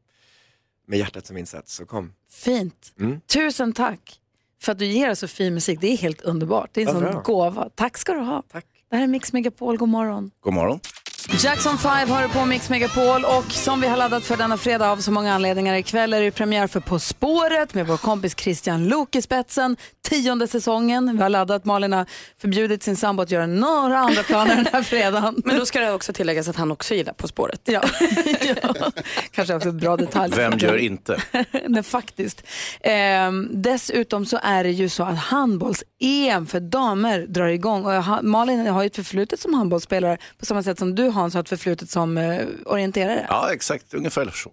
Med 0.87 0.99
hjärtat 0.99 1.27
som 1.27 1.37
insats, 1.37 1.75
så 1.75 1.87
kom. 1.87 2.13
Fint. 2.31 2.93
Mm. 3.01 3.21
Tusen 3.21 3.73
tack 3.73 4.21
för 4.63 4.73
att 4.73 4.79
du 4.79 4.87
ger 4.87 5.11
oss 5.11 5.19
så 5.19 5.29
fin 5.29 5.55
musik. 5.55 5.81
Det 5.81 5.93
är 5.93 5.97
helt 5.97 6.21
underbart. 6.21 6.71
Det 6.73 6.83
är 6.83 6.89
en 6.89 6.95
Vad 6.95 7.03
sån 7.03 7.13
bra. 7.13 7.23
gåva. 7.23 7.71
Tack 7.75 7.99
ska 7.99 8.13
du 8.13 8.21
ha. 8.21 8.43
Tack. 8.53 8.67
Det 8.95 8.99
här 8.99 9.05
är 9.05 9.09
Mix 9.09 9.33
Megapol. 9.33 9.77
God 9.77 9.89
morgon. 9.89 10.31
God 10.41 10.55
morgon. 10.55 10.81
Jackson 11.29 11.79
5 11.79 12.11
har 12.11 12.23
du 12.23 12.29
på 12.29 12.45
Mix 12.45 12.71
Megapol 12.71 13.25
och 13.25 13.53
som 13.53 13.81
vi 13.81 13.87
har 13.87 13.97
laddat 13.97 14.25
för 14.25 14.37
denna 14.37 14.57
fredag 14.57 14.91
av 14.91 14.97
så 14.97 15.11
många 15.13 15.35
anledningar 15.35 15.75
ikväll 15.75 16.13
är 16.13 16.21
det 16.21 16.31
premiär 16.31 16.67
för 16.67 16.81
På 16.81 16.99
spåret 16.99 17.75
med 17.75 17.87
vår 17.87 17.97
kompis 17.97 18.35
Christian 18.39 18.89
Luuk 18.89 19.15
i 19.17 19.23
spetsen. 19.23 19.77
Tionde 20.09 20.49
säsongen. 20.49 21.17
Vi 21.17 21.23
har 21.23 21.29
laddat, 21.29 21.65
Malin 21.65 21.93
har 21.93 22.07
förbjudit 22.41 22.83
sin 22.83 22.97
sambo 22.97 23.23
att 23.23 23.31
göra 23.31 23.47
några 23.47 23.99
andra 23.99 24.23
planer 24.23 24.57
den 24.57 24.67
här 24.73 24.83
fredagen. 24.83 25.43
Men 25.45 25.59
då 25.59 25.67
ska 25.67 25.81
det 25.81 25.93
också 25.93 26.13
tilläggas 26.13 26.49
att 26.49 26.57
han 26.57 26.71
också 26.73 26.95
gillar 26.95 27.13
På 27.13 27.29
spåret. 27.29 27.61
Ja, 27.65 27.83
ja. 28.63 28.91
kanske 29.31 29.55
också 29.55 29.69
ett 29.69 29.75
bra 29.75 29.97
detalj. 29.97 30.33
Vem 30.37 30.59
gör 30.59 30.77
inte? 30.77 31.23
Nej, 31.69 31.83
faktiskt. 31.83 32.43
Ehm, 32.81 33.49
dessutom 33.53 34.27
så 34.27 34.39
är 34.43 34.65
det 34.65 34.71
ju 34.71 34.89
så 34.89 35.03
att 35.03 35.19
handbolls-EM 35.19 36.47
för 36.47 36.61
damer 36.61 37.27
drar 37.27 37.47
igång. 37.47 37.85
Och 37.85 37.93
ha- 37.93 38.23
Malin 38.23 38.67
har 38.67 38.83
ju 38.83 38.87
ett 38.87 38.97
förflutet 38.97 39.41
som 39.41 39.55
handbollsspelare 39.55 40.19
på 40.39 40.47
samma 40.47 40.63
sätt 40.63 40.79
som 40.79 40.95
du 40.95 41.09
Hans 41.15 41.35
har 41.35 41.41
ett 41.41 41.49
förflutet 41.49 41.91
som 41.91 42.19
eh, 42.19 42.47
orienterare. 42.67 43.27
Ja, 43.29 43.53
exakt. 43.53 43.95
Ungefär 43.95 44.31
så. 44.35 44.51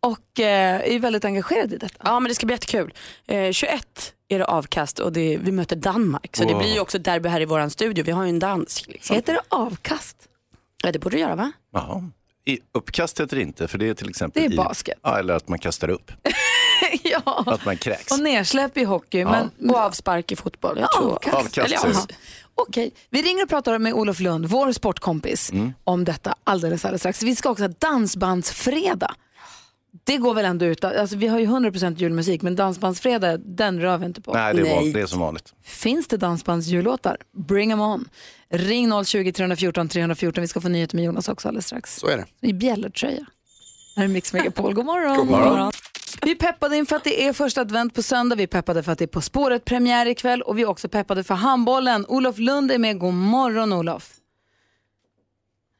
Och 0.00 0.40
eh, 0.40 0.94
är 0.94 0.98
väldigt 0.98 1.24
engagerad 1.24 1.72
i 1.72 1.76
detta. 1.76 1.94
Ja 2.04 2.20
men 2.20 2.28
det 2.28 2.34
ska 2.34 2.46
bli 2.46 2.54
jättekul. 2.54 2.92
Eh, 3.26 3.52
21 3.52 4.12
är 4.28 4.38
det 4.38 4.44
avkast 4.44 4.98
och 4.98 5.12
det, 5.12 5.36
vi 5.42 5.52
möter 5.52 5.76
Danmark. 5.76 6.36
Så 6.36 6.44
det 6.44 6.52
Wow. 6.52 6.62
blir 6.62 6.74
ju 6.74 6.80
också 6.80 6.98
derby 6.98 7.28
här 7.28 7.40
i 7.40 7.44
våran 7.44 7.70
studio. 7.70 8.04
Vi 8.04 8.12
har 8.12 8.22
ju 8.24 8.28
en 8.28 8.38
dansk. 8.38 8.86
Liksom. 8.86 9.16
Heter 9.16 9.32
det 9.32 9.40
avkast? 9.48 10.16
Ja 10.82 10.92
det 10.92 10.98
borde 10.98 11.16
det 11.16 11.20
göra 11.20 11.34
va? 11.34 11.52
Jaha. 11.72 12.10
I 12.44 12.58
uppkast 12.74 13.20
heter 13.20 13.36
det 13.36 13.42
inte, 13.42 13.68
för 13.68 13.78
det 13.78 13.88
är 13.88 13.94
till 13.94 14.08
exempel 14.08 14.42
Det 14.42 14.48
är 14.48 14.52
i- 14.52 14.56
basket. 14.56 14.98
Ja, 15.02 15.18
eller 15.18 15.34
att 15.34 15.48
man 15.48 15.58
kastar 15.58 15.88
upp. 15.88 16.12
ja. 17.02 17.44
Att 17.46 17.64
man 17.64 17.76
kräks. 17.76 18.12
Och 18.12 18.20
nedsläpp 18.20 18.76
i 18.76 18.84
hockey. 18.84 19.18
Ja. 19.20 19.30
Men, 19.58 19.70
och 19.70 19.76
avspark 19.76 20.32
i 20.32 20.36
fotboll. 20.36 20.76
Jag 20.78 20.88
Ja, 20.92 20.98
tror. 21.00 21.12
avkast. 21.12 21.36
Avkast, 21.36 21.58
Eller, 21.58 21.78
säger 21.78 21.94
Okej, 22.54 22.90
vi 23.10 23.22
ringer 23.22 23.42
och 23.42 23.48
pratar 23.48 23.78
med 23.78 23.92
Olof 23.94 24.20
Lund, 24.20 24.46
vår 24.46 24.72
sportkompis, 24.72 25.52
Mm. 25.52 25.72
om 25.84 26.04
detta 26.04 26.34
alldeles, 26.44 26.84
alldeles 26.84 27.02
strax. 27.02 27.22
Vi 27.22 27.36
ska 27.36 27.50
också 27.50 27.64
ha 27.64 27.72
dansbandsfredag. 27.78 29.14
Det 30.04 30.16
går 30.16 30.34
väl 30.34 30.44
ändå 30.44 30.64
ut, 30.66 30.84
alltså 30.84 31.16
vi 31.16 31.26
har 31.28 31.38
ju 31.38 31.46
100% 31.46 32.00
julmusik 32.00 32.42
men 32.42 32.56
dansbandsfredag, 32.56 33.40
den 33.44 33.80
rör 33.80 33.98
vi 33.98 34.06
inte 34.06 34.20
på. 34.20 34.32
Nej, 34.34 34.54
det 34.54 34.60
är, 34.70 34.74
van, 34.76 34.92
det 34.92 35.00
är 35.00 35.06
som 35.06 35.20
vanligt. 35.20 35.54
Finns 35.64 36.08
det 36.08 36.16
dansbandsjullåtar? 36.16 37.16
Bring 37.48 37.70
them 37.70 37.80
on. 37.80 38.08
Ring 38.50 39.04
020 39.04 39.32
314 39.32 39.88
314, 39.88 40.42
vi 40.42 40.48
ska 40.48 40.60
få 40.60 40.68
nyheter 40.68 40.96
med 40.96 41.04
Jonas 41.04 41.28
också 41.28 41.48
alldeles 41.48 41.66
strax. 41.66 41.96
Så 41.98 42.06
är 42.08 42.16
det. 42.16 42.48
I 42.48 42.52
bjällertröja. 42.52 43.26
Här 43.96 44.04
är 44.04 44.08
Mix 44.08 44.32
Megapol, 44.32 44.74
god 44.74 44.84
morgon. 44.84 45.16
God 45.16 45.26
morgon. 45.30 45.72
Vi 46.22 46.34
peppade 46.34 46.76
inför 46.76 46.96
att 46.96 47.04
det 47.04 47.26
är 47.26 47.32
första 47.32 47.60
advent 47.60 47.94
på 47.94 48.02
söndag, 48.02 48.36
vi 48.36 48.46
peppade 48.46 48.82
för 48.82 48.92
att 48.92 48.98
det 48.98 49.04
är 49.04 49.06
På 49.06 49.20
spåret 49.20 49.64
premiär 49.64 50.06
ikväll 50.06 50.42
och 50.42 50.58
vi 50.58 50.62
är 50.62 50.68
också 50.68 50.88
peppade 50.88 51.24
för 51.24 51.34
handbollen. 51.34 52.06
Olof 52.08 52.38
Lund 52.38 52.72
är 52.72 52.78
med, 52.78 52.98
god 52.98 53.14
morgon 53.14 53.72
Olof. 53.72 54.10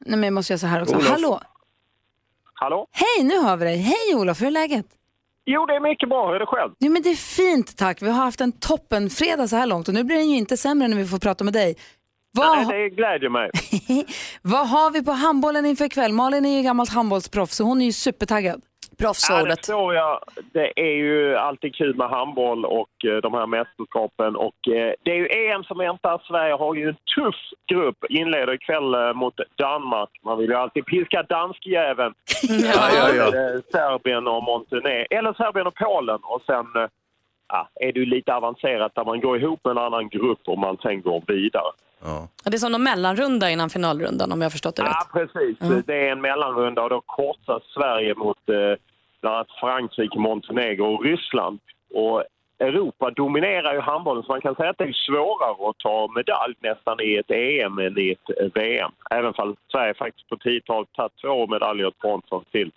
Nej 0.05 0.19
men 0.19 0.23
jag 0.23 0.33
måste 0.33 0.53
göra 0.53 0.59
så 0.59 0.67
här 0.67 0.81
också. 0.81 0.95
Olof. 0.95 1.09
Hallå! 1.09 1.41
Hallå? 2.53 2.87
Hej, 2.91 3.25
nu 3.25 3.39
hör 3.39 3.57
vi 3.57 3.65
dig. 3.65 3.77
Hej 3.77 4.15
Olof, 4.15 4.41
hur 4.41 4.47
är 4.47 4.51
läget? 4.51 4.85
Jo, 5.45 5.65
det 5.65 5.73
är 5.73 5.79
mycket 5.79 6.09
bra. 6.09 6.27
Hur 6.27 6.35
är 6.35 6.39
det 6.39 6.45
själv? 6.45 6.71
Jo 6.79 6.91
men 6.91 7.01
det 7.01 7.09
är 7.09 7.15
fint 7.15 7.77
tack. 7.77 8.01
Vi 8.01 8.09
har 8.09 8.23
haft 8.23 8.41
en 8.41 8.51
toppen 8.51 9.09
fredag 9.09 9.47
så 9.47 9.55
här 9.55 9.65
långt 9.67 9.87
och 9.87 9.93
nu 9.93 10.03
blir 10.03 10.17
den 10.17 10.29
ju 10.29 10.37
inte 10.37 10.57
sämre 10.57 10.87
när 10.87 10.97
vi 10.97 11.05
får 11.05 11.19
prata 11.19 11.43
med 11.43 11.53
dig. 11.53 11.75
Vad, 12.31 12.67
Nej, 12.67 12.89
det 12.89 12.95
glädjer 12.95 13.29
mig. 13.29 13.51
vad 14.41 14.69
har 14.69 14.91
vi 14.91 15.03
på 15.03 15.11
handbollen 15.11 15.65
inför 15.65 15.85
ikväll? 15.85 16.13
Malin 16.13 16.45
är 16.45 16.57
ju 16.57 16.63
gammalt 16.63 16.89
handbollsproffs 16.89 17.55
så 17.55 17.63
hon 17.63 17.81
är 17.81 17.85
ju 17.85 17.91
supertaggad. 17.91 18.61
Ja, 19.29 19.43
det 19.45 19.55
förstår 19.55 19.93
jag. 19.93 20.19
Det 20.53 20.79
är 20.79 20.95
ju 20.95 21.35
alltid 21.35 21.75
kul 21.75 21.95
med 21.95 22.09
handboll 22.09 22.65
och 22.65 23.05
eh, 23.05 23.17
de 23.17 23.33
här 23.33 23.47
mästerskapen. 23.47 24.35
Och, 24.35 24.67
eh, 24.67 24.93
det 25.03 25.11
är 25.11 25.15
ju 25.15 25.27
EM 25.27 25.63
som 25.63 25.77
väntar. 25.77 26.21
Sverige 26.27 26.53
har 26.53 26.75
ju 26.75 26.89
en 26.89 26.95
tuff 27.15 27.35
grupp. 27.67 27.97
Inleder 28.09 28.53
ikväll 28.53 28.93
eh, 28.93 29.13
mot 29.13 29.39
Danmark. 29.57 30.09
Man 30.23 30.37
vill 30.37 30.49
ju 30.49 30.55
alltid 30.55 30.85
piska 30.85 31.23
danskjäveln. 31.23 32.13
Ja, 32.49 32.89
ja, 32.97 33.13
ja. 33.15 33.31
Serbien 33.71 34.27
och 34.27 34.43
Montenegro. 34.43 35.05
Eller 35.09 35.33
Serbien 35.33 35.67
och 35.67 35.75
Polen. 35.75 36.19
Och 36.23 36.41
sen 36.45 36.65
ja, 37.47 37.67
är 37.75 37.93
det 37.93 37.99
ju 37.99 38.05
lite 38.05 38.33
avancerat 38.33 38.95
där 38.95 39.05
man 39.05 39.21
går 39.21 39.37
ihop 39.37 39.59
med 39.63 39.71
en 39.71 39.77
annan 39.77 40.09
grupp 40.09 40.41
och 40.47 40.57
man 40.57 40.77
sen 40.77 41.01
går 41.01 41.23
vidare. 41.27 41.71
Ja. 42.03 42.27
Ja, 42.43 42.49
Det 42.51 42.57
är 42.57 42.59
som 42.59 42.75
en 42.75 42.83
mellanrunda 42.83 43.49
innan 43.49 43.69
finalrundan 43.69 44.31
om 44.31 44.41
jag 44.41 44.45
har 44.45 44.51
förstått 44.51 44.75
det 44.75 44.81
Ja, 44.83 44.89
rätt. 44.89 45.11
precis. 45.31 45.61
Mm. 45.61 45.83
Det 45.87 46.07
är 46.07 46.11
en 46.11 46.21
mellanrunda 46.21 46.83
och 46.83 46.89
då 46.89 47.01
korsas 47.05 47.63
Sverige 47.73 48.15
mot 48.15 48.49
eh, 48.49 48.55
bland 49.21 49.35
annat 49.35 49.51
Frankrike, 49.59 50.19
Montenegro 50.19 50.85
och 50.95 51.03
Ryssland. 51.05 51.59
Och 51.93 52.23
Europa 52.59 53.11
dominerar 53.11 53.73
ju 53.73 53.79
handbollen 53.79 54.23
så 54.23 54.31
man 54.31 54.41
kan 54.41 54.55
säga 54.55 54.69
att 54.69 54.77
det 54.77 54.83
är 54.83 54.93
svårare 55.07 55.69
att 55.69 55.77
ta 55.77 56.07
medalj 56.15 56.55
nästan 56.59 56.99
i 57.01 57.15
ett 57.15 57.31
EM 57.31 57.79
än 57.79 57.97
i 57.97 58.11
ett 58.11 58.53
VM. 58.55 58.91
Även 59.11 59.33
om 59.37 59.55
Sverige 59.71 59.93
faktiskt 59.93 60.29
på 60.29 60.35
10-talet 60.35 60.89
tagit 60.93 61.11
två 61.21 61.47
medaljer 61.47 61.91
från 62.01 62.21
från 62.29 62.43
till. 62.51 62.71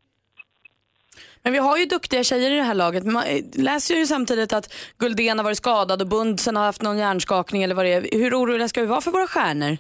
Men 1.47 1.53
vi 1.53 1.59
har 1.59 1.77
ju 1.77 1.85
duktiga 1.85 2.23
tjejer 2.23 2.51
i 2.51 2.57
det 2.57 2.63
här 2.63 2.75
laget. 2.75 3.05
Man 3.05 3.23
eh, 3.23 3.63
läser 3.69 3.95
ju 3.95 4.07
samtidigt 4.07 4.53
att 4.53 4.67
Guldén 4.99 5.39
har 5.39 5.45
varit 5.45 5.57
skadad 5.57 6.03
och 6.03 6.09
Bundsen 6.09 6.57
har 6.57 6.65
haft 6.65 6.83
någon 6.83 6.99
hjärnskakning 6.99 7.63
eller 7.63 7.75
vad 7.75 7.85
det 7.85 7.93
är. 7.93 8.19
Hur 8.19 8.35
oroliga 8.35 8.69
ska 8.69 8.81
vi 8.81 8.87
vara 8.87 9.01
för 9.01 9.11
våra 9.11 9.27
stjärnor? 9.27 9.77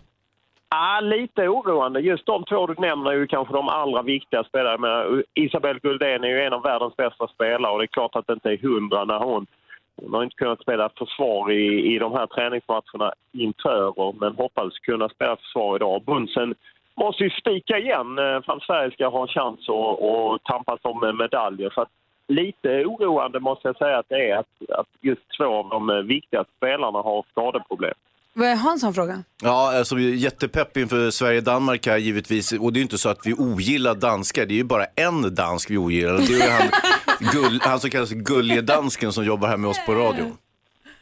Ja, 0.70 1.00
lite 1.00 1.48
oroande. 1.48 2.00
Just 2.00 2.26
de 2.26 2.44
två 2.44 2.66
du 2.66 2.74
nämner 2.74 3.10
är 3.10 3.16
ju 3.16 3.26
kanske 3.26 3.54
de 3.54 3.68
allra 3.68 4.02
viktigaste 4.02 4.48
spelarna. 4.48 4.78
Men 4.78 5.22
Isabelle 5.34 5.80
Guldén 5.82 6.24
är 6.24 6.28
ju 6.28 6.40
en 6.42 6.52
av 6.52 6.62
världens 6.62 6.96
bästa 6.96 7.28
spelare 7.28 7.72
och 7.72 7.78
det 7.78 7.84
är 7.84 7.96
klart 7.98 8.16
att 8.16 8.26
det 8.26 8.32
inte 8.32 8.50
är 8.50 8.58
hundra 8.68 9.04
när 9.04 9.18
hon 9.18 9.46
hon 10.02 10.14
har 10.14 10.24
inte 10.24 10.36
kunnat 10.36 10.60
spela 10.60 10.90
försvar 10.98 11.52
i, 11.52 11.94
i 11.94 11.98
de 11.98 12.12
här 12.12 12.26
träningsmatcherna 12.26 13.12
inför, 13.32 14.12
men 14.20 14.34
hoppades 14.34 14.78
kunna 14.78 15.08
spela 15.08 15.36
försvar 15.36 15.76
idag. 15.76 16.02
Bunsen 16.04 16.54
måste 16.96 17.22
ju 17.24 17.30
spika 17.30 17.78
igen 17.78 18.18
eh, 18.18 18.38
för 18.42 18.52
att 18.52 18.62
Sverige 18.62 18.90
ska 18.90 19.08
ha 19.08 19.22
en 19.22 19.28
chans 19.28 19.60
att, 19.68 20.02
att 20.02 20.44
tampas 20.44 20.80
om 20.82 21.16
medaljer. 21.18 21.70
Så 21.74 21.80
att 21.80 21.88
lite 22.28 22.68
oroande 22.84 23.40
måste 23.40 23.68
jag 23.68 23.76
säga 23.76 23.98
att 23.98 24.08
det 24.08 24.30
är 24.30 24.36
att, 24.36 24.78
att 24.78 24.88
just 25.00 25.22
två 25.38 25.44
av 25.44 25.68
de 25.68 25.90
eh, 25.90 25.96
viktigaste 25.96 26.52
spelarna 26.56 26.98
har 26.98 27.24
skadeproblem. 27.30 27.94
Vad 28.38 28.48
är 28.48 28.56
Hans 28.56 28.80
som 28.80 28.94
fråga? 28.94 29.22
Ja, 29.42 29.78
alltså 29.78 29.98
jättepepp 29.98 30.76
inför 30.76 31.10
Sverige-Danmark 31.10 31.86
här 31.86 31.96
givetvis. 31.96 32.52
Och 32.52 32.72
det 32.72 32.76
är 32.76 32.80
ju 32.80 32.82
inte 32.82 32.98
så 32.98 33.08
att 33.08 33.26
vi 33.26 33.34
ogillar 33.34 33.94
danskar, 33.94 34.46
det 34.46 34.54
är 34.54 34.56
ju 34.56 34.64
bara 34.64 34.84
en 34.84 35.34
dansk 35.34 35.70
vi 35.70 35.76
ogillar. 35.76 36.12
Det 36.12 36.22
är 36.22 36.46
ju 36.46 36.50
han, 36.50 36.68
gull, 37.32 37.60
han 37.62 37.80
som 37.80 37.90
kallas 37.90 38.10
gullige 38.10 38.62
dansken 38.62 39.12
som 39.12 39.24
jobbar 39.24 39.48
här 39.48 39.56
med 39.56 39.70
oss 39.70 39.86
på 39.86 39.92
radio. 39.94 40.24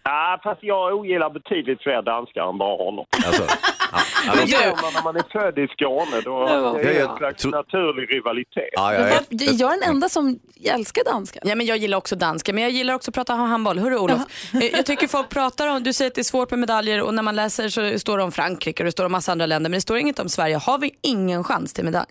Ja, 0.04 0.40
fast 0.42 0.62
jag 0.62 0.94
ogillar 0.94 1.30
betydligt 1.30 1.82
fler 1.82 2.02
danskar 2.02 2.48
än 2.50 2.58
bara 2.58 2.76
honom. 2.76 3.06
Alltså, 3.26 3.42
Men 4.26 4.36
det 4.36 4.52
gör 4.52 4.82
man 4.82 4.92
när 4.94 5.02
man 5.02 5.16
är 5.16 5.24
född 5.32 5.58
i 5.58 5.68
Skåne. 5.68 6.20
Då 6.24 6.46
Ja, 6.48 6.72
det 6.82 6.96
är 6.96 7.00
ja, 7.00 7.10
en 7.10 7.16
slags 7.16 7.44
naturlig 7.44 8.14
rivalitet. 8.16 8.70
Är 8.76 9.60
jag 9.60 9.70
den 9.70 9.82
enda 9.82 10.08
som 10.08 10.38
älskar 10.64 11.04
danska? 11.04 11.40
Ja, 11.42 11.54
men 11.54 11.66
jag 11.66 11.76
gillar 11.76 11.98
också 11.98 12.16
danska, 12.16 12.52
men 12.52 12.62
jag 12.62 12.72
gillar 12.72 12.94
också 12.94 13.10
att 13.10 13.14
prata 13.14 13.34
handboll. 13.34 13.78
Hörru 13.78 13.96
Olof, 13.96 14.20
Eh, 14.54 14.64
jag 14.64 14.86
tycker 14.86 15.08
folk 15.08 15.28
pratar 15.28 15.68
om, 15.68 15.82
du 15.82 15.92
säger 15.92 16.10
att 16.10 16.14
det 16.14 16.20
är 16.20 16.22
svårt 16.22 16.50
med 16.50 16.58
medaljer 16.58 17.02
och 17.02 17.14
när 17.14 17.22
man 17.22 17.36
läser 17.36 17.68
så 17.68 17.98
står 17.98 18.18
det 18.18 18.24
om 18.24 18.32
Frankrike 18.32 18.82
och 18.82 18.84
det 18.84 18.92
står 18.92 19.04
om 19.04 19.12
massa 19.12 19.32
andra 19.32 19.46
länder, 19.46 19.70
men 19.70 19.76
det 19.76 19.80
står 19.80 19.98
inget 19.98 20.18
om 20.18 20.28
Sverige. 20.28 20.56
Har 20.56 20.78
vi 20.78 20.90
ingen 21.02 21.44
chans 21.44 21.72
till 21.72 21.84
medalj? 21.84 22.10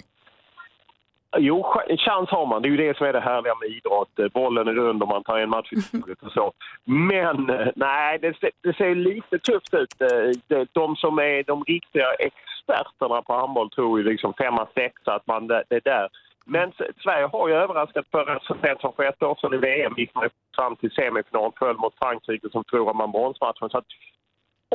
Jo, 1.37 1.63
chans 1.97 2.29
har 2.29 2.45
man. 2.45 2.61
Det 2.61 2.67
är 2.67 2.69
ju 2.69 2.77
det 2.77 2.97
som 2.97 3.07
är 3.07 3.13
det 3.13 3.19
härliga 3.19 3.53
med 3.55 3.69
idrott. 3.69 4.33
Bollen 4.33 4.67
är 4.67 4.73
rund 4.73 5.01
och 5.01 5.07
man 5.07 5.23
tar 5.23 5.39
en 5.39 5.49
match 5.49 5.71
i 5.73 5.81
taget 6.01 6.23
och 6.23 6.31
så. 6.31 6.51
Men 6.85 7.49
eh, 7.49 7.67
nej, 7.75 8.19
det, 8.19 8.37
ser- 8.39 8.51
det 8.63 8.73
ser 8.73 8.95
lite 8.95 9.39
tufft 9.39 9.73
ut. 9.73 10.01
Eh, 10.01 10.61
De 10.73 10.95
som 10.95 11.19
är 11.19 11.43
de 11.43 11.63
riktiga 11.63 12.07
experterna 12.13 13.21
på 13.21 13.33
handboll 13.33 13.69
tror 13.69 13.99
ju 13.99 14.05
liksom 14.05 14.33
femma, 14.33 14.67
sexa, 14.75 15.13
att 15.15 15.27
man 15.27 15.47
det, 15.47 15.63
är 15.69 15.81
där. 15.83 16.07
Men 16.45 16.71
Sverige 17.03 17.25
har 17.25 17.47
ju 17.47 17.53
överraskat 17.53 18.05
förra 18.11 18.39
så 18.39 18.55
sent 18.63 18.81
som 18.81 18.93
för 18.93 19.03
ett 19.03 19.23
år 19.23 19.35
sedan 19.41 19.53
i 19.53 19.57
VM 19.57 19.93
gick 19.97 20.15
man 20.15 20.29
fram 20.55 20.75
till 20.75 20.91
semifinal, 20.91 21.51
föll 21.59 21.77
mot 21.77 21.93
Frankrike 22.01 22.49
som 22.51 22.63
förlorade 22.69 22.97
man 22.97 23.11
bronsmatchen. 23.11 23.69
Så 23.69 23.77
att 23.77 23.85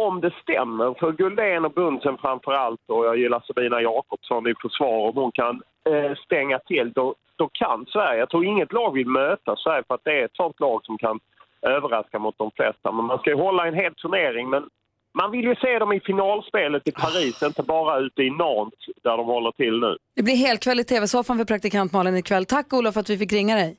om 0.01 0.21
det 0.21 0.31
stämmer 0.43 0.95
för 0.95 1.13
Guldén 1.13 1.65
och 1.65 1.73
Bunsen 1.73 2.19
framför 2.19 2.53
allt 2.53 2.81
och 2.87 3.07
jag 3.07 3.17
gillar 3.19 3.41
Sabina 3.47 3.81
Jakobsson 3.83 4.47
i 4.49 4.55
försvar, 4.63 5.09
om 5.09 5.15
hon 5.17 5.33
kan 5.33 5.63
stänga 6.25 6.59
till 6.59 6.93
då, 6.93 7.15
då 7.37 7.49
kan 7.53 7.87
Sverige. 7.87 8.19
Jag 8.19 8.31
tror 8.31 8.45
inget 8.45 8.73
lag 8.73 8.93
vill 8.95 9.07
möta 9.07 9.57
Sverige 9.57 9.83
för 9.89 9.95
att 9.95 10.05
det 10.05 10.21
är 10.21 10.25
ett 10.25 10.37
sånt 10.37 10.61
lag 10.61 10.81
som 10.85 10.99
kan 10.99 11.21
överraska 11.63 12.19
mot 12.19 12.39
de 12.39 12.51
flesta. 12.51 12.93
Men 12.93 13.05
man 13.05 13.19
ska 13.19 13.31
ju 13.31 13.37
hålla 13.37 13.67
en 13.67 13.75
hel 13.75 13.95
turnering 13.95 14.51
men 14.51 14.65
man 15.15 15.31
vill 15.31 15.45
ju 15.45 15.55
se 15.55 15.79
dem 15.79 15.93
i 15.93 16.01
finalspelet 16.01 16.89
i 16.89 16.93
Paris, 16.93 17.43
inte 17.43 17.63
bara 17.63 17.99
ute 17.99 18.23
i 18.23 18.31
Nantes 18.31 18.79
där 19.03 19.17
de 19.17 19.27
håller 19.27 19.51
till 19.51 19.81
nu. 19.81 19.97
Det 20.17 20.23
blir 20.23 20.37
helkväll 20.37 20.81
i 20.81 20.85
tv-soffan 20.85 21.39
för 21.39 21.45
praktikant 21.45 21.93
Malin 21.93 22.17
ikväll. 22.17 22.45
Tack 22.45 22.73
Olof 22.73 22.95
för 22.95 23.01
att 23.01 23.11
vi 23.11 23.19
fick 23.19 23.33
ringa 23.33 23.55
dig. 23.57 23.77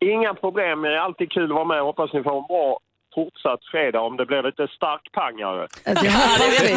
Inga 0.00 0.34
problem, 0.34 0.82
det 0.82 0.94
är 0.94 0.98
alltid 0.98 1.30
kul 1.32 1.50
att 1.50 1.54
vara 1.54 1.64
med. 1.64 1.82
Hoppas 1.82 2.12
ni 2.12 2.22
får 2.22 2.38
en 2.38 2.46
bra 2.46 2.78
fortsatt 3.14 3.64
fredag 3.64 4.00
om 4.00 4.16
det 4.16 4.26
blir 4.26 4.42
lite 4.42 4.68
starkpangare. 4.68 5.66
Det 5.84 5.90
hoppas 5.90 6.62
vi. 6.62 6.74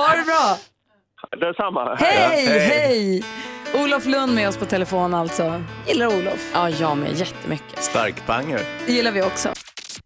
Ha 0.00 0.16
det 0.16 0.24
bra! 0.24 0.56
Detsamma. 1.40 1.94
Hej, 1.98 2.58
hej! 2.58 3.24
Olof 3.74 4.06
Lund 4.06 4.34
med 4.34 4.48
oss 4.48 4.56
på 4.56 4.64
telefon 4.64 5.14
alltså. 5.14 5.62
Gillar 5.86 6.06
Olof? 6.06 6.50
Ja, 6.54 6.70
jag 6.70 6.98
med 6.98 7.14
jättemycket. 7.16 7.82
Starkpanger. 7.82 8.60
Det 8.86 8.92
gillar 8.92 9.12
vi 9.12 9.22
också. 9.22 9.48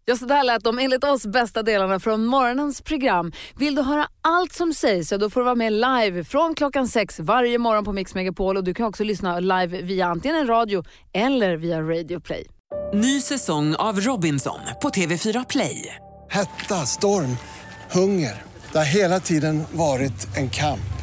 Ja, 0.05 0.15
så 0.15 0.25
där 0.25 0.43
lät 0.43 0.63
de 0.63 0.79
enligt 0.79 1.03
oss 1.03 1.25
bästa 1.25 1.63
delarna 1.63 1.99
från 1.99 2.25
morgonens 2.25 2.81
program. 2.81 3.31
Vill 3.55 3.75
du 3.75 3.81
höra 3.81 4.07
allt 4.21 4.53
som 4.53 4.73
sägs 4.73 5.09
så 5.09 5.17
då 5.17 5.29
får 5.29 5.39
du 5.39 5.45
vara 5.45 5.55
med 5.55 5.73
live 5.73 6.23
från 6.23 6.55
klockan 6.55 6.87
sex 6.87 7.19
varje 7.19 7.57
morgon 7.57 7.83
på 7.83 7.93
Mix 7.93 8.15
Megapol 8.15 8.57
och 8.57 8.63
du 8.63 8.73
kan 8.73 8.85
också 8.85 9.03
lyssna 9.03 9.39
live 9.39 9.81
via 9.81 10.05
antingen 10.05 10.37
en 10.37 10.47
radio 10.47 10.83
eller 11.13 11.57
via 11.57 11.81
Radio 11.81 12.19
Play. 12.19 12.47
Ny 12.93 13.21
säsong 13.21 13.75
av 13.75 13.99
Robinson 13.99 14.59
på 14.81 14.89
TV4 14.89 15.45
Play. 15.49 15.95
Hetta, 16.29 16.75
storm, 16.75 17.37
hunger. 17.91 18.41
Det 18.71 18.77
har 18.77 18.95
hela 18.95 19.19
tiden 19.19 19.63
varit 19.71 20.37
en 20.37 20.49
kamp. 20.49 21.02